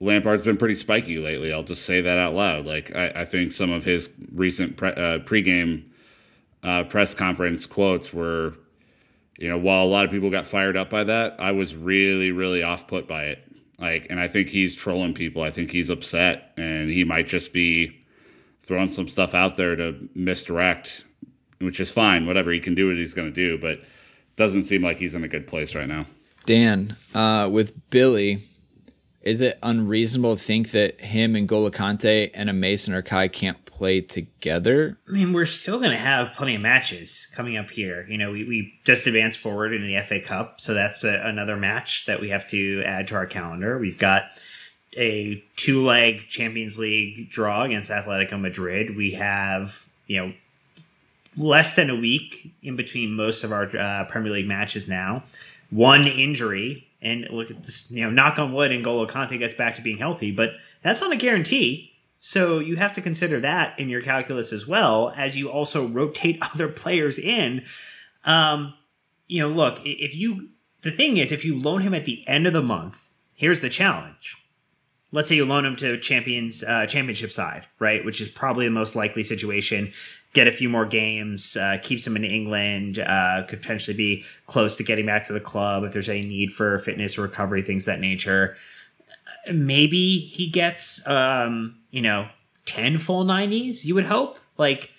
Lampard's 0.00 0.44
been 0.44 0.56
pretty 0.56 0.76
spiky 0.76 1.18
lately. 1.18 1.52
I'll 1.52 1.62
just 1.62 1.84
say 1.84 2.00
that 2.00 2.18
out 2.18 2.34
loud. 2.34 2.66
Like 2.66 2.94
I, 2.94 3.12
I 3.16 3.24
think 3.24 3.52
some 3.52 3.70
of 3.70 3.84
his 3.84 4.10
recent 4.32 4.76
pre, 4.76 4.90
uh, 4.90 5.18
pregame 5.20 5.84
uh, 6.62 6.84
press 6.84 7.14
conference 7.14 7.66
quotes 7.66 8.12
were, 8.12 8.54
you 9.38 9.48
know, 9.48 9.56
while 9.56 9.84
a 9.84 9.88
lot 9.88 10.04
of 10.04 10.10
people 10.10 10.30
got 10.30 10.46
fired 10.46 10.76
up 10.76 10.90
by 10.90 11.04
that, 11.04 11.36
I 11.38 11.52
was 11.52 11.74
really 11.74 12.32
really 12.32 12.62
off 12.62 12.86
put 12.86 13.08
by 13.08 13.24
it. 13.24 13.44
Like, 13.78 14.08
and 14.10 14.18
I 14.18 14.26
think 14.26 14.48
he's 14.48 14.74
trolling 14.74 15.14
people. 15.14 15.42
I 15.42 15.52
think 15.52 15.70
he's 15.70 15.88
upset, 15.88 16.52
and 16.56 16.90
he 16.90 17.04
might 17.04 17.28
just 17.28 17.52
be 17.52 17.96
throwing 18.64 18.88
some 18.88 19.08
stuff 19.08 19.34
out 19.34 19.56
there 19.56 19.76
to 19.76 20.08
misdirect, 20.14 21.04
which 21.60 21.78
is 21.78 21.90
fine. 21.90 22.26
Whatever 22.26 22.50
he 22.50 22.60
can 22.60 22.74
do, 22.74 22.88
what 22.88 22.96
he's 22.96 23.14
going 23.14 23.28
to 23.28 23.34
do, 23.34 23.56
but 23.56 23.80
doesn't 24.36 24.64
seem 24.64 24.82
like 24.82 24.98
he's 24.98 25.14
in 25.14 25.24
a 25.24 25.28
good 25.28 25.46
place 25.46 25.74
right 25.74 25.88
now. 25.88 26.06
Dan, 26.44 26.96
uh, 27.14 27.48
with 27.50 27.90
Billy, 27.90 28.42
is 29.22 29.40
it 29.40 29.58
unreasonable 29.62 30.36
to 30.36 30.42
think 30.42 30.70
that 30.70 31.00
him 31.00 31.34
and 31.34 31.48
N'Golo 31.48 31.70
Kanté 31.70 32.30
and 32.34 32.48
a 32.48 32.52
Mason 32.52 32.94
or 32.94 33.02
Kai 33.02 33.28
can't 33.28 33.64
play 33.64 34.00
together? 34.00 34.96
I 35.08 35.12
mean, 35.12 35.32
we're 35.32 35.46
still 35.46 35.78
going 35.78 35.90
to 35.90 35.96
have 35.96 36.34
plenty 36.34 36.54
of 36.54 36.60
matches 36.60 37.28
coming 37.34 37.56
up 37.56 37.70
here. 37.70 38.06
You 38.08 38.18
know, 38.18 38.30
we, 38.30 38.44
we 38.44 38.74
just 38.84 39.06
advanced 39.06 39.38
forward 39.38 39.72
in 39.72 39.86
the 39.86 40.00
FA 40.02 40.20
Cup, 40.20 40.60
so 40.60 40.74
that's 40.74 41.04
a, 41.04 41.20
another 41.24 41.56
match 41.56 42.06
that 42.06 42.20
we 42.20 42.30
have 42.30 42.46
to 42.48 42.82
add 42.84 43.08
to 43.08 43.16
our 43.16 43.26
calendar. 43.26 43.78
We've 43.78 43.98
got 43.98 44.24
a 44.96 45.42
two 45.56 45.84
leg 45.84 46.28
Champions 46.28 46.78
League 46.78 47.30
draw 47.30 47.62
against 47.62 47.90
Atletico 47.90 48.40
Madrid. 48.40 48.96
We 48.96 49.12
have, 49.12 49.88
you 50.06 50.16
know, 50.16 50.32
less 51.36 51.74
than 51.74 51.88
a 51.90 51.96
week 51.96 52.52
in 52.62 52.76
between 52.76 53.14
most 53.14 53.44
of 53.44 53.52
our 53.52 53.64
uh, 53.76 54.04
Premier 54.04 54.32
League 54.32 54.48
matches 54.48 54.88
now. 54.88 55.22
One 55.70 56.06
injury, 56.06 56.87
and 57.00 57.28
look 57.30 57.50
at 57.50 57.62
this, 57.62 57.90
you 57.90 58.04
know, 58.04 58.10
knock 58.10 58.38
on 58.38 58.52
wood, 58.52 58.72
and 58.72 58.84
N'Golo 58.84 59.08
Kanté 59.08 59.38
gets 59.38 59.54
back 59.54 59.74
to 59.76 59.82
being 59.82 59.98
healthy, 59.98 60.30
but 60.30 60.50
that's 60.82 61.00
not 61.00 61.12
a 61.12 61.16
guarantee. 61.16 61.92
So 62.20 62.58
you 62.58 62.76
have 62.76 62.92
to 62.94 63.00
consider 63.00 63.38
that 63.40 63.78
in 63.78 63.88
your 63.88 64.02
calculus 64.02 64.52
as 64.52 64.66
well 64.66 65.12
as 65.16 65.36
you 65.36 65.48
also 65.50 65.86
rotate 65.86 66.38
other 66.54 66.68
players 66.68 67.18
in. 67.18 67.64
Um, 68.24 68.74
you 69.26 69.40
know, 69.40 69.48
look, 69.48 69.80
if 69.84 70.14
you 70.14 70.48
the 70.82 70.90
thing 70.90 71.16
is, 71.16 71.32
if 71.32 71.44
you 71.44 71.58
loan 71.58 71.82
him 71.82 71.94
at 71.94 72.04
the 72.04 72.26
end 72.26 72.46
of 72.46 72.52
the 72.52 72.62
month, 72.62 73.08
here's 73.34 73.60
the 73.60 73.68
challenge. 73.68 74.36
Let's 75.10 75.28
say 75.28 75.36
you 75.36 75.46
loan 75.46 75.64
him 75.64 75.76
to 75.76 75.98
champions 75.98 76.62
uh, 76.62 76.86
championship 76.86 77.32
side, 77.32 77.66
right, 77.78 78.04
which 78.04 78.20
is 78.20 78.28
probably 78.28 78.66
the 78.66 78.72
most 78.72 78.94
likely 78.94 79.22
situation 79.22 79.92
get 80.34 80.46
a 80.46 80.52
few 80.52 80.68
more 80.68 80.84
games, 80.84 81.56
uh, 81.56 81.78
keeps 81.82 82.06
him 82.06 82.16
in 82.16 82.24
England, 82.24 82.98
uh, 82.98 83.42
could 83.48 83.60
potentially 83.60 83.96
be 83.96 84.24
close 84.46 84.76
to 84.76 84.84
getting 84.84 85.06
back 85.06 85.24
to 85.24 85.32
the 85.32 85.40
club 85.40 85.84
if 85.84 85.92
there's 85.92 86.08
any 86.08 86.22
need 86.22 86.52
for 86.52 86.78
fitness 86.78 87.16
or 87.16 87.22
recovery, 87.22 87.62
things 87.62 87.86
that 87.86 88.00
nature. 88.00 88.56
Maybe 89.52 90.18
he 90.18 90.48
gets, 90.48 91.06
um, 91.06 91.78
you 91.90 92.02
know, 92.02 92.28
10 92.66 92.98
full 92.98 93.24
90s, 93.24 93.84
you 93.84 93.94
would 93.94 94.04
hope. 94.04 94.38
Like, 94.58 94.90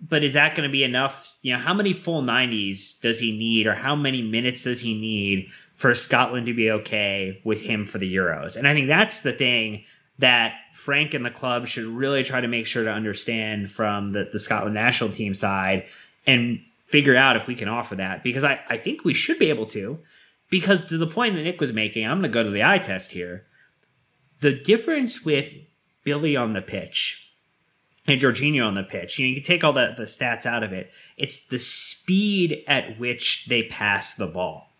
but 0.00 0.24
is 0.24 0.32
that 0.32 0.54
going 0.54 0.68
to 0.68 0.72
be 0.72 0.84
enough? 0.84 1.36
You 1.42 1.54
know, 1.54 1.58
how 1.58 1.74
many 1.74 1.92
full 1.92 2.22
90s 2.22 3.00
does 3.00 3.20
he 3.20 3.36
need, 3.36 3.66
or 3.66 3.74
how 3.74 3.96
many 3.96 4.22
minutes 4.22 4.64
does 4.64 4.80
he 4.80 4.98
need 4.98 5.48
for 5.74 5.94
Scotland 5.94 6.46
to 6.46 6.54
be 6.54 6.70
okay 6.70 7.40
with 7.44 7.60
him 7.60 7.84
for 7.84 7.98
the 7.98 8.14
Euros? 8.14 8.56
And 8.56 8.66
I 8.66 8.74
think 8.74 8.88
that's 8.88 9.20
the 9.20 9.32
thing 9.32 9.84
that 10.18 10.54
Frank 10.72 11.14
and 11.14 11.24
the 11.24 11.30
club 11.30 11.66
should 11.66 11.84
really 11.84 12.22
try 12.22 12.40
to 12.40 12.48
make 12.48 12.66
sure 12.66 12.84
to 12.84 12.92
understand 12.92 13.70
from 13.70 14.12
the, 14.12 14.28
the 14.30 14.38
Scotland 14.38 14.74
national 14.74 15.10
team 15.10 15.34
side 15.34 15.84
and 16.26 16.60
figure 16.84 17.16
out 17.16 17.36
if 17.36 17.46
we 17.46 17.54
can 17.54 17.68
offer 17.68 17.96
that 17.96 18.22
because 18.22 18.44
I, 18.44 18.60
I 18.68 18.76
think 18.76 19.04
we 19.04 19.14
should 19.14 19.38
be 19.38 19.48
able 19.48 19.66
to. 19.66 19.98
Because 20.50 20.84
to 20.86 20.98
the 20.98 21.06
point 21.06 21.34
that 21.34 21.44
Nick 21.44 21.60
was 21.60 21.72
making, 21.72 22.06
I'm 22.06 22.20
going 22.20 22.30
to 22.30 22.34
go 22.34 22.42
to 22.42 22.50
the 22.50 22.62
eye 22.62 22.78
test 22.78 23.12
here. 23.12 23.46
The 24.40 24.52
difference 24.52 25.24
with 25.24 25.50
Billy 26.04 26.36
on 26.36 26.52
the 26.52 26.60
pitch 26.60 27.32
and 28.06 28.20
Jorginho 28.20 28.66
on 28.66 28.74
the 28.74 28.82
pitch, 28.82 29.18
you 29.18 29.24
know, 29.26 29.30
you 29.30 29.36
can 29.36 29.44
take 29.44 29.64
all 29.64 29.72
the, 29.72 29.94
the 29.96 30.02
stats 30.02 30.44
out 30.44 30.62
of 30.62 30.72
it. 30.72 30.92
It's 31.16 31.46
the 31.46 31.58
speed 31.58 32.64
at 32.68 32.98
which 32.98 33.46
they 33.46 33.62
pass 33.62 34.14
the 34.14 34.26
ball 34.26 34.71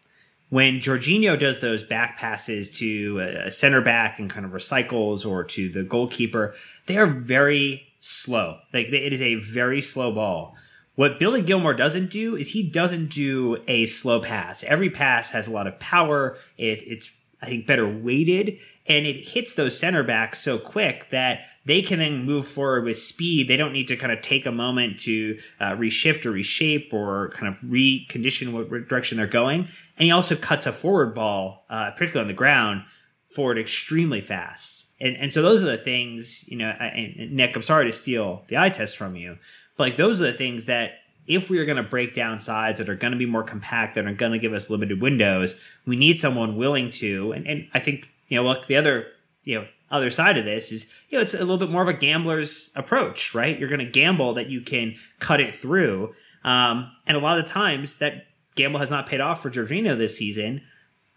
when 0.53 0.81
Jorginho 0.81 1.39
does 1.39 1.61
those 1.61 1.83
back 1.83 2.19
passes 2.19 2.71
to 2.73 3.19
a 3.47 3.51
center 3.51 3.81
back 3.81 4.19
and 4.19 4.29
kind 4.29 4.45
of 4.45 4.53
recycles 4.53 5.25
or 5.25 5.43
to 5.45 5.71
the 5.71 5.83
goalkeeper, 5.83 6.55
they 6.85 6.99
are 6.99 7.07
very 7.07 7.87
slow. 8.01 8.59
Like 8.71 8.89
it 8.89 9.15
is 9.15 9.23
a 9.23 9.37
very 9.37 9.81
slow 9.81 10.13
ball. 10.13 10.55
What 10.95 11.19
Billy 11.19 11.41
Gilmour 11.41 11.73
doesn't 11.73 12.11
do 12.11 12.37
is 12.37 12.51
he 12.51 12.69
doesn't 12.69 13.07
do 13.07 13.63
a 13.67 13.87
slow 13.87 14.21
pass. 14.21 14.63
Every 14.65 14.91
pass 14.91 15.31
has 15.31 15.49
a 15.49 15.51
lot 15.51 15.67
of 15.67 15.79
power. 15.79 16.37
It, 16.59 16.83
it's 16.83 17.11
I 17.41 17.47
think 17.47 17.67
better 17.67 17.89
weighted 17.89 18.59
and 18.87 19.07
it 19.07 19.29
hits 19.29 19.55
those 19.55 19.79
center 19.79 20.03
backs 20.03 20.43
so 20.43 20.59
quick 20.59 21.09
that 21.09 21.47
they 21.65 21.83
can 21.83 22.01
then 22.01 22.25
move 22.25 22.49
forward 22.49 22.85
with 22.85 22.99
speed. 22.99 23.49
They 23.49 23.57
don't 23.57 23.73
need 23.73 23.89
to 23.89 23.97
kind 23.97 24.13
of 24.13 24.21
take 24.21 24.47
a 24.47 24.53
moment 24.53 24.99
to 25.01 25.39
uh, 25.61 25.71
reshift 25.73 26.27
or 26.27 26.33
reshape 26.33 26.93
or 26.93 27.31
kind 27.31 27.53
of 27.53 27.61
recondition 27.61 28.53
what 28.53 28.89
direction 28.89 29.19
they're 29.19 29.27
going. 29.27 29.69
And 29.97 30.07
he 30.07 30.11
also 30.11 30.35
cuts 30.35 30.67
a 30.67 30.73
forward 30.73 31.15
ball, 31.15 31.65
uh, 31.71 31.93
particularly 31.93 32.23
on 32.23 32.29
the 32.29 32.35
ground, 32.35 32.85
forward 33.33 33.59
extremely 33.59 34.21
fast. 34.21 34.93
And 35.01 35.17
and 35.17 35.33
so 35.33 35.43
those 35.43 35.63
are 35.63 35.67
the 35.67 35.79
things, 35.79 36.45
you 36.49 36.57
know. 36.57 36.69
And 36.69 37.33
Nick, 37.33 37.57
I'm 37.57 37.63
sorry 37.63 37.87
to 37.87 37.93
steal 37.93 38.45
the 38.49 38.59
eye 38.59 38.69
test 38.69 38.97
from 38.97 39.17
you, 39.17 39.39
but 39.77 39.85
like 39.85 39.97
those 39.97 40.21
are 40.21 40.27
the 40.27 40.33
things 40.33 40.67
that 40.67 40.93
if 41.27 41.49
we 41.49 41.59
are 41.59 41.65
going 41.65 41.77
to 41.77 41.83
break 41.83 42.15
down 42.15 42.41
sides 42.41 42.79
that 42.79 42.89
are 42.89 42.97
going 42.97 43.13
to 43.13 43.19
be 43.19 43.27
more 43.27 43.45
compact, 43.45 43.95
that 43.95 44.07
are 44.07 44.13
going 44.13 44.33
to 44.33 44.39
give 44.39 44.53
us 44.53 44.69
limited 44.69 45.01
windows, 45.01 45.55
we 45.87 45.95
need 45.95 46.19
someone 46.19 46.57
willing 46.57 46.91
to. 46.91 47.31
And, 47.33 47.47
and 47.47 47.69
I 47.73 47.79
think 47.79 48.09
you 48.29 48.37
know, 48.37 48.45
look, 48.45 48.67
the 48.67 48.77
other 48.77 49.09
you 49.45 49.61
know 49.61 49.67
other 49.93 50.11
side 50.11 50.37
of 50.39 50.45
this 50.45 50.73
is 50.73 50.87
you 51.09 51.19
know 51.19 51.23
it's 51.23 51.35
a 51.35 51.39
little 51.39 51.59
bit 51.59 51.71
more 51.71 51.83
of 51.83 51.89
a 51.89 51.93
gambler's 51.93 52.71
approach 52.75 53.35
right? 53.35 53.59
You're 53.59 53.69
going 53.69 53.79
to 53.79 53.85
gamble 53.85 54.35
that 54.35 54.49
you 54.49 54.61
can 54.61 54.97
cut 55.21 55.41
it 55.41 55.55
through. 55.55 56.15
Um, 56.43 56.91
and 57.07 57.17
a 57.17 57.21
lot 57.21 57.39
of 57.39 57.45
the 57.45 57.51
times 57.51 57.99
that 57.99 58.27
gamble 58.57 58.81
has 58.81 58.91
not 58.91 59.07
paid 59.07 59.21
off 59.21 59.41
for 59.43 59.51
Jorginho 59.51 59.97
this 59.97 60.19
season 60.19 60.63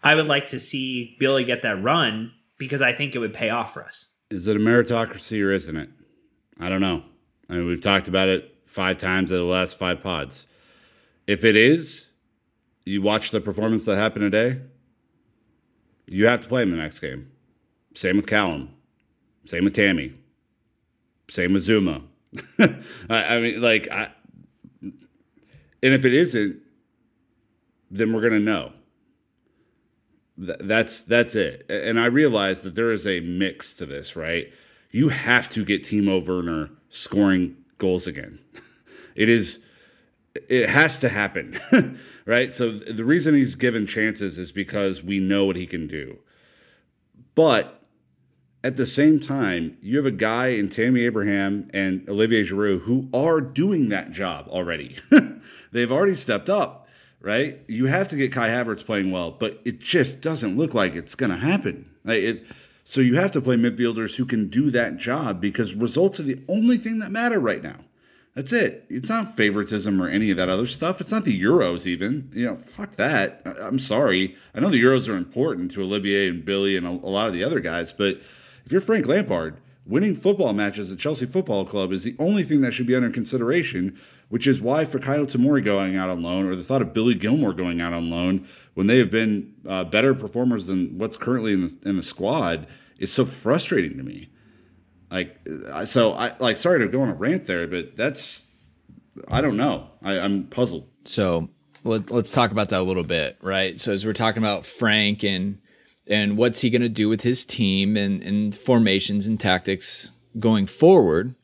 i 0.02 0.14
would 0.14 0.26
like 0.26 0.46
to 0.46 0.60
see 0.60 1.16
billy 1.18 1.44
get 1.44 1.62
that 1.62 1.82
run 1.82 2.32
because 2.58 2.80
i 2.82 2.92
think 2.92 3.14
it 3.14 3.18
would 3.18 3.34
pay 3.34 3.50
off 3.50 3.72
for 3.74 3.84
us. 3.84 4.06
Is 4.30 4.46
it 4.46 4.56
a 4.56 4.60
meritocracy 4.60 5.42
or 5.44 5.52
isn't 5.52 5.76
it? 5.76 5.88
I 6.58 6.68
don't 6.68 6.80
know. 6.80 7.02
I 7.48 7.54
mean 7.54 7.66
we've 7.66 7.80
talked 7.80 8.08
about 8.08 8.28
it 8.28 8.54
five 8.66 8.98
times 8.98 9.30
in 9.30 9.36
the 9.36 9.44
last 9.44 9.78
five 9.78 10.02
pods. 10.02 10.46
If 11.26 11.44
it 11.44 11.56
is 11.56 12.06
you 12.84 13.02
watch 13.02 13.30
the 13.30 13.40
performance 13.40 13.84
that 13.84 13.96
happened 13.96 14.30
today 14.30 14.60
you 16.06 16.26
have 16.26 16.40
to 16.40 16.48
play 16.48 16.62
in 16.62 16.70
the 16.70 16.76
next 16.76 17.00
game 17.00 17.30
same 17.96 18.16
with 18.16 18.26
Callum. 18.26 18.68
Same 19.46 19.64
with 19.64 19.74
Tammy. 19.74 20.12
Same 21.30 21.54
with 21.54 21.66
Zouma. 21.66 22.02
I, 22.58 22.76
I, 23.36 23.40
mean, 23.40 23.60
like, 23.62 23.88
I, 23.90 24.10
and 24.82 24.92
if 25.94 26.04
it 26.04 26.12
isn't, 26.12 26.60
then 27.90 28.12
we're 28.12 28.20
gonna 28.20 28.38
know. 28.38 28.72
th- 30.38 30.58
that's 30.60 31.02
that's 31.02 31.34
it. 31.34 31.64
And 31.70 31.98
I 31.98 32.06
realize 32.06 32.62
that 32.62 32.74
there 32.74 32.92
is 32.92 33.06
a 33.06 33.20
mix 33.20 33.76
to 33.76 33.86
this, 33.86 34.14
right? 34.14 34.52
You 34.90 35.08
have 35.08 35.48
to 35.50 35.64
get 35.64 35.82
Timo 35.82 36.24
Werner 36.24 36.70
scoring 36.90 37.56
goals 37.78 38.06
again. 38.06 38.38
It 39.14 39.30
is 39.30 39.60
it 40.50 40.68
has 40.68 40.98
to 40.98 41.08
happen, 41.08 41.58
right? 42.26 42.52
So 42.52 42.70
the 42.70 43.02
reason 43.02 43.34
he's 43.34 43.54
given 43.54 43.86
chances 43.86 44.36
is 44.36 44.52
because 44.52 45.02
we 45.02 45.18
know 45.18 45.46
what 45.46 45.56
he 45.56 45.66
can 45.66 45.86
do. 45.86 46.18
But 47.34 47.75
at 48.66 48.76
the 48.76 48.84
same 48.84 49.20
time, 49.20 49.78
you 49.80 49.96
have 49.96 50.06
a 50.06 50.10
guy 50.10 50.48
in 50.48 50.68
Tammy 50.68 51.04
Abraham 51.04 51.70
and 51.72 52.04
Olivier 52.08 52.42
Giroud 52.42 52.80
who 52.80 53.08
are 53.14 53.40
doing 53.40 53.90
that 53.90 54.10
job 54.10 54.48
already. 54.48 54.96
They've 55.72 55.92
already 55.92 56.16
stepped 56.16 56.50
up, 56.50 56.88
right? 57.20 57.60
You 57.68 57.86
have 57.86 58.08
to 58.08 58.16
get 58.16 58.32
Kai 58.32 58.48
Havertz 58.48 58.84
playing 58.84 59.12
well, 59.12 59.30
but 59.30 59.60
it 59.64 59.78
just 59.78 60.20
doesn't 60.20 60.56
look 60.56 60.74
like 60.74 60.96
it's 60.96 61.14
going 61.14 61.30
to 61.30 61.36
happen. 61.36 61.88
Like 62.04 62.18
it, 62.18 62.46
so 62.82 63.00
you 63.00 63.14
have 63.14 63.30
to 63.32 63.40
play 63.40 63.54
midfielders 63.54 64.16
who 64.16 64.26
can 64.26 64.48
do 64.48 64.72
that 64.72 64.96
job 64.96 65.40
because 65.40 65.72
results 65.72 66.18
are 66.18 66.24
the 66.24 66.42
only 66.48 66.76
thing 66.76 66.98
that 66.98 67.12
matter 67.12 67.38
right 67.38 67.62
now. 67.62 67.76
That's 68.34 68.52
it. 68.52 68.84
It's 68.90 69.08
not 69.08 69.36
favoritism 69.36 70.02
or 70.02 70.08
any 70.08 70.32
of 70.32 70.38
that 70.38 70.48
other 70.48 70.66
stuff. 70.66 71.00
It's 71.00 71.12
not 71.12 71.24
the 71.24 71.40
Euros, 71.40 71.86
even. 71.86 72.32
You 72.34 72.46
know, 72.46 72.56
fuck 72.56 72.96
that. 72.96 73.42
I'm 73.44 73.78
sorry. 73.78 74.34
I 74.56 74.58
know 74.58 74.70
the 74.70 74.82
Euros 74.82 75.08
are 75.08 75.16
important 75.16 75.70
to 75.72 75.82
Olivier 75.82 76.28
and 76.28 76.44
Billy 76.44 76.76
and 76.76 76.84
a, 76.84 76.90
a 76.90 77.08
lot 77.08 77.28
of 77.28 77.32
the 77.32 77.44
other 77.44 77.60
guys, 77.60 77.92
but 77.92 78.20
if 78.66 78.72
you're 78.72 78.80
Frank 78.80 79.06
Lampard, 79.06 79.60
winning 79.86 80.16
football 80.16 80.52
matches 80.52 80.90
at 80.90 80.98
Chelsea 80.98 81.24
Football 81.24 81.64
Club 81.64 81.92
is 81.92 82.02
the 82.02 82.16
only 82.18 82.42
thing 82.42 82.62
that 82.62 82.72
should 82.72 82.88
be 82.88 82.96
under 82.96 83.10
consideration, 83.10 83.96
which 84.28 84.44
is 84.44 84.60
why 84.60 84.84
Fikayo 84.84 85.24
Tomori 85.24 85.64
going 85.64 85.96
out 85.96 86.10
on 86.10 86.20
loan 86.20 86.46
or 86.46 86.56
the 86.56 86.64
thought 86.64 86.82
of 86.82 86.92
Billy 86.92 87.14
Gilmour 87.14 87.56
going 87.56 87.80
out 87.80 87.92
on 87.92 88.10
loan 88.10 88.46
when 88.74 88.88
they 88.88 88.98
have 88.98 89.10
been 89.10 89.54
uh, 89.68 89.84
better 89.84 90.14
performers 90.14 90.66
than 90.66 90.98
what's 90.98 91.16
currently 91.16 91.52
in 91.52 91.62
the, 91.62 91.76
in 91.84 91.96
the 91.96 92.02
squad 92.02 92.66
is 92.98 93.12
so 93.12 93.24
frustrating 93.24 93.96
to 93.96 94.02
me. 94.02 94.28
Like, 95.12 95.38
so 95.84 96.14
I 96.14 96.36
like 96.38 96.56
sorry 96.56 96.80
to 96.80 96.88
go 96.88 97.02
on 97.02 97.08
a 97.08 97.14
rant 97.14 97.46
there, 97.46 97.68
but 97.68 97.96
that's 97.96 98.46
I 99.28 99.40
don't 99.40 99.56
know. 99.56 99.88
I, 100.02 100.18
I'm 100.18 100.48
puzzled. 100.48 100.88
So 101.04 101.48
let, 101.84 102.10
us 102.10 102.32
talk 102.32 102.50
about 102.50 102.70
that 102.70 102.80
a 102.80 102.82
little 102.82 103.04
bit, 103.04 103.38
right? 103.40 103.78
So 103.78 103.92
as 103.92 104.04
we're 104.04 104.12
talking 104.12 104.42
about 104.42 104.66
Frank 104.66 105.22
and 105.22 105.60
and 106.06 106.36
what's 106.36 106.60
he 106.60 106.70
going 106.70 106.82
to 106.82 106.88
do 106.88 107.08
with 107.08 107.22
his 107.22 107.44
team 107.44 107.96
and, 107.96 108.22
and 108.22 108.54
formations 108.54 109.26
and 109.26 109.38
tactics 109.40 110.10
going 110.38 110.66
forward, 110.66 111.34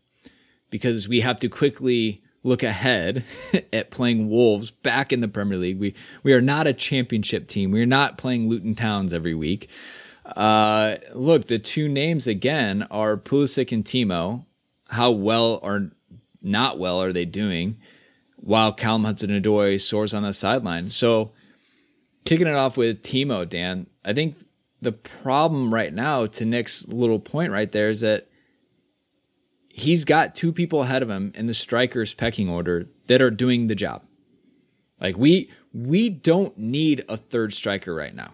because 0.70 1.08
we 1.08 1.20
have 1.20 1.40
to 1.40 1.48
quickly 1.48 2.22
look 2.44 2.62
ahead 2.62 3.24
at 3.72 3.90
playing 3.90 4.28
Wolves 4.28 4.70
back 4.70 5.12
in 5.12 5.20
the 5.20 5.28
Premier 5.28 5.58
League. 5.58 5.78
We 5.78 5.94
we 6.22 6.32
are 6.32 6.40
not 6.40 6.66
a 6.66 6.72
championship 6.72 7.48
team. 7.48 7.70
We 7.70 7.82
are 7.82 7.86
not 7.86 8.18
playing 8.18 8.48
Luton 8.48 8.74
Towns 8.74 9.12
every 9.12 9.34
week. 9.34 9.68
Uh, 10.24 10.96
look, 11.14 11.46
the 11.46 11.58
two 11.58 11.88
names 11.88 12.26
again 12.26 12.86
are 12.90 13.16
Pulisic 13.16 13.72
and 13.72 13.84
Timo. 13.84 14.44
How 14.88 15.10
well 15.10 15.58
or 15.62 15.90
not 16.40 16.78
well 16.78 17.02
are 17.02 17.12
they 17.12 17.24
doing? 17.24 17.78
While 18.36 18.72
Callum 18.72 19.04
Hudson-Odoi 19.04 19.80
soars 19.80 20.12
on 20.12 20.24
the 20.24 20.32
sideline. 20.32 20.90
So, 20.90 21.32
kicking 22.24 22.46
it 22.46 22.54
off 22.54 22.76
with 22.76 23.02
Timo, 23.02 23.48
Dan. 23.48 23.86
I 24.04 24.12
think 24.12 24.36
the 24.83 24.93
problem 24.93 25.72
right 25.72 25.95
now, 25.95 26.26
to 26.26 26.45
Nick's 26.45 26.87
little 26.89 27.20
point 27.20 27.53
right 27.53 27.70
there, 27.70 27.89
is 27.89 28.01
that 28.01 28.28
he's 29.68 30.05
got 30.05 30.35
two 30.35 30.53
people 30.53 30.83
ahead 30.83 31.03
of 31.03 31.09
him 31.09 31.33
in 31.35 31.47
the 31.47 31.55
strikers 31.55 32.12
pecking 32.12 32.49
order 32.49 32.89
that 33.07 33.22
are 33.22 33.30
doing 33.30 33.68
the 33.68 33.74
job. 33.74 34.03
Like 35.01 35.16
we 35.16 35.51
we 35.72 36.11
don't 36.11 36.57
need 36.59 37.05
a 37.09 37.16
third 37.16 37.53
striker 37.53 37.95
right 37.95 38.14
now. 38.14 38.33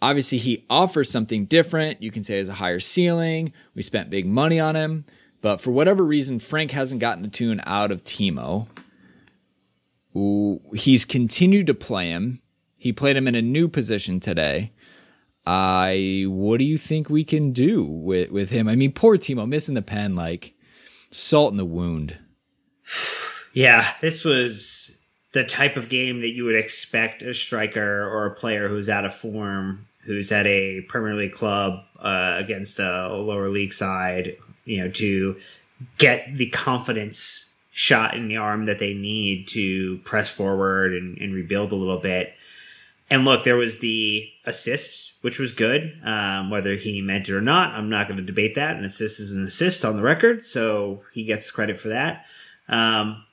Obviously, 0.00 0.38
he 0.38 0.64
offers 0.70 1.10
something 1.10 1.44
different. 1.46 2.02
You 2.02 2.10
can 2.10 2.24
say 2.24 2.38
has 2.38 2.48
a 2.48 2.54
higher 2.54 2.80
ceiling. 2.80 3.52
We 3.74 3.82
spent 3.82 4.10
big 4.10 4.26
money 4.26 4.60
on 4.60 4.76
him, 4.76 5.04
but 5.40 5.60
for 5.60 5.72
whatever 5.72 6.04
reason, 6.04 6.38
Frank 6.38 6.70
hasn't 6.70 7.00
gotten 7.00 7.22
the 7.22 7.28
tune 7.28 7.60
out 7.64 7.90
of 7.90 8.04
Timo. 8.04 8.68
Ooh, 10.16 10.60
he's 10.74 11.04
continued 11.04 11.66
to 11.66 11.74
play 11.74 12.10
him. 12.10 12.40
He 12.76 12.92
played 12.92 13.16
him 13.16 13.26
in 13.26 13.34
a 13.34 13.42
new 13.42 13.68
position 13.68 14.20
today. 14.20 14.72
I 15.50 16.24
what 16.26 16.58
do 16.58 16.64
you 16.64 16.76
think 16.76 17.08
we 17.08 17.24
can 17.24 17.52
do 17.52 17.82
with 17.82 18.30
with 18.30 18.50
him? 18.50 18.68
I 18.68 18.76
mean, 18.76 18.92
poor 18.92 19.16
Timo 19.16 19.48
missing 19.48 19.74
the 19.74 19.80
pen 19.82 20.14
like 20.14 20.54
salt 21.10 21.52
in 21.52 21.56
the 21.56 21.64
wound. 21.64 22.18
Yeah, 23.54 23.94
this 24.02 24.24
was 24.24 25.00
the 25.32 25.44
type 25.44 25.78
of 25.78 25.88
game 25.88 26.20
that 26.20 26.32
you 26.32 26.44
would 26.44 26.54
expect 26.54 27.22
a 27.22 27.32
striker 27.32 28.06
or 28.06 28.26
a 28.26 28.34
player 28.34 28.68
who's 28.68 28.90
out 28.90 29.06
of 29.06 29.14
form 29.14 29.86
who's 30.04 30.30
at 30.32 30.46
a 30.46 30.82
Premier 30.82 31.14
League 31.14 31.32
club 31.32 31.80
uh, 31.98 32.34
against 32.36 32.78
a 32.78 33.08
lower 33.08 33.48
league 33.48 33.72
side, 33.72 34.36
you 34.64 34.82
know, 34.82 34.90
to 34.90 35.36
get 35.96 36.34
the 36.34 36.48
confidence 36.48 37.52
shot 37.72 38.14
in 38.14 38.28
the 38.28 38.36
arm 38.36 38.64
that 38.66 38.78
they 38.78 38.94
need 38.94 39.46
to 39.48 39.98
press 39.98 40.28
forward 40.28 40.92
and, 40.94 41.16
and 41.18 41.34
rebuild 41.34 41.72
a 41.72 41.76
little 41.76 41.98
bit. 41.98 42.34
And 43.10 43.24
look, 43.24 43.44
there 43.44 43.56
was 43.56 43.78
the 43.78 44.28
assist, 44.44 45.14
which 45.22 45.38
was 45.38 45.52
good. 45.52 45.98
Um, 46.04 46.50
whether 46.50 46.74
he 46.74 47.00
meant 47.00 47.28
it 47.28 47.34
or 47.34 47.40
not, 47.40 47.74
I'm 47.74 47.88
not 47.88 48.06
going 48.06 48.18
to 48.18 48.22
debate 48.24 48.54
that. 48.56 48.76
An 48.76 48.84
assist 48.84 49.18
is 49.18 49.32
an 49.32 49.46
assist 49.46 49.84
on 49.84 49.96
the 49.96 50.02
record, 50.02 50.44
so 50.44 51.02
he 51.12 51.24
gets 51.24 51.50
credit 51.50 51.78
for 51.78 51.88
that. 51.88 52.26
Um, 52.68 53.24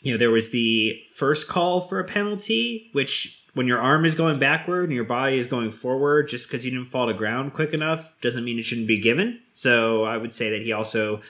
you 0.00 0.12
know, 0.12 0.18
there 0.18 0.30
was 0.30 0.50
the 0.50 1.02
first 1.14 1.48
call 1.48 1.80
for 1.80 1.98
a 1.98 2.04
penalty, 2.04 2.90
which 2.92 3.42
when 3.54 3.66
your 3.66 3.80
arm 3.80 4.04
is 4.04 4.14
going 4.14 4.38
backward 4.38 4.84
and 4.84 4.92
your 4.92 5.04
body 5.04 5.38
is 5.38 5.46
going 5.46 5.70
forward, 5.70 6.28
just 6.28 6.46
because 6.46 6.64
you 6.64 6.70
didn't 6.70 6.90
fall 6.90 7.06
to 7.06 7.14
ground 7.14 7.54
quick 7.54 7.72
enough 7.72 8.14
doesn't 8.20 8.44
mean 8.44 8.58
it 8.58 8.64
shouldn't 8.64 8.86
be 8.88 9.00
given. 9.00 9.40
So 9.52 10.04
I 10.04 10.18
would 10.18 10.34
say 10.34 10.50
that 10.50 10.62
he 10.62 10.72
also 10.72 11.20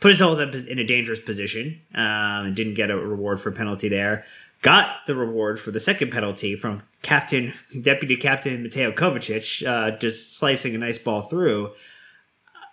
put 0.00 0.08
himself 0.08 0.38
in 0.38 0.78
a 0.78 0.84
dangerous 0.84 1.20
position 1.20 1.80
um, 1.94 2.46
and 2.46 2.56
didn't 2.56 2.74
get 2.74 2.90
a 2.90 2.96
reward 2.96 3.40
for 3.40 3.50
penalty 3.50 3.88
there. 3.88 4.24
Got 4.62 5.06
the 5.06 5.14
reward 5.14 5.60
for 5.60 5.70
the 5.70 5.80
second 5.80 6.10
penalty 6.10 6.56
from 6.56 6.82
Captain, 7.02 7.52
Deputy 7.82 8.16
Captain 8.16 8.62
Mateo 8.62 8.92
Kovacic, 8.92 9.66
uh, 9.66 9.96
just 9.98 10.36
slicing 10.36 10.74
a 10.74 10.78
nice 10.78 10.98
ball 10.98 11.22
through. 11.22 11.72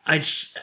I 0.05 0.19
just, 0.19 0.57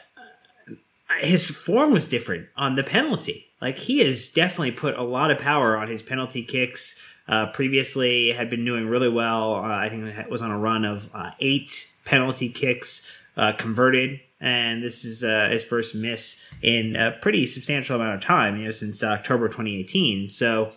his 1.19 1.49
form 1.49 1.91
was 1.91 2.07
different 2.07 2.47
on 2.57 2.75
the 2.75 2.83
penalty. 2.83 3.47
Like 3.61 3.77
he 3.77 3.99
has 3.99 4.27
definitely 4.27 4.71
put 4.71 4.97
a 4.97 5.03
lot 5.03 5.31
of 5.31 5.37
power 5.37 5.77
on 5.77 5.87
his 5.87 6.01
penalty 6.01 6.43
kicks. 6.43 6.99
Uh, 7.27 7.45
previously, 7.51 8.31
had 8.31 8.49
been 8.49 8.65
doing 8.65 8.87
really 8.87 9.09
well. 9.09 9.53
Uh, 9.53 9.67
I 9.67 9.89
think 9.89 10.27
was 10.29 10.41
on 10.41 10.49
a 10.49 10.57
run 10.57 10.83
of 10.83 11.09
uh, 11.13 11.29
eight 11.39 11.93
penalty 12.03 12.49
kicks 12.49 13.07
uh, 13.37 13.51
converted, 13.51 14.19
and 14.39 14.83
this 14.83 15.03
is 15.05 15.23
uh, 15.23 15.49
his 15.49 15.63
first 15.63 15.95
miss 15.95 16.43
in 16.61 16.95
a 16.95 17.11
pretty 17.11 17.45
substantial 17.45 17.95
amount 17.95 18.15
of 18.15 18.21
time. 18.21 18.57
You 18.57 18.65
know, 18.65 18.71
since 18.71 19.03
October 19.03 19.47
2018. 19.47 20.29
So. 20.29 20.73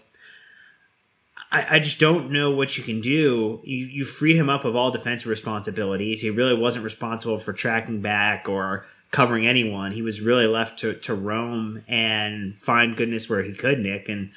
I, 1.54 1.76
I 1.76 1.78
just 1.80 2.00
don't 2.00 2.30
know 2.30 2.50
what 2.50 2.78
you 2.78 2.82
can 2.82 3.02
do. 3.02 3.60
You, 3.62 3.84
you 3.84 4.04
free 4.06 4.34
him 4.38 4.48
up 4.48 4.64
of 4.64 4.74
all 4.74 4.90
defensive 4.90 5.26
responsibilities. 5.26 6.22
He 6.22 6.30
really 6.30 6.54
wasn't 6.54 6.82
responsible 6.82 7.36
for 7.36 7.52
tracking 7.52 8.00
back 8.00 8.48
or 8.48 8.86
covering 9.12 9.46
anyone. 9.46 9.92
He 9.92 10.02
was 10.02 10.20
really 10.20 10.46
left 10.46 10.80
to, 10.80 10.94
to 10.94 11.14
roam 11.14 11.84
and 11.86 12.56
find 12.56 12.96
goodness 12.96 13.28
where 13.28 13.42
he 13.42 13.52
could, 13.52 13.78
Nick. 13.78 14.08
And 14.08 14.30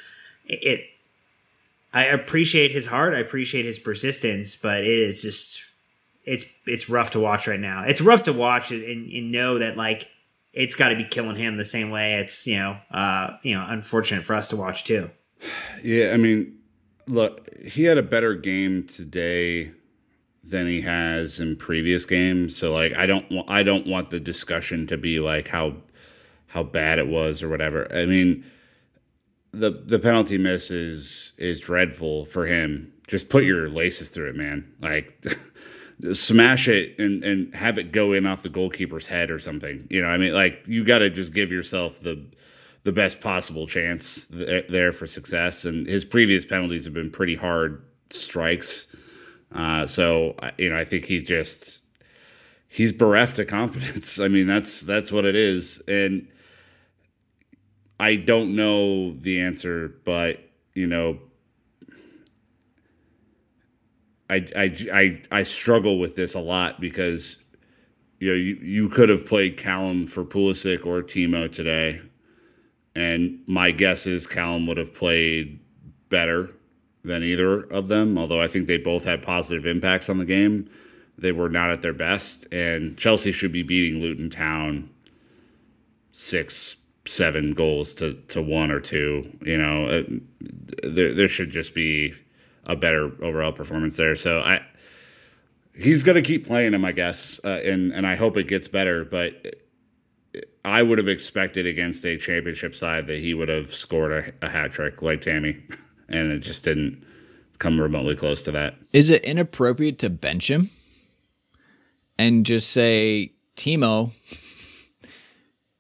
it, 0.45 0.89
I 1.93 2.03
appreciate 2.03 2.71
his 2.71 2.87
heart. 2.87 3.13
I 3.13 3.19
appreciate 3.19 3.65
his 3.65 3.79
persistence, 3.79 4.57
but 4.57 4.81
it 4.81 4.87
is 4.87 5.21
just, 5.21 5.63
it's, 6.25 6.45
it's 6.65 6.89
rough 6.89 7.11
to 7.11 7.19
watch 7.19 7.47
right 7.47 7.59
now. 7.59 7.83
It's 7.83 8.01
rough 8.01 8.23
to 8.23 8.33
watch 8.33 8.71
and, 8.71 8.83
and 8.83 9.31
know 9.31 9.59
that 9.59 9.77
like, 9.77 10.09
it's 10.53 10.75
got 10.75 10.89
to 10.89 10.95
be 10.95 11.03
killing 11.03 11.35
him 11.35 11.57
the 11.57 11.65
same 11.65 11.89
way. 11.89 12.15
It's, 12.15 12.47
you 12.47 12.57
know, 12.57 12.77
uh, 12.91 13.37
you 13.43 13.55
know, 13.55 13.65
unfortunate 13.67 14.23
for 14.23 14.35
us 14.35 14.47
to 14.49 14.55
watch 14.55 14.85
too. 14.85 15.11
Yeah. 15.83 16.11
I 16.13 16.17
mean, 16.17 16.59
look, 17.07 17.49
he 17.61 17.83
had 17.83 17.97
a 17.97 18.03
better 18.03 18.35
game 18.35 18.87
today 18.87 19.71
than 20.45 20.67
he 20.67 20.81
has 20.81 21.39
in 21.39 21.55
previous 21.55 22.05
games. 22.05 22.55
So 22.55 22.73
like 22.73 22.93
I 22.93 23.05
don't 23.05 23.25
I 23.47 23.63
don't 23.63 23.87
want 23.87 24.11
the 24.11 24.19
discussion 24.19 24.85
to 24.87 24.97
be 24.97 25.19
like 25.19 25.47
how 25.47 25.77
how 26.47 26.63
bad 26.63 26.99
it 26.99 27.07
was 27.07 27.41
or 27.41 27.49
whatever. 27.49 27.91
I 27.93 28.05
mean 28.05 28.45
the 29.51 29.71
the 29.71 29.99
penalty 29.99 30.37
miss 30.37 30.69
is 30.69 31.33
is 31.37 31.59
dreadful 31.59 32.25
for 32.25 32.45
him. 32.45 32.93
Just 33.07 33.29
put 33.29 33.43
your 33.43 33.69
laces 33.69 34.09
through 34.09 34.29
it, 34.29 34.35
man. 34.35 34.71
Like 34.79 35.25
smash 36.13 36.67
it 36.67 36.99
and 36.99 37.23
and 37.23 37.55
have 37.55 37.77
it 37.77 37.91
go 37.91 38.13
in 38.13 38.25
off 38.25 38.43
the 38.43 38.49
goalkeeper's 38.49 39.07
head 39.07 39.31
or 39.31 39.39
something. 39.39 39.87
You 39.89 40.01
know, 40.01 40.07
I 40.07 40.17
mean 40.17 40.33
like 40.33 40.63
you 40.67 40.83
got 40.83 40.99
to 40.99 41.09
just 41.09 41.33
give 41.33 41.51
yourself 41.51 42.01
the 42.01 42.25
the 42.83 42.91
best 42.91 43.19
possible 43.19 43.65
chance 43.65 44.27
there 44.29 44.91
for 44.91 45.07
success. 45.07 45.65
And 45.65 45.87
his 45.87 46.05
previous 46.05 46.45
penalties 46.45 46.85
have 46.85 46.93
been 46.93 47.09
pretty 47.09 47.35
hard 47.35 47.83
strikes. 48.11 48.87
Uh, 49.51 49.87
so 49.87 50.35
you 50.57 50.69
know, 50.69 50.77
I 50.77 50.85
think 50.85 51.05
he's 51.05 51.23
just 51.23 51.83
he's 52.67 52.91
bereft 52.91 53.39
of 53.39 53.47
confidence. 53.49 54.19
I 54.19 54.27
mean, 54.27 54.47
that's 54.47 54.81
that's 54.81 55.11
what 55.11 55.25
it 55.25 55.35
is, 55.35 55.81
and 55.87 56.27
I 57.99 58.15
don't 58.15 58.55
know 58.55 59.13
the 59.13 59.39
answer, 59.39 59.95
but 60.03 60.39
you 60.73 60.87
know, 60.87 61.19
I, 64.29 64.47
I, 64.55 64.87
I, 64.91 65.21
I 65.31 65.43
struggle 65.43 65.99
with 65.99 66.15
this 66.15 66.33
a 66.33 66.39
lot 66.39 66.81
because 66.81 67.37
you 68.19 68.29
know 68.29 68.35
you, 68.35 68.55
you 68.55 68.89
could 68.89 69.09
have 69.09 69.25
played 69.25 69.57
Callum 69.57 70.07
for 70.07 70.23
Pulisic 70.23 70.85
or 70.85 71.01
Timo 71.03 71.51
today, 71.51 72.01
and 72.95 73.39
my 73.47 73.71
guess 73.71 74.07
is 74.07 74.27
Callum 74.27 74.65
would 74.67 74.77
have 74.77 74.93
played 74.93 75.59
better 76.09 76.49
than 77.03 77.23
either 77.23 77.61
of 77.61 77.87
them. 77.87 78.17
Although 78.17 78.41
I 78.41 78.47
think 78.47 78.67
they 78.67 78.77
both 78.77 79.05
had 79.05 79.21
positive 79.21 79.65
impacts 79.65 80.09
on 80.09 80.17
the 80.17 80.25
game, 80.25 80.69
they 81.17 81.31
were 81.31 81.49
not 81.49 81.71
at 81.71 81.81
their 81.81 81.93
best, 81.93 82.47
and 82.51 82.97
Chelsea 82.97 83.31
should 83.31 83.51
be 83.51 83.63
beating 83.63 84.01
Luton 84.01 84.29
Town 84.29 84.89
six 86.11 86.77
seven 87.07 87.53
goals 87.53 87.93
to, 87.95 88.15
to 88.29 88.41
one 88.41 88.71
or 88.71 88.79
two. 88.79 89.29
You 89.41 89.57
know, 89.57 89.87
uh, 89.87 90.03
there 90.83 91.13
there 91.13 91.27
should 91.27 91.51
just 91.51 91.75
be 91.75 92.15
a 92.65 92.75
better 92.75 93.11
overall 93.23 93.51
performance 93.51 93.97
there. 93.97 94.15
So 94.15 94.39
I 94.39 94.61
he's 95.77 96.03
going 96.03 96.15
to 96.15 96.21
keep 96.21 96.47
playing 96.47 96.73
him, 96.73 96.85
I 96.85 96.91
guess, 96.91 97.39
uh, 97.43 97.61
and 97.63 97.91
and 97.91 98.05
I 98.07 98.15
hope 98.15 98.37
it 98.37 98.47
gets 98.47 98.67
better. 98.67 99.03
But 99.05 99.57
I 100.63 100.81
would 100.83 100.97
have 100.97 101.07
expected 101.07 101.65
against 101.65 102.05
a 102.05 102.17
championship 102.17 102.75
side 102.75 103.07
that 103.07 103.19
he 103.19 103.33
would 103.33 103.49
have 103.49 103.75
scored 103.75 104.11
a, 104.41 104.45
a 104.45 104.49
hat 104.49 104.71
trick 104.71 105.01
like 105.01 105.21
Tammy, 105.21 105.63
and 106.09 106.31
it 106.31 106.39
just 106.39 106.63
didn't 106.63 107.03
come 107.59 107.79
remotely 107.79 108.15
close 108.15 108.43
to 108.43 108.51
that. 108.51 108.75
Is 108.93 109.09
it 109.09 109.23
inappropriate 109.23 109.99
to 109.99 110.09
bench 110.09 110.49
him 110.49 110.69
and 112.17 112.45
just 112.45 112.71
say, 112.71 113.33
Timo, 113.55 114.11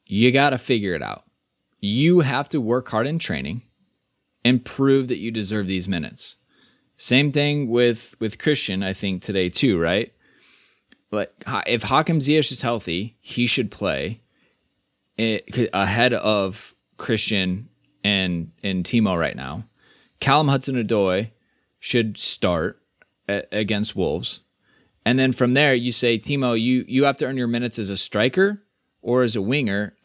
you 0.05 0.31
got 0.31 0.51
to 0.51 0.57
figure 0.57 0.93
it 0.93 1.01
out. 1.01 1.23
You 1.81 2.21
have 2.21 2.49
to 2.49 2.61
work 2.61 2.89
hard 2.89 3.07
in 3.07 3.19
training 3.19 3.61
and 4.43 4.63
prove 4.63 5.07
that 5.07 5.17
you 5.17 5.31
deserve 5.31 5.67
these 5.67 5.87
minutes. 5.87 6.37
Same 6.97 7.31
thing 7.31 7.69
with 7.69 8.15
with 8.19 8.39
Christian, 8.39 8.83
I 8.83 8.93
think 8.93 9.21
today 9.21 9.49
too, 9.49 9.79
right? 9.79 10.13
But 11.09 11.33
if 11.67 11.83
Hakim 11.83 12.19
Ziyech 12.19 12.51
is 12.51 12.61
healthy, 12.61 13.17
he 13.21 13.47
should 13.47 13.71
play 13.71 14.21
eh, 15.17 15.39
it, 15.47 15.69
ahead 15.73 16.13
of 16.13 16.75
Christian 16.97 17.69
and 18.03 18.51
and 18.63 18.83
Timo 18.83 19.17
right 19.17 19.35
now. 19.35 19.65
Callum 20.19 20.47
Hudson-Odoi 20.47 21.31
should 21.79 22.17
start 22.17 22.81
against 23.27 23.95
Wolves, 23.95 24.41
and 25.05 25.19
then 25.19 25.31
from 25.31 25.53
there 25.53 25.73
you 25.75 25.91
say 25.91 26.17
Timo, 26.17 26.59
you 26.59 26.85
you 26.87 27.03
have 27.03 27.17
to 27.17 27.25
earn 27.25 27.37
your 27.37 27.47
minutes 27.47 27.77
as 27.77 27.89
a 27.89 27.97
striker 27.97 28.61
or 29.01 29.21
as 29.21 29.35
a 29.35 29.41
winger, 29.41 29.95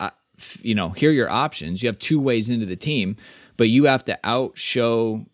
you 0.60 0.74
know, 0.74 0.90
here 0.90 1.10
are 1.10 1.14
your 1.14 1.30
options. 1.30 1.82
You 1.82 1.88
have 1.88 1.98
two 1.98 2.20
ways 2.20 2.50
into 2.50 2.66
the 2.66 2.76
team, 2.76 3.16
but 3.56 3.68
you 3.68 3.84
have 3.84 4.04
to 4.06 4.18
outshow 4.24 5.26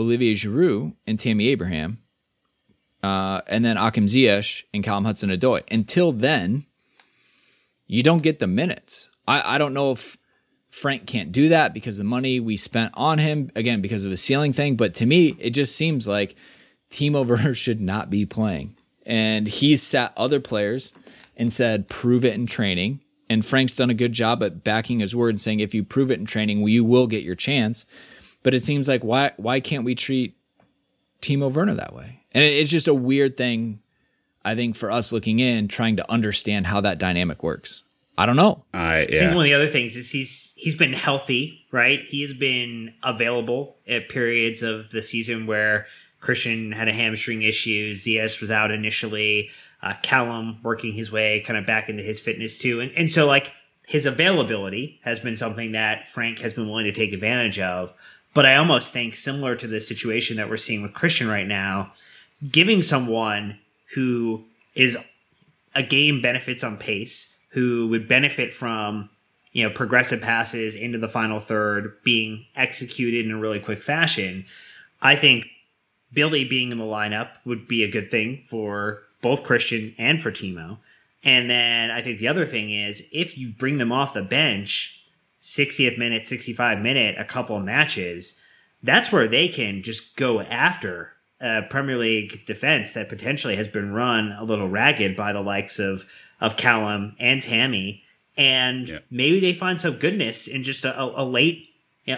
Olivier 0.00 0.34
Giroud 0.34 0.94
and 1.06 1.18
Tammy 1.18 1.48
Abraham, 1.48 1.98
uh, 3.02 3.40
and 3.46 3.64
then 3.64 3.76
Hakim 3.76 4.06
Ziyech 4.06 4.64
and 4.74 4.82
Callum 4.82 5.04
Hudson-Odoi. 5.04 5.62
Until 5.70 6.12
then, 6.12 6.66
you 7.86 8.02
don't 8.02 8.22
get 8.22 8.38
the 8.38 8.46
minutes. 8.46 9.10
I, 9.26 9.56
I 9.56 9.58
don't 9.58 9.74
know 9.74 9.92
if 9.92 10.16
Frank 10.70 11.06
can't 11.06 11.32
do 11.32 11.48
that 11.48 11.74
because 11.74 11.98
the 11.98 12.04
money 12.04 12.40
we 12.40 12.56
spent 12.56 12.92
on 12.94 13.18
him, 13.18 13.50
again, 13.56 13.80
because 13.80 14.04
of 14.04 14.12
a 14.12 14.16
ceiling 14.16 14.52
thing. 14.52 14.76
But 14.76 14.94
to 14.94 15.06
me, 15.06 15.36
it 15.38 15.50
just 15.50 15.74
seems 15.74 16.06
like 16.06 16.36
Timo 16.90 17.26
Werner 17.26 17.54
should 17.54 17.80
not 17.80 18.10
be 18.10 18.24
playing. 18.24 18.76
And 19.04 19.48
he's 19.48 19.82
sat 19.82 20.12
other 20.16 20.40
players 20.40 20.92
and 21.36 21.52
said, 21.52 21.88
prove 21.88 22.24
it 22.24 22.34
in 22.34 22.46
training. 22.46 23.00
And 23.28 23.44
Frank's 23.44 23.76
done 23.76 23.90
a 23.90 23.94
good 23.94 24.12
job 24.12 24.42
at 24.42 24.62
backing 24.62 25.00
his 25.00 25.14
word 25.14 25.30
and 25.30 25.40
saying, 25.40 25.60
if 25.60 25.74
you 25.74 25.84
prove 25.84 26.10
it 26.10 26.18
in 26.18 26.26
training, 26.26 26.66
you 26.66 26.84
will 26.84 27.06
get 27.06 27.22
your 27.22 27.34
chance. 27.34 27.86
But 28.42 28.54
it 28.54 28.60
seems 28.60 28.88
like 28.88 29.02
why 29.02 29.32
why 29.36 29.60
can't 29.60 29.84
we 29.84 29.94
treat 29.94 30.36
Timo 31.22 31.52
Werner 31.52 31.74
that 31.74 31.94
way? 31.94 32.20
And 32.32 32.44
it's 32.44 32.70
just 32.70 32.88
a 32.88 32.94
weird 32.94 33.36
thing, 33.36 33.80
I 34.44 34.54
think, 34.54 34.76
for 34.76 34.90
us 34.90 35.12
looking 35.12 35.40
in, 35.40 35.68
trying 35.68 35.96
to 35.96 36.10
understand 36.10 36.66
how 36.66 36.80
that 36.82 36.98
dynamic 36.98 37.42
works. 37.42 37.82
I 38.16 38.26
don't 38.26 38.36
know. 38.36 38.64
I 38.74 39.06
yeah. 39.10 39.16
I 39.16 39.20
think 39.24 39.34
one 39.34 39.44
of 39.46 39.50
the 39.50 39.54
other 39.54 39.68
things 39.68 39.96
is 39.96 40.10
he's 40.10 40.52
he's 40.56 40.74
been 40.74 40.92
healthy, 40.92 41.66
right? 41.70 42.00
He 42.06 42.22
has 42.22 42.32
been 42.32 42.94
available 43.02 43.76
at 43.88 44.08
periods 44.08 44.62
of 44.62 44.90
the 44.90 45.02
season 45.02 45.46
where 45.46 45.86
Christian 46.20 46.72
had 46.72 46.88
a 46.88 46.92
hamstring 46.92 47.42
issue. 47.42 47.94
Ziyech 47.94 48.40
was 48.40 48.50
out 48.50 48.70
initially 48.70 49.50
uh, 49.82 49.94
Callum 50.02 50.60
working 50.62 50.92
his 50.92 51.10
way 51.10 51.40
kind 51.40 51.58
of 51.58 51.66
back 51.66 51.88
into 51.88 52.02
his 52.02 52.20
fitness 52.20 52.58
too. 52.58 52.80
And, 52.80 52.92
and 52.92 53.10
so 53.10 53.26
like 53.26 53.52
his 53.86 54.06
availability 54.06 55.00
has 55.02 55.18
been 55.18 55.36
something 55.36 55.72
that 55.72 56.06
Frank 56.06 56.40
has 56.40 56.52
been 56.52 56.68
willing 56.68 56.84
to 56.84 56.92
take 56.92 57.12
advantage 57.12 57.58
of. 57.58 57.94
But 58.32 58.46
I 58.46 58.56
almost 58.56 58.92
think 58.92 59.16
similar 59.16 59.56
to 59.56 59.66
the 59.66 59.80
situation 59.80 60.36
that 60.36 60.48
we're 60.48 60.56
seeing 60.56 60.82
with 60.82 60.94
Christian 60.94 61.28
right 61.28 61.46
now, 61.46 61.92
giving 62.48 62.82
someone 62.82 63.58
who 63.94 64.44
is 64.74 64.96
a 65.74 65.82
game 65.82 66.22
benefits 66.22 66.62
on 66.62 66.76
pace, 66.76 67.38
who 67.50 67.88
would 67.88 68.06
benefit 68.08 68.52
from 68.52 69.10
you 69.52 69.64
know 69.64 69.70
progressive 69.70 70.20
passes 70.20 70.74
into 70.74 70.98
the 70.98 71.08
final 71.08 71.40
third 71.40 71.96
being 72.04 72.46
executed 72.54 73.26
in 73.26 73.32
a 73.32 73.38
really 73.38 73.60
quick 73.60 73.82
fashion. 73.82 74.46
I 75.02 75.16
think 75.16 75.46
Billy 76.12 76.44
being 76.44 76.72
in 76.72 76.78
the 76.78 76.84
lineup 76.84 77.30
would 77.44 77.66
be 77.66 77.82
a 77.82 77.90
good 77.90 78.10
thing 78.10 78.42
for 78.46 79.02
both 79.22 79.44
Christian 79.44 79.94
and 79.98 80.20
for 80.20 80.30
Timo. 80.30 80.78
And 81.22 81.50
then 81.50 81.90
I 81.90 82.00
think 82.00 82.18
the 82.18 82.28
other 82.28 82.46
thing 82.46 82.70
is 82.70 83.06
if 83.12 83.36
you 83.36 83.52
bring 83.52 83.78
them 83.78 83.92
off 83.92 84.14
the 84.14 84.22
bench, 84.22 84.99
60th 85.40 85.98
minute, 85.98 86.26
65 86.26 86.80
minute, 86.80 87.16
a 87.18 87.24
couple 87.24 87.56
of 87.56 87.64
matches, 87.64 88.40
that's 88.82 89.10
where 89.10 89.26
they 89.26 89.48
can 89.48 89.82
just 89.82 90.16
go 90.16 90.40
after 90.40 91.12
a 91.40 91.62
Premier 91.62 91.96
League 91.96 92.44
defense 92.44 92.92
that 92.92 93.08
potentially 93.08 93.56
has 93.56 93.68
been 93.68 93.92
run 93.92 94.32
a 94.32 94.44
little 94.44 94.68
ragged 94.68 95.16
by 95.16 95.32
the 95.32 95.40
likes 95.40 95.78
of 95.78 96.06
of 96.40 96.56
Callum 96.56 97.16
and 97.18 97.40
Tammy. 97.40 98.02
And 98.36 98.88
yeah. 98.88 98.98
maybe 99.10 99.40
they 99.40 99.52
find 99.52 99.78
some 99.80 99.94
goodness 99.94 100.46
in 100.46 100.62
just 100.62 100.84
a, 100.84 101.02
a 101.02 101.24
late 101.24 101.66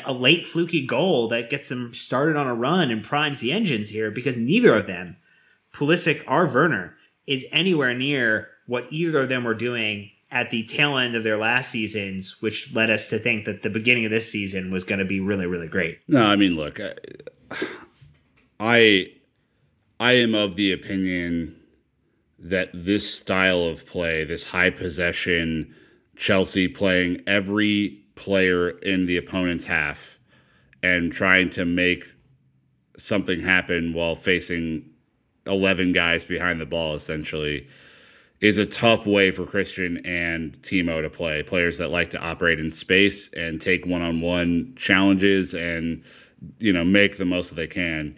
a 0.05 0.13
late 0.13 0.47
fluky 0.47 0.87
goal 0.87 1.29
that 1.29 1.51
gets 1.51 1.69
them 1.69 1.93
started 1.93 2.37
on 2.37 2.47
a 2.47 2.55
run 2.55 2.91
and 2.91 3.05
primes 3.05 3.41
the 3.41 3.53
engines 3.53 3.91
here 3.91 4.11
because 4.11 4.39
neither 4.39 4.75
of 4.75 4.87
them 4.87 5.17
Pulisic 5.73 6.23
or 6.27 6.47
Werner 6.47 6.97
is 7.27 7.45
anywhere 7.51 7.93
near 7.93 8.49
what 8.67 8.87
either 8.91 9.23
of 9.23 9.29
them 9.29 9.45
were 9.45 9.55
doing 9.55 10.12
at 10.33 10.51
the 10.51 10.65
tail 10.65 10.97
end 10.97 11.15
of 11.15 11.23
their 11.23 11.37
last 11.37 11.71
seasons, 11.71 12.41
which 12.41 12.75
led 12.75 12.89
us 12.89 13.09
to 13.09 13.19
think 13.19 13.45
that 13.45 13.63
the 13.63 13.71
beginning 13.71 14.07
of 14.07 14.11
this 14.11 14.33
season 14.33 14.71
was 14.71 14.83
going 14.83 14.99
to 14.99 15.05
be 15.05 15.21
really, 15.21 15.47
really 15.47 15.69
great. 15.69 15.99
No, 16.09 16.25
I 16.25 16.37
mean, 16.37 16.57
look, 16.57 16.81
I, 18.59 19.13
I 20.01 20.13
am 20.13 20.35
of 20.35 20.57
the 20.57 20.73
opinion 20.73 21.61
that 22.39 22.71
this 22.73 23.15
style 23.15 23.65
of 23.65 23.87
play, 23.87 24.25
this 24.25 24.45
high 24.45 24.71
possession, 24.71 25.75
Chelsea 26.17 26.67
playing 26.67 27.21
every 27.27 28.01
player 28.15 28.71
in 28.71 29.05
the 29.05 29.19
opponent's 29.19 29.67
half 29.67 30.19
and 30.83 31.13
trying 31.13 31.51
to 31.51 31.67
make 31.67 32.05
something 32.97 33.41
happen 33.41 33.93
while 33.93 34.17
facing 34.17 34.89
11 35.47 35.93
guys 35.93 36.25
behind 36.25 36.59
the 36.59 36.67
ball 36.67 36.95
essentially 36.95 37.69
is 38.43 38.59
a 38.59 38.67
tough 38.67 39.07
way 39.07 39.31
for 39.31 39.47
Christian 39.47 40.05
and 40.05 40.61
Timo 40.63 41.01
to 41.01 41.09
play. 41.09 41.45
Players 41.45 41.79
that 41.79 41.91
like 41.91 42.11
to 42.11 42.19
operate 42.19 42.59
in 42.59 42.71
space 42.71 43.33
and 43.33 43.61
take 43.61 43.87
one-on-one 43.87 44.75
challenges 44.77 45.55
and 45.55 46.03
you 46.59 46.73
know 46.73 46.85
make 46.85 47.17
the 47.17 47.25
most 47.25 47.51
that 47.51 47.55
they 47.55 47.69
can. 47.69 48.17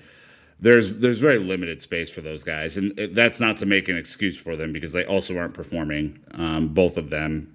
There's 0.58 0.94
there's 0.96 1.20
very 1.20 1.38
limited 1.38 1.82
space 1.82 2.08
for 2.08 2.22
those 2.22 2.42
guys, 2.42 2.78
and 2.78 2.96
that's 3.12 3.38
not 3.38 3.58
to 3.58 3.66
make 3.66 3.88
an 3.88 3.98
excuse 3.98 4.36
for 4.36 4.56
them 4.56 4.72
because 4.72 4.94
they 4.94 5.04
also 5.04 5.36
aren't 5.36 5.52
performing. 5.52 6.18
Um, 6.32 6.68
both 6.68 6.96
of 6.96 7.10
them. 7.10 7.54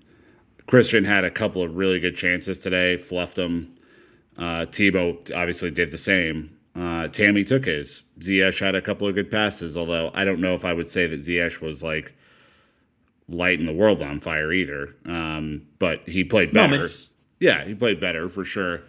Christian 0.67 1.03
had 1.03 1.25
a 1.25 1.31
couple 1.31 1.63
of 1.63 1.75
really 1.75 1.99
good 1.99 2.15
chances 2.15 2.59
today, 2.59 2.97
fluffed 2.97 3.37
them. 3.37 3.75
Uh, 4.37 4.65
Timo 4.67 5.17
obviously 5.35 5.71
did 5.71 5.89
the 5.89 5.97
same. 5.97 6.55
Uh, 6.75 7.07
Tammy 7.07 7.43
took 7.43 7.65
his. 7.65 8.03
Ziyech 8.19 8.59
had 8.59 8.75
a 8.75 8.81
couple 8.81 9.07
of 9.07 9.15
good 9.15 9.31
passes, 9.31 9.75
although 9.75 10.11
I 10.13 10.23
don't 10.23 10.39
know 10.39 10.53
if 10.53 10.63
I 10.63 10.73
would 10.73 10.87
say 10.87 11.07
that 11.07 11.21
Ziyech 11.21 11.61
was 11.61 11.81
like 11.81 12.13
lighting 13.29 13.65
the 13.65 13.73
world 13.73 14.01
on 14.01 14.19
fire 14.19 14.51
either. 14.51 14.95
Um, 15.05 15.67
but 15.77 16.07
he 16.07 16.23
played 16.23 16.53
better. 16.53 16.67
Moments. 16.67 17.09
Yeah, 17.39 17.63
he 17.63 17.75
played 17.75 17.99
better 17.99 18.27
for 18.29 18.43
sure. 18.43 18.81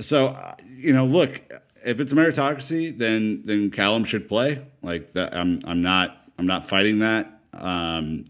So 0.00 0.28
uh, 0.28 0.54
you 0.66 0.92
know, 0.92 1.04
look, 1.04 1.40
if 1.84 2.00
it's 2.00 2.12
a 2.12 2.14
meritocracy, 2.14 2.96
then 2.96 3.42
then 3.44 3.70
Callum 3.70 4.04
should 4.04 4.28
play. 4.28 4.64
Like 4.82 5.12
that, 5.14 5.34
I'm 5.34 5.60
I'm 5.64 5.82
not 5.82 6.16
I'm 6.38 6.46
not 6.46 6.68
fighting 6.68 7.00
that. 7.00 7.40
Um, 7.52 8.26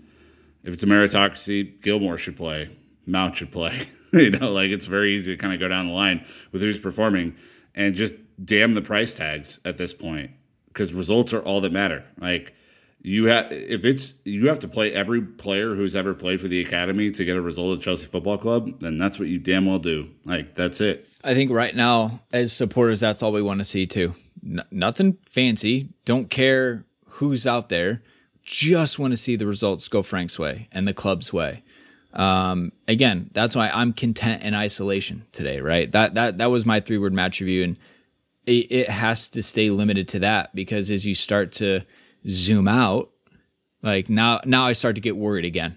if 0.65 0.75
it's 0.75 0.83
a 0.83 0.87
meritocracy, 0.87 1.81
Gilmour 1.81 2.19
should 2.19 2.37
play. 2.37 2.71
Mount 3.07 3.37
should 3.37 3.53
play. 3.53 3.89
you 4.13 4.31
know, 4.31 4.53
like 4.53 4.71
it's 4.71 4.87
very 4.87 5.15
easy 5.15 5.35
to 5.35 5.41
kind 5.41 5.53
of 5.53 5.61
go 5.61 5.69
down 5.69 5.89
the 5.89 5.93
line 5.93 6.25
with 6.53 6.63
who's 6.63 6.79
performing 6.79 7.37
and 7.75 7.95
just 7.95 8.17
damn 8.43 8.75
the 8.75 8.83
price 8.83 9.15
tags 9.15 9.59
at 9.65 9.77
this 9.77 9.93
point 9.93 10.31
because 10.69 10.93
results 10.93 11.33
are 11.33 11.41
all 11.41 11.61
that 11.61 11.73
matter. 11.73 12.05
Like 12.21 12.55
you 13.01 13.27
have 13.27 13.53
if 13.53 13.85
it's 13.85 14.15
you 14.25 14.49
have 14.49 14.59
to 14.61 14.69
play 14.69 14.93
every 14.93 15.23
player 15.23 15.75
who's 15.75 15.95
ever 15.95 16.15
played 16.15 16.41
for 16.41 16.49
the 16.49 16.61
academy 16.61 17.11
to 17.11 17.25
get 17.25 17.37
a 17.37 17.41
result 17.41 17.79
at 17.79 17.85
Chelsea 17.85 18.07
Football 18.07 18.39
Club, 18.39 18.81
then 18.81 18.99
that's 18.99 19.19
what 19.19 19.29
you 19.29 19.39
damn 19.39 19.67
well 19.67 19.79
do. 19.79 20.11
Like 20.25 20.55
that's 20.55 20.81
it. 20.81 21.07
I 21.23 21.35
think 21.35 21.51
right 21.51 21.75
now 21.75 22.21
as 22.33 22.53
supporters 22.53 23.01
that's 23.01 23.23
all 23.23 23.33
we 23.33 23.43
want 23.43 23.59
to 23.59 23.65
see 23.65 23.87
too. 23.87 24.15
N- 24.45 24.65
nothing 24.71 25.17
fancy. 25.27 25.91
Don't 26.05 26.29
care 26.29 26.85
who's 27.07 27.47
out 27.47 27.69
there. 27.69 28.03
Just 28.43 28.99
want 28.99 29.13
to 29.13 29.17
see 29.17 29.37
the 29.37 29.47
results 29.47 29.89
go 29.89 30.03
Frank's 30.03 30.39
way 30.39 30.69
and 30.73 30.89
the 30.89 30.95
club's 30.95 31.33
way. 31.33 31.63
Um, 32.15 32.73
again, 32.89 33.31
that's 33.33 33.55
why 33.55 33.69
I'm 33.69 33.93
content 33.93 34.43
in 34.43 34.55
isolation 34.55 35.25
today, 35.33 35.61
right? 35.61 35.91
That 35.93 36.15
that 36.15 36.39
that 36.39 36.47
was 36.47 36.67
my 36.67 36.81
three 36.81 36.99
word 36.99 37.13
match 37.13 37.41
review, 37.41 37.63
and 37.63 37.77
it, 38.47 38.73
it 38.73 38.89
has 38.89 39.29
to 39.31 39.43
stay 39.43 39.71
limited 39.71 40.09
to 40.09 40.19
that 40.21 40.55
because 40.55 40.91
as 40.91 41.07
you 41.07 41.15
start 41.15 41.53
to 41.53 41.85
zoom 42.27 42.69
out, 42.69 43.11
like 43.83 44.09
now 44.09 44.41
now 44.45 44.67
I 44.67 44.73
start 44.73 44.95
to 44.95 45.01
get 45.01 45.17
worried 45.17 45.45
again. 45.45 45.77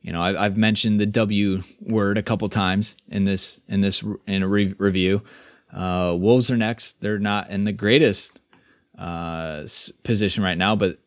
You 0.00 0.12
know, 0.12 0.20
I, 0.20 0.42
have 0.42 0.56
mentioned 0.56 1.00
the 1.00 1.06
W 1.06 1.62
word 1.80 2.18
a 2.18 2.22
couple 2.22 2.48
times 2.48 2.96
in 3.08 3.24
this 3.24 3.60
in 3.68 3.80
this 3.80 4.02
in 4.26 4.42
a 4.42 4.48
re- 4.48 4.74
review. 4.78 5.22
Uh, 5.72 6.14
Wolves 6.18 6.50
are 6.50 6.56
next. 6.56 7.00
They're 7.00 7.18
not 7.18 7.50
in 7.50 7.64
the 7.64 7.72
greatest 7.72 8.40
uh, 8.98 9.66
position 10.02 10.44
right 10.44 10.58
now, 10.58 10.76
but 10.76 10.98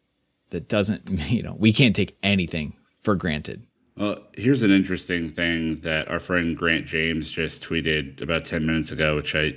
that 0.50 0.68
doesn't 0.68 1.10
you 1.30 1.44
know 1.44 1.56
we 1.58 1.72
can't 1.74 1.96
take 1.96 2.18
anything 2.24 2.76
for 3.04 3.16
granted. 3.16 3.68
Well, 3.96 4.20
here's 4.34 4.62
an 4.62 4.72
interesting 4.72 5.30
thing 5.30 5.80
that 5.82 6.08
our 6.08 6.20
friend 6.20 6.56
Grant 6.56 6.86
James 6.86 7.32
just 7.32 7.64
tweeted 7.64 8.22
about 8.22 8.46
10 8.46 8.64
minutes 8.64 8.92
ago, 8.92 9.16
which 9.16 9.34
I 9.34 9.56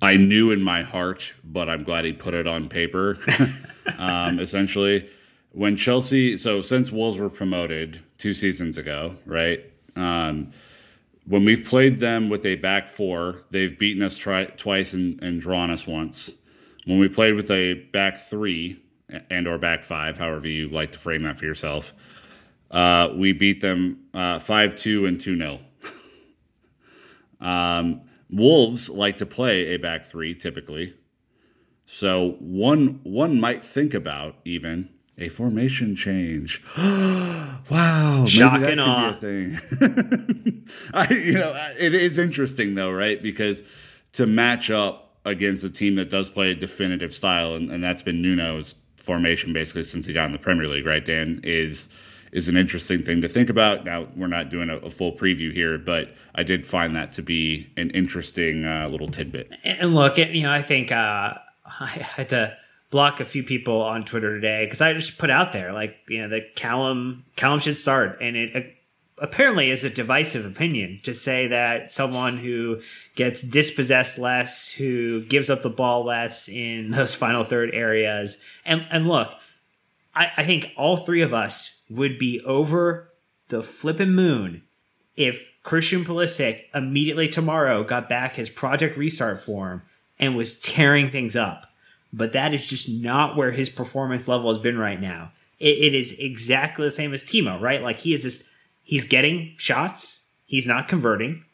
I 0.00 0.16
knew 0.16 0.52
in 0.52 0.62
my 0.62 0.82
heart, 0.82 1.32
but 1.44 1.68
I'm 1.68 1.82
glad 1.82 2.04
he 2.04 2.12
put 2.12 2.34
it 2.34 2.46
on 2.46 2.68
paper. 2.68 3.18
um, 3.98 4.38
essentially, 4.38 5.08
when 5.52 5.76
Chelsea, 5.76 6.36
so 6.36 6.62
since 6.62 6.92
Wolves 6.92 7.18
were 7.18 7.30
promoted 7.30 8.00
two 8.16 8.34
seasons 8.34 8.78
ago, 8.78 9.16
right? 9.26 9.64
Um, 9.96 10.52
when 11.26 11.44
we've 11.44 11.66
played 11.66 12.00
them 12.00 12.28
with 12.28 12.46
a 12.46 12.54
back 12.54 12.88
four, 12.88 13.42
they've 13.50 13.76
beaten 13.78 14.02
us 14.02 14.16
tri- 14.16 14.44
twice 14.44 14.92
and, 14.92 15.22
and 15.22 15.40
drawn 15.40 15.70
us 15.70 15.86
once. 15.86 16.30
When 16.86 16.98
we 16.98 17.08
played 17.08 17.34
with 17.34 17.50
a 17.50 17.74
back 17.74 18.20
three 18.20 18.80
and 19.30 19.46
or 19.46 19.58
back 19.58 19.84
five, 19.84 20.16
however 20.16 20.48
you 20.48 20.68
like 20.68 20.92
to 20.92 20.98
frame 20.98 21.24
that 21.24 21.38
for 21.38 21.44
yourself, 21.44 21.92
uh, 22.70 23.10
we 23.14 23.32
beat 23.32 23.60
them 23.60 24.04
uh, 24.14 24.38
5 24.38 24.76
2 24.76 25.06
and 25.06 25.20
2 25.20 25.36
0. 25.36 25.60
um, 27.40 28.02
Wolves 28.30 28.88
like 28.88 29.18
to 29.18 29.26
play 29.26 29.66
a 29.74 29.76
back 29.78 30.04
three 30.04 30.34
typically. 30.34 30.94
So 31.86 32.36
one 32.40 33.00
one 33.02 33.40
might 33.40 33.64
think 33.64 33.94
about 33.94 34.36
even 34.44 34.90
a 35.16 35.28
formation 35.28 35.96
change. 35.96 36.62
wow, 36.78 38.24
Shock 38.26 38.62
and 38.62 38.80
awe. 38.80 39.14
thing. 39.14 39.58
I, 40.94 41.12
you 41.12 41.32
know, 41.32 41.72
it 41.78 41.94
is 41.94 42.18
interesting 42.18 42.74
though, 42.74 42.92
right? 42.92 43.20
Because 43.22 43.62
to 44.12 44.26
match 44.26 44.70
up 44.70 45.16
against 45.24 45.64
a 45.64 45.70
team 45.70 45.96
that 45.96 46.08
does 46.08 46.28
play 46.28 46.50
a 46.50 46.54
definitive 46.54 47.14
style, 47.14 47.54
and, 47.54 47.70
and 47.70 47.82
that's 47.82 48.02
been 48.02 48.22
Nuno's 48.22 48.74
formation 48.96 49.52
basically 49.52 49.84
since 49.84 50.06
he 50.06 50.12
got 50.12 50.26
in 50.26 50.32
the 50.32 50.38
Premier 50.38 50.68
League, 50.68 50.86
right? 50.86 51.04
Dan 51.04 51.40
is 51.42 51.88
is 52.32 52.48
an 52.48 52.56
interesting 52.56 53.02
thing 53.02 53.20
to 53.22 53.28
think 53.28 53.48
about. 53.48 53.84
Now, 53.84 54.08
we're 54.16 54.26
not 54.26 54.50
doing 54.50 54.70
a, 54.70 54.76
a 54.78 54.90
full 54.90 55.12
preview 55.12 55.52
here, 55.52 55.78
but 55.78 56.14
I 56.34 56.42
did 56.42 56.66
find 56.66 56.94
that 56.96 57.12
to 57.12 57.22
be 57.22 57.70
an 57.76 57.90
interesting 57.90 58.64
uh, 58.64 58.88
little 58.88 59.08
tidbit. 59.08 59.52
And 59.64 59.94
look, 59.94 60.18
you 60.18 60.42
know, 60.42 60.52
I 60.52 60.62
think 60.62 60.92
uh, 60.92 61.34
I 61.80 61.86
had 61.86 62.28
to 62.30 62.56
block 62.90 63.20
a 63.20 63.24
few 63.24 63.42
people 63.42 63.82
on 63.82 64.02
Twitter 64.02 64.34
today 64.34 64.64
because 64.64 64.80
I 64.80 64.92
just 64.94 65.18
put 65.18 65.30
out 65.30 65.52
there 65.52 65.72
like 65.72 65.96
you 66.08 66.22
know 66.22 66.28
that 66.28 66.56
Callum 66.56 67.24
Callum 67.36 67.58
should 67.58 67.76
start, 67.76 68.18
and 68.20 68.36
it 68.36 68.56
uh, 68.56 68.60
apparently 69.18 69.70
is 69.70 69.84
a 69.84 69.90
divisive 69.90 70.46
opinion 70.46 71.00
to 71.02 71.12
say 71.12 71.48
that 71.48 71.90
someone 71.90 72.38
who 72.38 72.80
gets 73.14 73.42
dispossessed 73.42 74.18
less, 74.18 74.68
who 74.68 75.24
gives 75.24 75.50
up 75.50 75.62
the 75.62 75.70
ball 75.70 76.04
less 76.04 76.48
in 76.48 76.90
those 76.92 77.14
final 77.14 77.44
third 77.44 77.74
areas, 77.74 78.38
and 78.64 78.86
and 78.90 79.08
look, 79.08 79.34
I 80.14 80.44
think 80.44 80.72
all 80.76 80.96
three 80.96 81.20
of 81.20 81.32
us 81.32 81.77
would 81.90 82.18
be 82.18 82.40
over 82.42 83.10
the 83.48 83.62
flippin' 83.62 84.14
moon 84.14 84.62
if 85.16 85.50
Christian 85.62 86.04
Pulisic 86.04 86.64
immediately 86.74 87.28
tomorrow 87.28 87.82
got 87.82 88.08
back 88.08 88.34
his 88.34 88.50
project 88.50 88.96
restart 88.96 89.40
form 89.40 89.82
and 90.18 90.36
was 90.36 90.58
tearing 90.58 91.10
things 91.10 91.34
up. 91.34 91.66
But 92.12 92.32
that 92.32 92.54
is 92.54 92.66
just 92.66 92.88
not 92.88 93.36
where 93.36 93.50
his 93.50 93.68
performance 93.68 94.28
level 94.28 94.52
has 94.52 94.62
been 94.62 94.78
right 94.78 95.00
now. 95.00 95.32
it, 95.58 95.78
it 95.78 95.94
is 95.94 96.12
exactly 96.18 96.84
the 96.84 96.90
same 96.90 97.12
as 97.12 97.24
Timo, 97.24 97.60
right? 97.60 97.82
Like 97.82 97.96
he 97.96 98.14
is 98.14 98.22
just 98.22 98.44
he's 98.82 99.04
getting 99.04 99.54
shots, 99.56 100.26
he's 100.46 100.66
not 100.66 100.88
converting, 100.88 101.44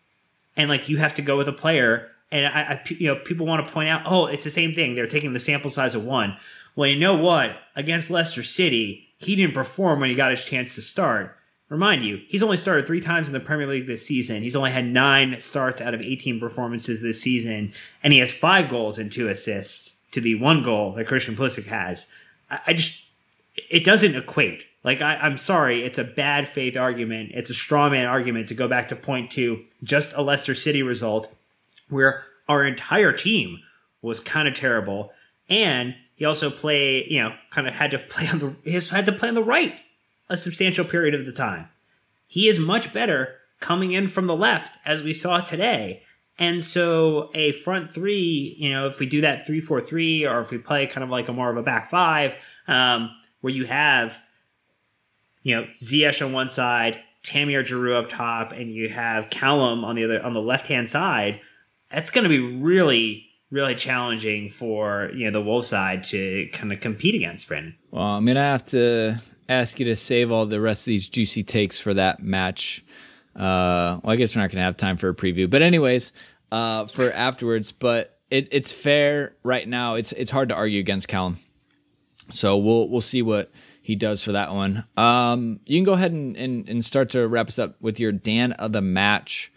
and 0.56 0.68
like 0.68 0.88
you 0.88 0.98
have 0.98 1.14
to 1.14 1.22
go 1.22 1.36
with 1.36 1.48
a 1.48 1.52
player. 1.52 2.10
And 2.30 2.46
I, 2.46 2.60
I 2.60 2.82
you 2.88 3.06
know, 3.08 3.16
people 3.16 3.46
want 3.46 3.66
to 3.66 3.72
point 3.72 3.88
out, 3.88 4.02
oh, 4.06 4.26
it's 4.26 4.44
the 4.44 4.50
same 4.50 4.72
thing. 4.72 4.94
They're 4.94 5.06
taking 5.06 5.32
the 5.32 5.40
sample 5.40 5.70
size 5.70 5.94
of 5.94 6.04
one. 6.04 6.36
Well, 6.76 6.88
you 6.88 6.98
know 6.98 7.14
what? 7.14 7.56
Against 7.76 8.10
Leicester 8.10 8.42
City, 8.42 9.03
he 9.18 9.36
didn't 9.36 9.54
perform 9.54 10.00
when 10.00 10.10
he 10.10 10.14
got 10.14 10.30
his 10.30 10.44
chance 10.44 10.74
to 10.74 10.82
start. 10.82 11.36
Remind 11.68 12.02
you, 12.02 12.20
he's 12.28 12.42
only 12.42 12.56
started 12.56 12.86
three 12.86 13.00
times 13.00 13.26
in 13.26 13.32
the 13.32 13.40
Premier 13.40 13.66
League 13.66 13.86
this 13.86 14.06
season. 14.06 14.42
He's 14.42 14.54
only 14.54 14.70
had 14.70 14.86
nine 14.86 15.40
starts 15.40 15.80
out 15.80 15.94
of 15.94 16.02
18 16.02 16.38
performances 16.38 17.00
this 17.00 17.20
season, 17.20 17.72
and 18.02 18.12
he 18.12 18.18
has 18.18 18.32
five 18.32 18.68
goals 18.68 18.98
and 18.98 19.10
two 19.10 19.28
assists 19.28 19.96
to 20.12 20.20
the 20.20 20.34
one 20.36 20.62
goal 20.62 20.92
that 20.92 21.06
Christian 21.06 21.34
Pulisic 21.34 21.66
has. 21.66 22.06
I, 22.50 22.60
I 22.68 22.72
just, 22.74 23.06
it 23.70 23.82
doesn't 23.82 24.14
equate. 24.14 24.66
Like, 24.84 25.00
I, 25.00 25.16
I'm 25.16 25.38
sorry, 25.38 25.82
it's 25.82 25.98
a 25.98 26.04
bad 26.04 26.46
faith 26.46 26.76
argument. 26.76 27.30
It's 27.32 27.50
a 27.50 27.54
straw 27.54 27.88
man 27.88 28.06
argument 28.06 28.48
to 28.48 28.54
go 28.54 28.68
back 28.68 28.88
to 28.88 28.96
point 28.96 29.30
to 29.32 29.64
just 29.82 30.12
a 30.14 30.22
Leicester 30.22 30.54
City 30.54 30.82
result 30.82 31.34
where 31.88 32.24
our 32.48 32.64
entire 32.64 33.12
team 33.12 33.60
was 34.02 34.20
kind 34.20 34.46
of 34.46 34.54
terrible. 34.54 35.12
And 35.48 35.94
he 36.14 36.24
also 36.24 36.50
play, 36.50 37.06
you 37.08 37.22
know, 37.22 37.34
kind 37.50 37.66
of 37.66 37.74
had 37.74 37.90
to 37.90 37.98
play 37.98 38.28
on 38.28 38.38
the, 38.38 38.56
he 38.64 38.72
had 38.72 39.06
to 39.06 39.12
play 39.12 39.28
on 39.28 39.34
the 39.34 39.42
right 39.42 39.74
a 40.28 40.36
substantial 40.36 40.84
period 40.84 41.14
of 41.14 41.26
the 41.26 41.32
time. 41.32 41.68
He 42.26 42.48
is 42.48 42.58
much 42.58 42.92
better 42.92 43.36
coming 43.60 43.92
in 43.92 44.08
from 44.08 44.26
the 44.26 44.36
left, 44.36 44.78
as 44.84 45.02
we 45.02 45.12
saw 45.12 45.40
today. 45.40 46.02
And 46.38 46.64
so 46.64 47.30
a 47.34 47.52
front 47.52 47.92
three, 47.92 48.56
you 48.58 48.70
know, 48.70 48.86
if 48.86 48.98
we 48.98 49.06
do 49.06 49.20
that 49.20 49.46
three 49.46 49.60
four 49.60 49.80
three, 49.80 50.26
or 50.26 50.40
if 50.40 50.50
we 50.50 50.58
play 50.58 50.86
kind 50.86 51.04
of 51.04 51.10
like 51.10 51.28
a 51.28 51.32
more 51.32 51.50
of 51.50 51.56
a 51.56 51.62
back 51.62 51.90
five, 51.90 52.34
um, 52.66 53.10
where 53.40 53.52
you 53.52 53.66
have, 53.66 54.18
you 55.42 55.54
know, 55.54 55.66
Ziyech 55.80 56.24
on 56.24 56.32
one 56.32 56.48
side, 56.48 57.00
Tamir 57.22 57.62
Giroud 57.62 58.04
up 58.04 58.10
top, 58.10 58.52
and 58.52 58.72
you 58.72 58.88
have 58.88 59.30
Callum 59.30 59.84
on 59.84 59.94
the 59.94 60.04
other 60.04 60.22
on 60.22 60.32
the 60.32 60.42
left 60.42 60.66
hand 60.66 60.90
side, 60.90 61.40
that's 61.90 62.10
going 62.10 62.24
to 62.24 62.28
be 62.28 62.40
really 62.40 63.26
really 63.54 63.74
challenging 63.76 64.50
for 64.50 65.10
you 65.14 65.24
know 65.24 65.30
the 65.30 65.40
Wolf 65.40 65.64
side 65.64 66.04
to 66.04 66.48
kind 66.52 66.72
of 66.72 66.80
compete 66.80 67.14
against 67.14 67.48
Brandon. 67.48 67.76
Well, 67.90 68.02
I'm 68.02 68.26
gonna 68.26 68.42
have 68.42 68.66
to 68.66 69.16
ask 69.48 69.78
you 69.78 69.86
to 69.86 69.96
save 69.96 70.32
all 70.32 70.44
the 70.44 70.60
rest 70.60 70.82
of 70.82 70.86
these 70.86 71.08
juicy 71.08 71.42
takes 71.42 71.78
for 71.78 71.94
that 71.94 72.22
match. 72.22 72.84
Uh, 73.36 74.00
well, 74.02 74.12
I 74.12 74.16
guess 74.16 74.34
we're 74.34 74.42
not 74.42 74.50
gonna 74.50 74.64
have 74.64 74.76
time 74.76 74.96
for 74.96 75.08
a 75.08 75.14
preview, 75.14 75.48
but 75.48 75.62
anyways, 75.62 76.12
uh, 76.52 76.86
for 76.86 77.12
afterwards. 77.12 77.70
But 77.72 78.18
it, 78.30 78.48
it's 78.50 78.72
fair 78.72 79.36
right 79.44 79.66
now. 79.66 79.94
It's 79.94 80.12
it's 80.12 80.30
hard 80.30 80.48
to 80.48 80.54
argue 80.56 80.80
against 80.80 81.06
Callum, 81.06 81.38
so 82.30 82.56
we'll 82.56 82.88
we'll 82.88 83.00
see 83.00 83.22
what 83.22 83.52
he 83.80 83.94
does 83.94 84.24
for 84.24 84.32
that 84.32 84.52
one. 84.52 84.84
Um, 84.96 85.60
you 85.66 85.76
can 85.78 85.84
go 85.84 85.92
ahead 85.92 86.10
and, 86.10 86.36
and, 86.38 86.66
and 86.66 86.82
start 86.82 87.10
to 87.10 87.28
wrap 87.28 87.48
us 87.48 87.58
up 87.58 87.76
with 87.82 88.00
your 88.00 88.12
Dan 88.12 88.52
of 88.52 88.72
the 88.72 88.80
match. 88.80 89.52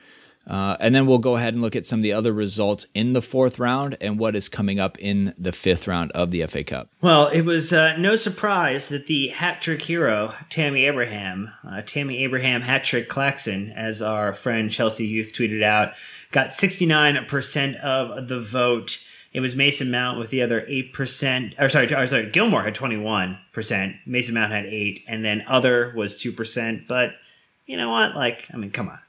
Uh, 0.47 0.77
and 0.79 0.95
then 0.95 1.05
we'll 1.05 1.17
go 1.17 1.35
ahead 1.35 1.53
and 1.53 1.61
look 1.61 1.75
at 1.75 1.85
some 1.85 1.99
of 1.99 2.03
the 2.03 2.13
other 2.13 2.31
results 2.31 2.85
in 2.93 3.13
the 3.13 3.21
fourth 3.21 3.59
round 3.59 3.97
and 3.99 4.17
what 4.17 4.35
is 4.35 4.47
coming 4.47 4.79
up 4.79 4.97
in 4.99 5.33
the 5.37 5.51
fifth 5.51 5.87
round 5.87 6.11
of 6.13 6.31
the 6.31 6.45
FA 6.47 6.63
Cup. 6.63 6.89
Well, 7.01 7.27
it 7.27 7.41
was 7.41 7.73
uh, 7.73 7.97
no 7.97 8.15
surprise 8.15 8.87
that 8.89 9.07
the 9.07 9.27
hat 9.27 9.61
trick 9.61 9.81
hero, 9.81 10.33
Tammy 10.49 10.85
Abraham, 10.85 11.51
uh, 11.67 11.81
Tammy 11.85 12.23
Abraham 12.23 12.61
hat 12.61 12.85
trick 12.85 13.09
Claxon, 13.09 13.71
as 13.71 14.01
our 14.01 14.33
friend 14.33 14.71
Chelsea 14.71 15.05
Youth 15.05 15.33
tweeted 15.33 15.63
out, 15.63 15.93
got 16.31 16.51
69% 16.51 17.75
of 17.81 18.29
the 18.29 18.39
vote. 18.39 19.03
It 19.33 19.41
was 19.41 19.55
Mason 19.55 19.91
Mount 19.91 20.17
with 20.17 20.29
the 20.29 20.41
other 20.41 20.61
8%, 20.61 21.59
or 21.59 21.67
sorry, 21.67 21.93
or 21.93 22.07
sorry, 22.07 22.31
Gilmour 22.31 22.63
had 22.63 22.73
21%, 22.73 23.99
Mason 24.05 24.33
Mount 24.33 24.53
had 24.53 24.65
8 24.65 25.03
and 25.07 25.25
then 25.25 25.43
other 25.45 25.93
was 25.95 26.15
2%. 26.15 26.87
But 26.87 27.15
you 27.65 27.75
know 27.75 27.91
what? 27.91 28.15
Like, 28.15 28.47
I 28.53 28.57
mean, 28.57 28.71
come 28.71 28.87
on 28.87 28.99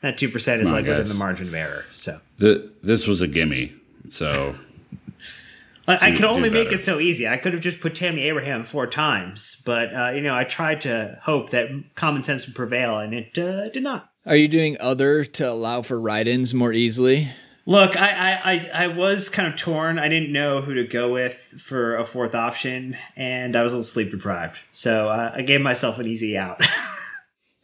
that 0.00 0.18
two 0.18 0.28
percent 0.28 0.62
is 0.62 0.70
like 0.70 0.84
guys. 0.84 0.98
within 0.98 1.12
the 1.12 1.18
margin 1.18 1.48
of 1.48 1.54
error. 1.54 1.84
So 1.92 2.20
the, 2.38 2.70
this 2.82 3.06
was 3.06 3.20
a 3.20 3.28
gimme. 3.28 3.74
So 4.08 4.54
I, 5.88 6.08
I 6.08 6.12
could 6.12 6.24
only 6.24 6.50
make 6.50 6.70
it 6.70 6.82
so 6.82 7.00
easy. 7.00 7.26
I 7.26 7.38
could 7.38 7.54
have 7.54 7.62
just 7.62 7.80
put 7.80 7.94
Tammy 7.94 8.22
Abraham 8.22 8.62
four 8.62 8.86
times, 8.86 9.60
but 9.64 9.94
uh, 9.94 10.10
you 10.14 10.20
know 10.20 10.36
I 10.36 10.44
tried 10.44 10.82
to 10.82 11.18
hope 11.22 11.50
that 11.50 11.70
common 11.94 12.22
sense 12.22 12.46
would 12.46 12.54
prevail, 12.54 12.98
and 12.98 13.14
it 13.14 13.38
uh, 13.38 13.68
did 13.70 13.82
not. 13.82 14.10
Are 14.26 14.36
you 14.36 14.48
doing 14.48 14.76
other 14.78 15.24
to 15.24 15.50
allow 15.50 15.80
for 15.80 15.98
write-ins 15.98 16.52
more 16.52 16.72
easily? 16.72 17.30
Look, 17.64 17.96
I, 17.96 18.10
I, 18.10 18.52
I, 18.52 18.70
I 18.84 18.86
was 18.88 19.28
kind 19.28 19.46
of 19.46 19.58
torn. 19.58 19.98
I 19.98 20.08
didn't 20.08 20.32
know 20.32 20.60
who 20.62 20.74
to 20.74 20.84
go 20.84 21.12
with 21.12 21.34
for 21.34 21.96
a 21.96 22.04
fourth 22.04 22.34
option, 22.34 22.96
and 23.16 23.56
I 23.56 23.62
was 23.62 23.72
a 23.72 23.76
little 23.76 23.84
sleep 23.84 24.10
deprived. 24.10 24.60
So 24.70 25.08
uh, 25.08 25.32
I 25.34 25.42
gave 25.42 25.60
myself 25.60 25.98
an 25.98 26.06
easy 26.06 26.36
out. 26.36 26.62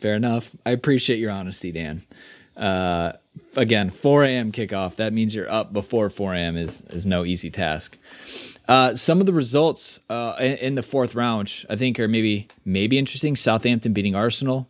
Fair 0.05 0.17
enough. 0.17 0.51
I 0.67 0.73
appreciate 0.73 1.19
your 1.19 1.31
honesty, 1.31 1.73
Dan. 1.73 2.03
Uh, 2.59 3.13
again, 3.57 3.89
4 3.89 4.25
a.m. 4.25 4.53
kickoff. 4.53 4.97
That 4.97 5.15
means 5.15 5.35
you're 5.35 5.51
up 5.51 5.73
before 5.73 6.11
4 6.11 6.35
a.m. 6.35 6.59
is 6.59 6.83
is 6.91 7.07
no 7.07 7.25
easy 7.25 7.51
task. 7.51 7.97
Uh, 8.69 8.95
some 8.97 9.21
of 9.21 9.25
the 9.25 9.33
results 9.33 10.01
uh, 10.11 10.37
in, 10.39 10.57
in, 10.59 10.75
the 10.75 10.83
fourth 10.83 11.15
round, 11.15 11.65
I 11.71 11.77
think, 11.77 11.99
are 11.99 12.07
maybe 12.07 12.49
maybe 12.67 12.99
interesting. 12.99 13.35
Southampton 13.35 13.95
beating 13.95 14.15
Arsenal. 14.15 14.69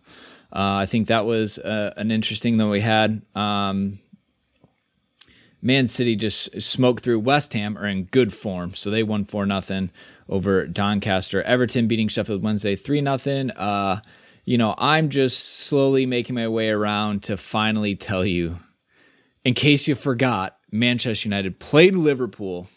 Uh, 0.53 0.79
I 0.83 0.87
think 0.87 1.09
that 1.09 1.27
was 1.27 1.59
uh, 1.59 1.95
an 1.97 2.13
interesting 2.13 2.57
that 2.59 2.69
we 2.69 2.79
had. 2.79 3.21
Um, 3.35 3.99
Man 5.61 5.89
City 5.89 6.15
just 6.15 6.63
smoked 6.63 7.03
through 7.03 7.19
West 7.19 7.53
Ham 7.55 7.77
are 7.77 7.89
in 7.89 8.05
good 8.05 8.33
form, 8.33 8.75
so 8.75 8.89
they 8.89 9.03
won 9.03 9.25
four 9.25 9.47
nothing 9.47 9.91
over 10.29 10.65
Doncaster. 10.69 11.43
Everton 11.43 11.89
beating 11.89 12.07
Sheffield 12.07 12.45
Wednesday 12.45 12.77
three 12.77 13.01
nothing. 13.01 13.51
You 14.45 14.59
know, 14.59 14.75
I'm 14.77 15.09
just 15.09 15.43
slowly 15.67 16.05
making 16.05 16.35
my 16.35 16.49
way 16.49 16.69
around 16.69 17.23
to 17.25 17.37
finally 17.37 17.97
tell 17.97 18.27
you, 18.27 18.59
in 19.45 19.55
case 19.55 19.89
you 19.89 19.95
forgot, 19.95 20.59
Manchester 20.71 21.29
United 21.29 21.59
played 21.59 21.95
Liverpool. 21.95 22.69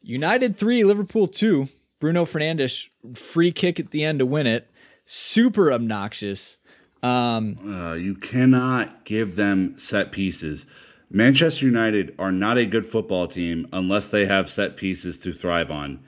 United 0.00 0.56
three, 0.56 0.84
Liverpool 0.84 1.26
two. 1.26 1.68
Bruno 2.00 2.24
Fernandes 2.24 2.88
free 3.14 3.52
kick 3.52 3.80
at 3.80 3.90
the 3.90 4.04
end 4.04 4.18
to 4.18 4.26
win 4.26 4.46
it. 4.46 4.70
Super 5.06 5.72
obnoxious. 5.72 6.58
Um, 7.02 7.58
uh, 7.66 7.94
you 7.94 8.14
cannot 8.14 9.04
give 9.04 9.36
them 9.36 9.78
set 9.78 10.12
pieces. 10.12 10.66
Manchester 11.10 11.66
United 11.66 12.14
are 12.18 12.32
not 12.32 12.58
a 12.58 12.66
good 12.66 12.86
football 12.86 13.26
team 13.26 13.68
unless 13.72 14.08
they 14.10 14.26
have 14.26 14.50
set 14.50 14.76
pieces 14.76 15.20
to 15.20 15.32
thrive 15.32 15.70
on. 15.70 16.02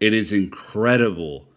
It 0.00 0.14
is 0.14 0.32
incredible 0.32 1.47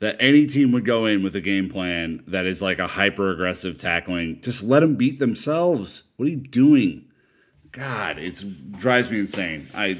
that 0.00 0.16
any 0.20 0.46
team 0.46 0.72
would 0.72 0.84
go 0.84 1.06
in 1.06 1.22
with 1.22 1.34
a 1.34 1.40
game 1.40 1.68
plan 1.68 2.22
that 2.26 2.46
is 2.46 2.60
like 2.60 2.78
a 2.78 2.86
hyper 2.86 3.30
aggressive 3.30 3.78
tackling. 3.78 4.40
Just 4.42 4.62
let 4.62 4.80
them 4.80 4.96
beat 4.96 5.18
themselves. 5.18 6.02
What 6.16 6.26
are 6.26 6.30
you 6.30 6.36
doing? 6.36 7.06
God, 7.72 8.18
it 8.18 8.42
drives 8.78 9.10
me 9.10 9.20
insane. 9.20 9.68
I 9.74 9.98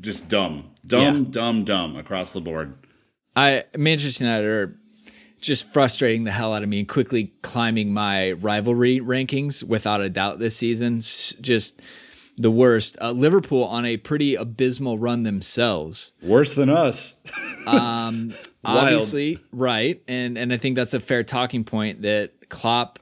just 0.00 0.28
dumb, 0.28 0.70
dumb, 0.86 1.24
yeah. 1.24 1.30
dumb, 1.30 1.64
dumb 1.64 1.96
across 1.96 2.32
the 2.32 2.40
board. 2.40 2.74
I 3.36 3.64
Manchester 3.76 4.24
United 4.24 4.46
are 4.46 4.78
just 5.40 5.70
frustrating 5.72 6.24
the 6.24 6.30
hell 6.30 6.54
out 6.54 6.62
of 6.62 6.68
me 6.68 6.78
and 6.80 6.88
quickly 6.88 7.32
climbing 7.42 7.92
my 7.92 8.32
rivalry 8.32 9.00
rankings 9.00 9.62
without 9.62 10.00
a 10.00 10.08
doubt 10.08 10.38
this 10.38 10.56
season. 10.56 11.00
Just 11.00 11.80
the 12.36 12.50
worst. 12.50 12.96
Uh, 13.00 13.12
Liverpool 13.12 13.64
on 13.64 13.84
a 13.84 13.96
pretty 13.96 14.34
abysmal 14.34 14.98
run 14.98 15.22
themselves. 15.22 16.12
Worse 16.22 16.54
than 16.54 16.68
us. 16.70 17.16
um, 17.66 18.34
obviously, 18.64 19.38
right. 19.52 20.02
And 20.08 20.36
and 20.36 20.52
I 20.52 20.56
think 20.56 20.76
that's 20.76 20.94
a 20.94 21.00
fair 21.00 21.22
talking 21.22 21.64
point 21.64 22.02
that 22.02 22.48
Klopp 22.48 22.98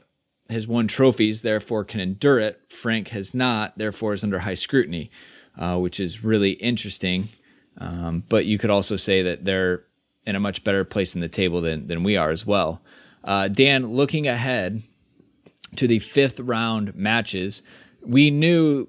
has 0.50 0.68
won 0.68 0.86
trophies, 0.86 1.42
therefore 1.42 1.84
can 1.84 2.00
endure 2.00 2.38
it. 2.38 2.60
Frank 2.68 3.08
has 3.08 3.34
not, 3.34 3.76
therefore 3.78 4.12
is 4.12 4.22
under 4.22 4.40
high 4.40 4.54
scrutiny, 4.54 5.10
uh, 5.58 5.78
which 5.78 5.98
is 5.98 6.22
really 6.22 6.52
interesting. 6.52 7.28
Um, 7.78 8.22
but 8.28 8.44
you 8.44 8.58
could 8.58 8.70
also 8.70 8.96
say 8.96 9.22
that 9.22 9.44
they're 9.44 9.84
in 10.26 10.36
a 10.36 10.40
much 10.40 10.62
better 10.62 10.84
place 10.84 11.14
in 11.14 11.20
the 11.20 11.28
table 11.28 11.60
than 11.60 11.86
than 11.86 12.02
we 12.02 12.16
are 12.16 12.30
as 12.30 12.46
well. 12.46 12.82
Uh, 13.24 13.48
Dan, 13.48 13.92
looking 13.92 14.26
ahead 14.26 14.82
to 15.76 15.86
the 15.86 16.00
fifth 16.00 16.40
round 16.40 16.94
matches, 16.94 17.62
we 18.04 18.30
knew 18.30 18.88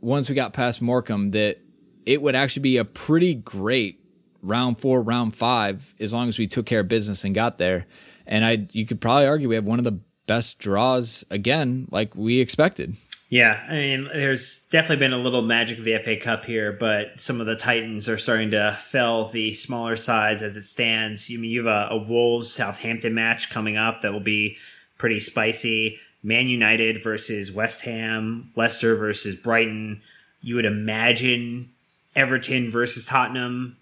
once 0.00 0.28
we 0.28 0.34
got 0.34 0.52
past 0.52 0.82
Morecambe 0.82 1.30
that 1.32 1.58
it 2.06 2.22
would 2.22 2.34
actually 2.34 2.62
be 2.62 2.76
a 2.78 2.84
pretty 2.84 3.34
great 3.34 4.00
round 4.42 4.80
four, 4.80 5.02
round 5.02 5.36
five, 5.36 5.94
as 6.00 6.14
long 6.14 6.28
as 6.28 6.38
we 6.38 6.46
took 6.46 6.66
care 6.66 6.80
of 6.80 6.88
business 6.88 7.24
and 7.24 7.34
got 7.34 7.58
there. 7.58 7.86
And 8.26 8.44
I, 8.44 8.66
you 8.72 8.86
could 8.86 9.00
probably 9.00 9.26
argue 9.26 9.48
we 9.48 9.54
have 9.54 9.64
one 9.64 9.78
of 9.78 9.84
the 9.84 10.00
best 10.26 10.58
draws 10.58 11.24
again, 11.30 11.88
like 11.90 12.14
we 12.14 12.40
expected. 12.40 12.96
Yeah, 13.28 13.60
I 13.68 13.74
mean, 13.74 14.08
there's 14.12 14.66
definitely 14.70 14.96
been 14.96 15.12
a 15.12 15.18
little 15.18 15.42
magic 15.42 15.78
of 15.78 15.84
the 15.84 15.96
FA 15.98 16.16
Cup 16.16 16.44
here, 16.44 16.72
but 16.72 17.20
some 17.20 17.40
of 17.40 17.46
the 17.46 17.54
Titans 17.54 18.08
are 18.08 18.18
starting 18.18 18.50
to 18.50 18.76
fell 18.80 19.26
the 19.26 19.54
smaller 19.54 19.94
sides 19.94 20.42
as 20.42 20.56
it 20.56 20.62
stands. 20.62 21.30
You 21.30 21.38
mean 21.38 21.52
you 21.52 21.64
have 21.64 21.90
a, 21.92 21.94
a 21.94 21.96
Wolves 21.96 22.52
Southampton 22.52 23.14
match 23.14 23.48
coming 23.48 23.76
up 23.76 24.02
that 24.02 24.12
will 24.12 24.18
be 24.18 24.56
pretty 24.98 25.20
spicy. 25.20 25.98
Man 26.22 26.48
United 26.48 27.02
versus 27.02 27.50
West 27.50 27.82
Ham, 27.82 28.50
Leicester 28.56 28.96
versus 28.96 29.36
Brighton. 29.36 30.02
You 30.42 30.56
would 30.56 30.64
imagine 30.64 31.70
Everton 32.14 32.70
versus 32.70 33.06
Tottenham, 33.06 33.76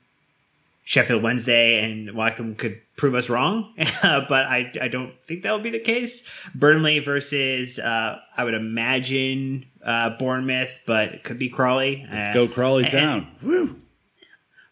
Sheffield 0.85 1.23
Wednesday, 1.23 1.85
and 1.85 2.13
Wycombe 2.13 2.55
could 2.55 2.81
prove 2.97 3.15
us 3.15 3.29
wrong, 3.29 3.75
but 4.03 4.33
I, 4.33 4.73
I 4.81 4.89
don't 4.89 5.13
think 5.25 5.43
that 5.43 5.53
will 5.53 5.59
be 5.59 5.71
the 5.71 5.79
case. 5.79 6.25
Burnley 6.55 6.99
versus, 6.99 7.79
uh, 7.79 8.19
I 8.37 8.45
would 8.45 8.55
imagine, 8.55 9.67
uh, 9.85 10.11
Bournemouth, 10.11 10.81
but 10.87 11.09
it 11.09 11.25
could 11.25 11.39
be 11.39 11.49
Crawley. 11.49 12.07
Let's 12.11 12.29
uh, 12.29 12.35
go 12.35 12.49
Crawley 12.49 12.85
Town. 12.85 13.29
Woo! 13.43 13.77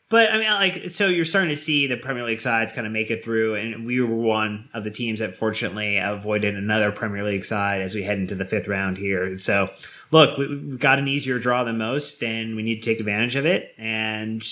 But 0.09 0.30
I 0.30 0.38
mean, 0.38 0.50
like, 0.50 0.90
so 0.90 1.09
you're 1.09 1.24
starting 1.24 1.50
to 1.50 1.57
see 1.57 1.88
the 1.88 1.96
Premier 1.96 2.24
League 2.24 2.40
sides 2.40 2.72
kind 2.72 2.86
of 2.86 2.92
make 2.92 3.11
it 3.11 3.24
through, 3.24 3.57
and 3.57 3.84
we 3.84 4.00
were 4.00 4.14
one 4.14 4.68
of 4.72 4.84
the 4.84 4.90
teams 4.90 5.18
that 5.18 5.34
fortunately 5.34 5.96
avoided 5.96 6.54
another 6.54 6.92
Premier 6.92 7.24
League 7.24 7.44
side 7.44 7.82
as 7.82 7.92
we 7.94 8.04
head 8.04 8.18
into 8.18 8.36
the 8.36 8.44
fifth 8.44 8.68
round 8.68 8.98
here. 8.98 9.36
So, 9.40 9.70
look, 10.12 10.38
we've 10.38 10.78
got 10.78 11.00
an 11.00 11.09
easier 11.09 11.40
draw 11.40 11.64
than 11.64 11.78
most, 11.78 12.22
and 12.22 12.54
we 12.54 12.62
need 12.62 12.82
to 12.82 12.90
take 12.90 13.00
advantage 13.00 13.34
of 13.34 13.46
it. 13.46 13.74
And 13.78 14.46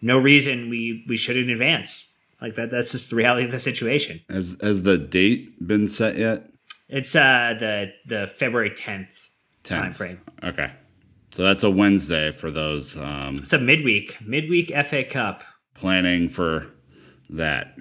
no 0.00 0.18
reason 0.18 0.70
we 0.70 1.04
we 1.08 1.16
shouldn't 1.16 1.50
advance. 1.50 2.12
Like 2.40 2.54
that 2.54 2.70
that's 2.70 2.92
just 2.92 3.10
the 3.10 3.16
reality 3.16 3.44
of 3.44 3.50
the 3.50 3.58
situation. 3.58 4.20
Has 4.30 4.56
has 4.60 4.84
the 4.84 4.96
date 4.98 5.66
been 5.66 5.88
set 5.88 6.16
yet? 6.16 6.48
It's 6.88 7.14
uh 7.14 7.54
the 7.58 7.92
the 8.06 8.26
February 8.26 8.70
10th, 8.70 9.26
10th. 9.64 9.68
time 9.68 9.92
frame. 9.92 10.20
Okay. 10.42 10.70
So 11.32 11.44
that's 11.44 11.62
a 11.62 11.70
Wednesday 11.70 12.32
for 12.32 12.50
those 12.50 12.96
um 12.96 13.36
It's 13.36 13.52
a 13.52 13.58
midweek, 13.58 14.18
midweek 14.20 14.72
FA 14.86 15.04
Cup. 15.04 15.42
Planning 15.74 16.28
for 16.28 16.66
that. 17.30 17.76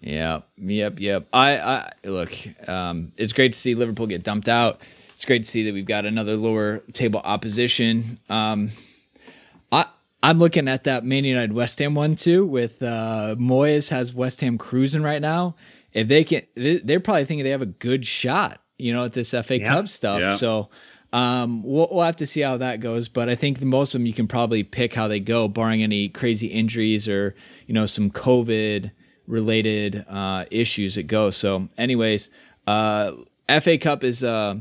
Yep, 0.00 0.48
yep, 0.58 1.00
yep. 1.00 1.26
I, 1.32 1.58
I 1.58 1.92
look. 2.04 2.32
Um, 2.68 3.12
it's 3.16 3.32
great 3.32 3.54
to 3.54 3.58
see 3.58 3.74
Liverpool 3.74 4.06
get 4.06 4.22
dumped 4.22 4.48
out. 4.48 4.82
It's 5.12 5.24
great 5.24 5.44
to 5.44 5.48
see 5.48 5.64
that 5.64 5.72
we've 5.72 5.86
got 5.86 6.04
another 6.04 6.36
lower 6.36 6.80
table 6.92 7.20
opposition. 7.24 8.18
Um, 8.28 8.70
I 9.72 9.86
I'm 10.22 10.38
looking 10.38 10.68
at 10.68 10.84
that 10.84 11.04
Man 11.04 11.24
United 11.24 11.54
West 11.54 11.78
Ham 11.78 11.94
one 11.94 12.16
too. 12.16 12.44
With 12.44 12.82
uh, 12.82 13.36
Moyes 13.38 13.90
has 13.90 14.12
West 14.12 14.40
Ham 14.42 14.58
cruising 14.58 15.02
right 15.02 15.22
now. 15.22 15.56
If 15.92 16.08
they 16.08 16.24
can, 16.24 16.42
they're 16.54 17.00
probably 17.00 17.24
thinking 17.24 17.44
they 17.44 17.50
have 17.50 17.62
a 17.62 17.66
good 17.66 18.04
shot, 18.04 18.60
you 18.76 18.92
know, 18.92 19.04
at 19.04 19.12
this 19.12 19.30
FA 19.30 19.58
yeah. 19.58 19.68
Cup 19.68 19.88
stuff. 19.88 20.20
Yeah. 20.20 20.34
So 20.34 20.68
um, 21.14 21.62
we'll, 21.62 21.86
we'll, 21.92 22.04
have 22.04 22.16
to 22.16 22.26
see 22.26 22.40
how 22.40 22.56
that 22.56 22.80
goes. 22.80 23.08
But 23.08 23.28
I 23.28 23.36
think 23.36 23.62
most 23.62 23.94
of 23.94 24.00
them 24.00 24.06
you 24.06 24.12
can 24.12 24.26
probably 24.26 24.64
pick 24.64 24.94
how 24.94 25.06
they 25.06 25.20
go, 25.20 25.46
barring 25.46 25.80
any 25.80 26.08
crazy 26.08 26.48
injuries 26.48 27.08
or 27.08 27.36
you 27.68 27.72
know 27.72 27.86
some 27.86 28.10
COVID 28.10 28.90
related 29.28 30.04
uh, 30.08 30.46
issues 30.50 30.96
that 30.96 31.04
go. 31.04 31.30
So, 31.30 31.68
anyways, 31.78 32.30
uh, 32.66 33.12
FA 33.60 33.78
Cup 33.78 34.02
is. 34.04 34.22
Uh, 34.24 34.56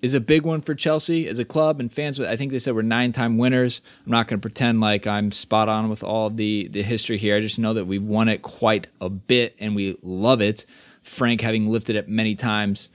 is 0.00 0.14
a 0.14 0.20
big 0.20 0.44
one 0.44 0.60
for 0.60 0.76
Chelsea 0.76 1.26
as 1.26 1.40
a 1.40 1.44
club 1.44 1.80
and 1.80 1.92
fans. 1.92 2.20
I 2.20 2.36
think 2.36 2.52
they 2.52 2.60
said 2.60 2.72
we're 2.72 2.82
nine 2.82 3.10
time 3.10 3.36
winners. 3.36 3.82
I'm 4.06 4.12
not 4.12 4.28
going 4.28 4.38
to 4.38 4.40
pretend 4.40 4.80
like 4.80 5.08
I'm 5.08 5.32
spot 5.32 5.68
on 5.68 5.88
with 5.88 6.04
all 6.04 6.30
the 6.30 6.68
the 6.68 6.84
history 6.84 7.18
here. 7.18 7.34
I 7.34 7.40
just 7.40 7.58
know 7.58 7.74
that 7.74 7.86
we've 7.86 8.00
won 8.00 8.28
it 8.28 8.42
quite 8.42 8.86
a 9.00 9.08
bit 9.08 9.56
and 9.58 9.74
we 9.74 9.98
love 10.04 10.40
it. 10.40 10.66
Frank 11.02 11.40
having 11.40 11.66
lifted 11.66 11.96
it 11.96 12.08
many 12.08 12.36
times. 12.36 12.90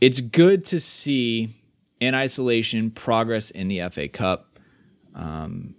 It's 0.00 0.20
good 0.20 0.64
to 0.66 0.80
see 0.80 1.54
in 2.02 2.16
isolation 2.16 2.90
progress 2.90 3.50
in 3.50 3.68
the 3.68 3.88
FA 3.88 4.08
Cup. 4.08 4.58
Um, 5.14 5.76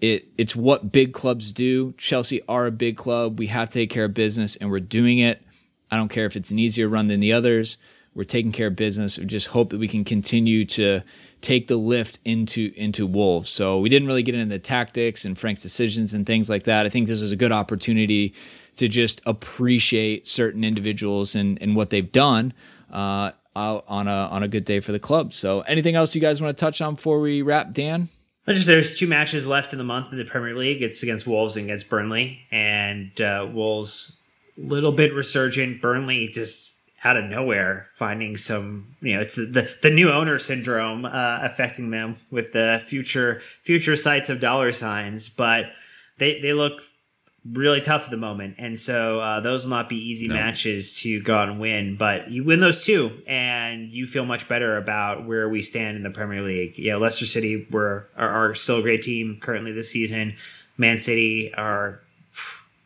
it 0.00 0.28
it's 0.38 0.54
what 0.54 0.92
big 0.92 1.12
clubs 1.12 1.50
do. 1.50 1.92
Chelsea 1.98 2.40
are 2.48 2.66
a 2.66 2.70
big 2.70 2.96
club. 2.96 3.40
We 3.40 3.48
have 3.48 3.68
to 3.70 3.80
take 3.80 3.90
care 3.90 4.04
of 4.04 4.14
business 4.14 4.54
and 4.54 4.70
we're 4.70 4.78
doing 4.78 5.18
it. 5.18 5.42
I 5.90 5.96
don't 5.96 6.10
care 6.10 6.26
if 6.26 6.36
it's 6.36 6.52
an 6.52 6.60
easier 6.60 6.88
run 6.88 7.08
than 7.08 7.18
the 7.18 7.32
others 7.32 7.76
we're 8.14 8.24
taking 8.24 8.52
care 8.52 8.68
of 8.68 8.76
business. 8.76 9.18
We 9.18 9.26
just 9.26 9.48
hope 9.48 9.70
that 9.70 9.78
we 9.78 9.88
can 9.88 10.04
continue 10.04 10.64
to 10.64 11.02
take 11.40 11.66
the 11.66 11.76
lift 11.76 12.20
into 12.24 12.72
into 12.76 13.04
Wolves. 13.04 13.50
So 13.50 13.80
we 13.80 13.88
didn't 13.88 14.06
really 14.06 14.22
get 14.22 14.36
into 14.36 14.46
the 14.46 14.60
tactics 14.60 15.24
and 15.24 15.36
Frank's 15.36 15.62
decisions 15.62 16.14
and 16.14 16.24
things 16.24 16.48
like 16.48 16.64
that. 16.64 16.86
I 16.86 16.88
think 16.88 17.08
this 17.08 17.20
was 17.20 17.32
a 17.32 17.36
good 17.36 17.52
opportunity 17.52 18.34
to 18.76 18.86
just 18.86 19.20
appreciate 19.26 20.28
certain 20.28 20.62
individuals 20.62 21.34
and, 21.34 21.60
and 21.60 21.74
what 21.74 21.90
they've 21.90 22.12
done 22.12 22.54
uh, 22.92 23.32
on 23.58 24.08
a 24.08 24.28
on 24.30 24.42
a 24.42 24.48
good 24.48 24.64
day 24.64 24.80
for 24.80 24.92
the 24.92 24.98
club. 24.98 25.32
So 25.32 25.60
anything 25.62 25.94
else 25.94 26.14
you 26.14 26.20
guys 26.20 26.40
want 26.40 26.56
to 26.56 26.60
touch 26.60 26.80
on 26.80 26.94
before 26.94 27.20
we 27.20 27.42
wrap, 27.42 27.72
Dan? 27.72 28.08
Just 28.46 28.66
there's 28.66 28.98
two 28.98 29.06
matches 29.06 29.46
left 29.46 29.72
in 29.72 29.78
the 29.78 29.84
month 29.84 30.10
in 30.10 30.16
the 30.16 30.24
Premier 30.24 30.56
League. 30.56 30.82
It's 30.82 31.02
against 31.02 31.26
Wolves 31.26 31.56
and 31.56 31.66
against 31.66 31.90
Burnley, 31.90 32.46
and 32.50 33.20
uh, 33.20 33.46
Wolves 33.52 34.18
little 34.56 34.92
bit 34.92 35.12
resurgent. 35.12 35.82
Burnley 35.82 36.28
just 36.28 36.72
out 37.04 37.16
of 37.16 37.24
nowhere 37.24 37.88
finding 37.94 38.36
some 38.36 38.96
you 39.00 39.14
know 39.14 39.20
it's 39.20 39.36
the 39.36 39.72
the 39.82 39.90
new 39.90 40.10
owner 40.10 40.38
syndrome 40.38 41.04
uh, 41.04 41.38
affecting 41.42 41.90
them 41.90 42.16
with 42.30 42.52
the 42.52 42.82
future 42.86 43.40
future 43.62 43.94
sights 43.94 44.28
of 44.28 44.40
dollar 44.40 44.72
signs 44.72 45.28
but 45.28 45.66
they 46.18 46.40
they 46.40 46.52
look 46.52 46.82
really 47.44 47.80
tough 47.80 48.04
at 48.04 48.10
the 48.10 48.16
moment, 48.16 48.56
and 48.58 48.78
so 48.78 49.20
uh, 49.20 49.40
those 49.40 49.64
will 49.64 49.70
not 49.70 49.88
be 49.88 49.96
easy 49.96 50.28
no. 50.28 50.34
matches 50.34 51.00
to 51.00 51.20
go 51.22 51.36
out 51.36 51.48
and 51.48 51.58
win. 51.58 51.96
But 51.96 52.30
you 52.30 52.44
win 52.44 52.60
those 52.60 52.84
two, 52.84 53.22
and 53.26 53.88
you 53.88 54.06
feel 54.06 54.24
much 54.24 54.48
better 54.48 54.76
about 54.76 55.26
where 55.26 55.48
we 55.48 55.62
stand 55.62 55.96
in 55.96 56.02
the 56.02 56.10
Premier 56.10 56.42
League. 56.42 56.78
Yeah, 56.78 56.96
Leicester 56.96 57.26
City 57.26 57.66
were 57.70 58.08
are, 58.16 58.50
are 58.50 58.54
still 58.54 58.78
a 58.78 58.82
great 58.82 59.02
team 59.02 59.38
currently 59.40 59.72
this 59.72 59.90
season. 59.90 60.36
Man 60.76 60.98
City 60.98 61.52
are 61.54 62.00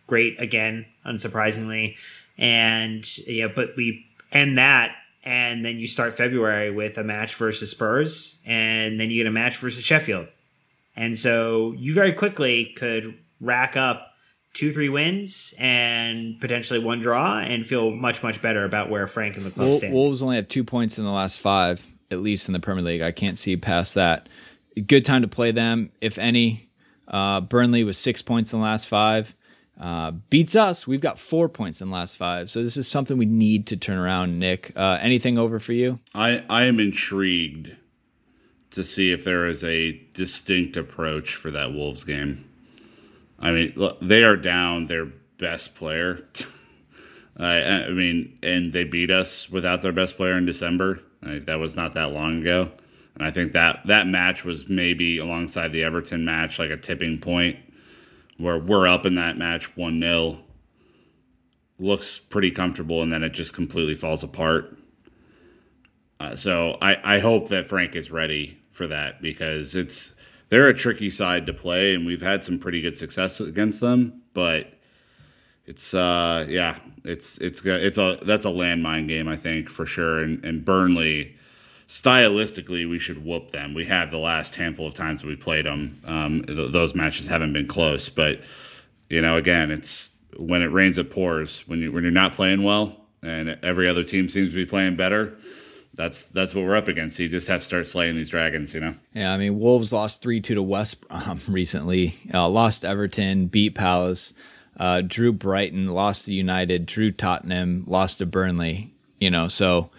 great 0.06 0.40
again, 0.40 0.86
unsurprisingly, 1.06 1.96
and 2.38 3.04
yeah, 3.26 3.48
but 3.48 3.76
we 3.76 4.06
end 4.30 4.58
that. 4.58 4.94
And 5.24 5.64
then 5.64 5.78
you 5.78 5.86
start 5.86 6.14
February 6.14 6.72
with 6.72 6.98
a 6.98 7.04
match 7.04 7.36
versus 7.36 7.70
Spurs, 7.70 8.38
and 8.44 8.98
then 8.98 9.08
you 9.08 9.18
get 9.18 9.28
a 9.28 9.32
match 9.32 9.56
versus 9.56 9.84
Sheffield. 9.84 10.26
And 10.96 11.16
so 11.16 11.72
you 11.78 11.94
very 11.94 12.12
quickly 12.12 12.66
could 12.76 13.16
rack 13.40 13.76
up 13.76 14.11
two, 14.52 14.72
three 14.72 14.88
wins 14.88 15.54
and 15.58 16.38
potentially 16.40 16.78
one 16.78 17.00
draw 17.00 17.38
and 17.38 17.66
feel 17.66 17.90
much, 17.90 18.22
much 18.22 18.42
better 18.42 18.64
about 18.64 18.90
where 18.90 19.06
Frank 19.06 19.36
and 19.36 19.46
the 19.46 19.50
club 19.50 19.74
stand. 19.74 19.94
Wolves 19.94 20.22
only 20.22 20.36
have 20.36 20.48
two 20.48 20.64
points 20.64 20.98
in 20.98 21.04
the 21.04 21.10
last 21.10 21.40
five, 21.40 21.84
at 22.10 22.20
least 22.20 22.48
in 22.48 22.52
the 22.52 22.60
Premier 22.60 22.84
League. 22.84 23.02
I 23.02 23.12
can't 23.12 23.38
see 23.38 23.56
past 23.56 23.94
that. 23.94 24.28
Good 24.86 25.04
time 25.04 25.22
to 25.22 25.28
play 25.28 25.52
them, 25.52 25.90
if 26.00 26.18
any. 26.18 26.70
Uh, 27.08 27.40
Burnley 27.40 27.84
was 27.84 27.98
six 27.98 28.22
points 28.22 28.52
in 28.52 28.58
the 28.58 28.64
last 28.64 28.88
five. 28.88 29.34
Uh, 29.80 30.12
beats 30.30 30.54
us. 30.54 30.86
We've 30.86 31.00
got 31.00 31.18
four 31.18 31.48
points 31.48 31.80
in 31.80 31.88
the 31.88 31.94
last 31.94 32.16
five. 32.16 32.50
So 32.50 32.62
this 32.62 32.76
is 32.76 32.86
something 32.86 33.16
we 33.18 33.26
need 33.26 33.66
to 33.68 33.76
turn 33.76 33.98
around, 33.98 34.38
Nick. 34.38 34.72
Uh, 34.76 34.98
anything 35.00 35.38
over 35.38 35.58
for 35.58 35.72
you? 35.72 35.98
I, 36.14 36.44
I 36.48 36.64
am 36.64 36.78
intrigued 36.78 37.74
to 38.70 38.84
see 38.84 39.12
if 39.12 39.24
there 39.24 39.46
is 39.46 39.64
a 39.64 40.00
distinct 40.14 40.76
approach 40.76 41.34
for 41.34 41.50
that 41.50 41.72
Wolves 41.72 42.04
game. 42.04 42.48
I 43.42 43.50
mean, 43.50 43.72
look, 43.74 43.98
they 44.00 44.22
are 44.22 44.36
down 44.36 44.86
their 44.86 45.06
best 45.38 45.74
player. 45.74 46.26
I, 47.36 47.60
I, 47.60 47.90
mean, 47.90 48.38
and 48.42 48.72
they 48.72 48.84
beat 48.84 49.10
us 49.10 49.50
without 49.50 49.82
their 49.82 49.92
best 49.92 50.16
player 50.16 50.34
in 50.34 50.46
December. 50.46 51.00
I, 51.22 51.40
that 51.40 51.58
was 51.58 51.76
not 51.76 51.94
that 51.94 52.12
long 52.12 52.40
ago, 52.40 52.70
and 53.14 53.26
I 53.26 53.30
think 53.30 53.52
that 53.52 53.80
that 53.86 54.06
match 54.06 54.44
was 54.44 54.68
maybe 54.68 55.18
alongside 55.18 55.72
the 55.72 55.82
Everton 55.82 56.24
match, 56.24 56.58
like 56.58 56.70
a 56.70 56.76
tipping 56.76 57.18
point 57.18 57.58
where 58.38 58.58
we're 58.58 58.88
up 58.88 59.06
in 59.06 59.14
that 59.16 59.36
match 59.36 59.76
one 59.76 60.00
0 60.00 60.38
looks 61.78 62.18
pretty 62.18 62.50
comfortable, 62.50 63.02
and 63.02 63.12
then 63.12 63.22
it 63.22 63.30
just 63.30 63.54
completely 63.54 63.94
falls 63.94 64.22
apart. 64.22 64.76
Uh, 66.20 66.36
so 66.36 66.78
I, 66.80 67.16
I 67.16 67.18
hope 67.18 67.48
that 67.48 67.68
Frank 67.68 67.96
is 67.96 68.10
ready 68.10 68.58
for 68.70 68.86
that 68.86 69.20
because 69.20 69.74
it's 69.74 70.14
they're 70.52 70.68
a 70.68 70.74
tricky 70.74 71.08
side 71.08 71.46
to 71.46 71.54
play, 71.54 71.94
and 71.94 72.04
we've 72.04 72.20
had 72.20 72.44
some 72.44 72.58
pretty 72.58 72.82
good 72.82 72.94
success 72.94 73.40
against 73.40 73.80
them. 73.80 74.20
But 74.34 74.70
it's 75.64 75.94
uh, 75.94 76.44
yeah, 76.46 76.78
it's 77.04 77.38
it's 77.38 77.64
it's 77.64 77.96
a 77.96 78.18
that's 78.20 78.44
a 78.44 78.50
landmine 78.50 79.08
game, 79.08 79.28
I 79.28 79.36
think 79.36 79.70
for 79.70 79.86
sure. 79.86 80.22
And, 80.22 80.44
and 80.44 80.62
Burnley, 80.62 81.36
stylistically, 81.88 82.88
we 82.88 82.98
should 82.98 83.24
whoop 83.24 83.52
them. 83.52 83.72
We 83.72 83.86
have 83.86 84.10
the 84.10 84.18
last 84.18 84.56
handful 84.56 84.86
of 84.86 84.92
times 84.92 85.24
we 85.24 85.36
played 85.36 85.64
them. 85.64 85.98
Um, 86.04 86.42
th- 86.42 86.70
those 86.70 86.94
matches 86.94 87.28
haven't 87.28 87.54
been 87.54 87.66
close, 87.66 88.10
but 88.10 88.42
you 89.08 89.22
know, 89.22 89.38
again, 89.38 89.70
it's 89.70 90.10
when 90.36 90.60
it 90.60 90.70
rains, 90.70 90.98
it 90.98 91.10
pours. 91.10 91.66
When 91.66 91.78
you 91.78 91.92
when 91.92 92.02
you're 92.02 92.12
not 92.12 92.34
playing 92.34 92.62
well, 92.62 93.06
and 93.22 93.58
every 93.62 93.88
other 93.88 94.04
team 94.04 94.28
seems 94.28 94.50
to 94.50 94.56
be 94.56 94.66
playing 94.66 94.96
better 94.96 95.34
that's 95.94 96.24
that's 96.30 96.54
what 96.54 96.64
we're 96.64 96.76
up 96.76 96.88
against. 96.88 97.18
You 97.18 97.28
just 97.28 97.48
have 97.48 97.60
to 97.60 97.66
start 97.66 97.86
slaying 97.86 98.16
these 98.16 98.30
dragons, 98.30 98.72
you 98.72 98.80
know. 98.80 98.94
Yeah, 99.14 99.32
I 99.32 99.36
mean, 99.36 99.58
Wolves 99.58 99.92
lost 99.92 100.22
three 100.22 100.40
two 100.40 100.54
to 100.54 100.62
West 100.62 101.04
um, 101.10 101.40
recently. 101.48 102.14
Uh, 102.32 102.48
lost 102.48 102.84
Everton, 102.84 103.46
beat 103.46 103.74
Palace, 103.74 104.32
uh, 104.78 105.02
drew 105.02 105.32
Brighton, 105.32 105.86
lost 105.86 106.26
to 106.26 106.34
United, 106.34 106.86
drew 106.86 107.10
Tottenham, 107.12 107.84
lost 107.86 108.18
to 108.18 108.26
Burnley. 108.26 108.94
You 109.20 109.30
know, 109.30 109.48
so 109.48 109.90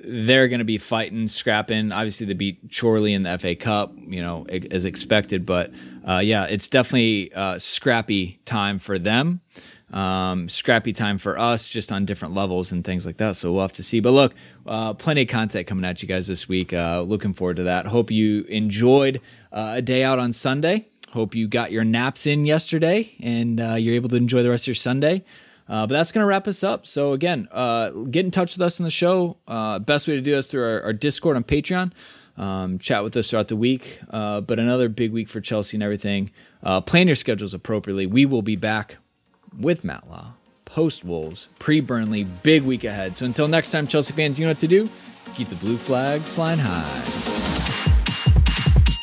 they're 0.00 0.48
going 0.48 0.60
to 0.60 0.64
be 0.64 0.78
fighting, 0.78 1.28
scrapping. 1.28 1.90
Obviously, 1.90 2.26
they 2.26 2.34
beat 2.34 2.70
Chorley 2.74 3.12
in 3.12 3.24
the 3.24 3.38
FA 3.38 3.54
Cup, 3.54 3.92
you 4.06 4.22
know, 4.22 4.46
as 4.46 4.84
expected. 4.84 5.44
But 5.44 5.72
uh, 6.06 6.18
yeah, 6.18 6.44
it's 6.44 6.68
definitely 6.68 7.32
a 7.34 7.58
scrappy 7.58 8.40
time 8.44 8.78
for 8.78 8.98
them 8.98 9.40
um, 9.92 10.48
scrappy 10.48 10.92
time 10.92 11.18
for 11.18 11.38
us 11.38 11.68
just 11.68 11.92
on 11.92 12.04
different 12.04 12.34
levels 12.34 12.72
and 12.72 12.84
things 12.84 13.06
like 13.06 13.18
that. 13.18 13.36
So 13.36 13.52
we'll 13.52 13.62
have 13.62 13.72
to 13.74 13.82
see. 13.82 14.00
But 14.00 14.12
look, 14.12 14.34
uh, 14.66 14.94
plenty 14.94 15.22
of 15.22 15.28
content 15.28 15.66
coming 15.66 15.84
at 15.84 16.02
you 16.02 16.08
guys 16.08 16.26
this 16.26 16.48
week. 16.48 16.72
Uh, 16.72 17.02
looking 17.02 17.32
forward 17.32 17.56
to 17.56 17.62
that. 17.64 17.86
Hope 17.86 18.10
you 18.10 18.42
enjoyed 18.44 19.20
uh, 19.52 19.74
a 19.76 19.82
day 19.82 20.02
out 20.02 20.18
on 20.18 20.32
Sunday. 20.32 20.88
Hope 21.12 21.34
you 21.34 21.46
got 21.46 21.70
your 21.70 21.84
naps 21.84 22.26
in 22.26 22.44
yesterday 22.44 23.14
and 23.20 23.60
uh, 23.60 23.74
you're 23.74 23.94
able 23.94 24.08
to 24.08 24.16
enjoy 24.16 24.42
the 24.42 24.50
rest 24.50 24.64
of 24.64 24.68
your 24.68 24.74
Sunday. 24.74 25.24
Uh, 25.68 25.86
but 25.86 25.94
that's 25.94 26.12
going 26.12 26.22
to 26.22 26.28
wrap 26.28 26.46
us 26.46 26.62
up. 26.62 26.86
So, 26.86 27.12
again, 27.12 27.48
uh, 27.50 27.90
get 27.90 28.24
in 28.24 28.30
touch 28.30 28.56
with 28.56 28.62
us 28.62 28.78
on 28.78 28.84
the 28.84 28.90
show. 28.90 29.36
best 29.46 30.06
way 30.06 30.14
to 30.14 30.20
do 30.20 30.36
is 30.36 30.46
through 30.46 30.62
our, 30.62 30.82
our 30.82 30.92
Discord 30.92 31.36
on 31.36 31.42
Patreon. 31.42 31.92
Um, 32.36 32.78
chat 32.78 33.02
with 33.02 33.16
us 33.16 33.30
throughout 33.30 33.48
the 33.48 33.56
week. 33.56 34.00
but 34.10 34.58
another 34.58 34.88
big 34.88 35.12
week 35.12 35.28
for 35.28 35.40
Chelsea 35.40 35.76
and 35.76 35.82
everything. 35.82 36.30
plan 36.86 37.06
your 37.08 37.16
schedules 37.16 37.54
appropriately. 37.54 38.06
We 38.06 38.26
will 38.26 38.42
be 38.42 38.56
back 38.56 38.98
with 39.58 39.84
Matt 39.84 40.08
Law, 40.08 40.34
post 40.64 41.04
Wolves, 41.04 41.48
pre 41.58 41.80
Burnley, 41.80 42.24
big 42.24 42.62
week 42.62 42.84
ahead. 42.84 43.16
So 43.16 43.26
until 43.26 43.48
next 43.48 43.70
time, 43.70 43.86
Chelsea 43.86 44.12
fans, 44.12 44.38
you 44.38 44.46
know 44.46 44.50
what 44.50 44.58
to 44.60 44.68
do. 44.68 44.88
Keep 45.34 45.48
the 45.48 45.56
blue 45.56 45.76
flag 45.76 46.20
flying 46.20 46.58
high. 46.58 47.55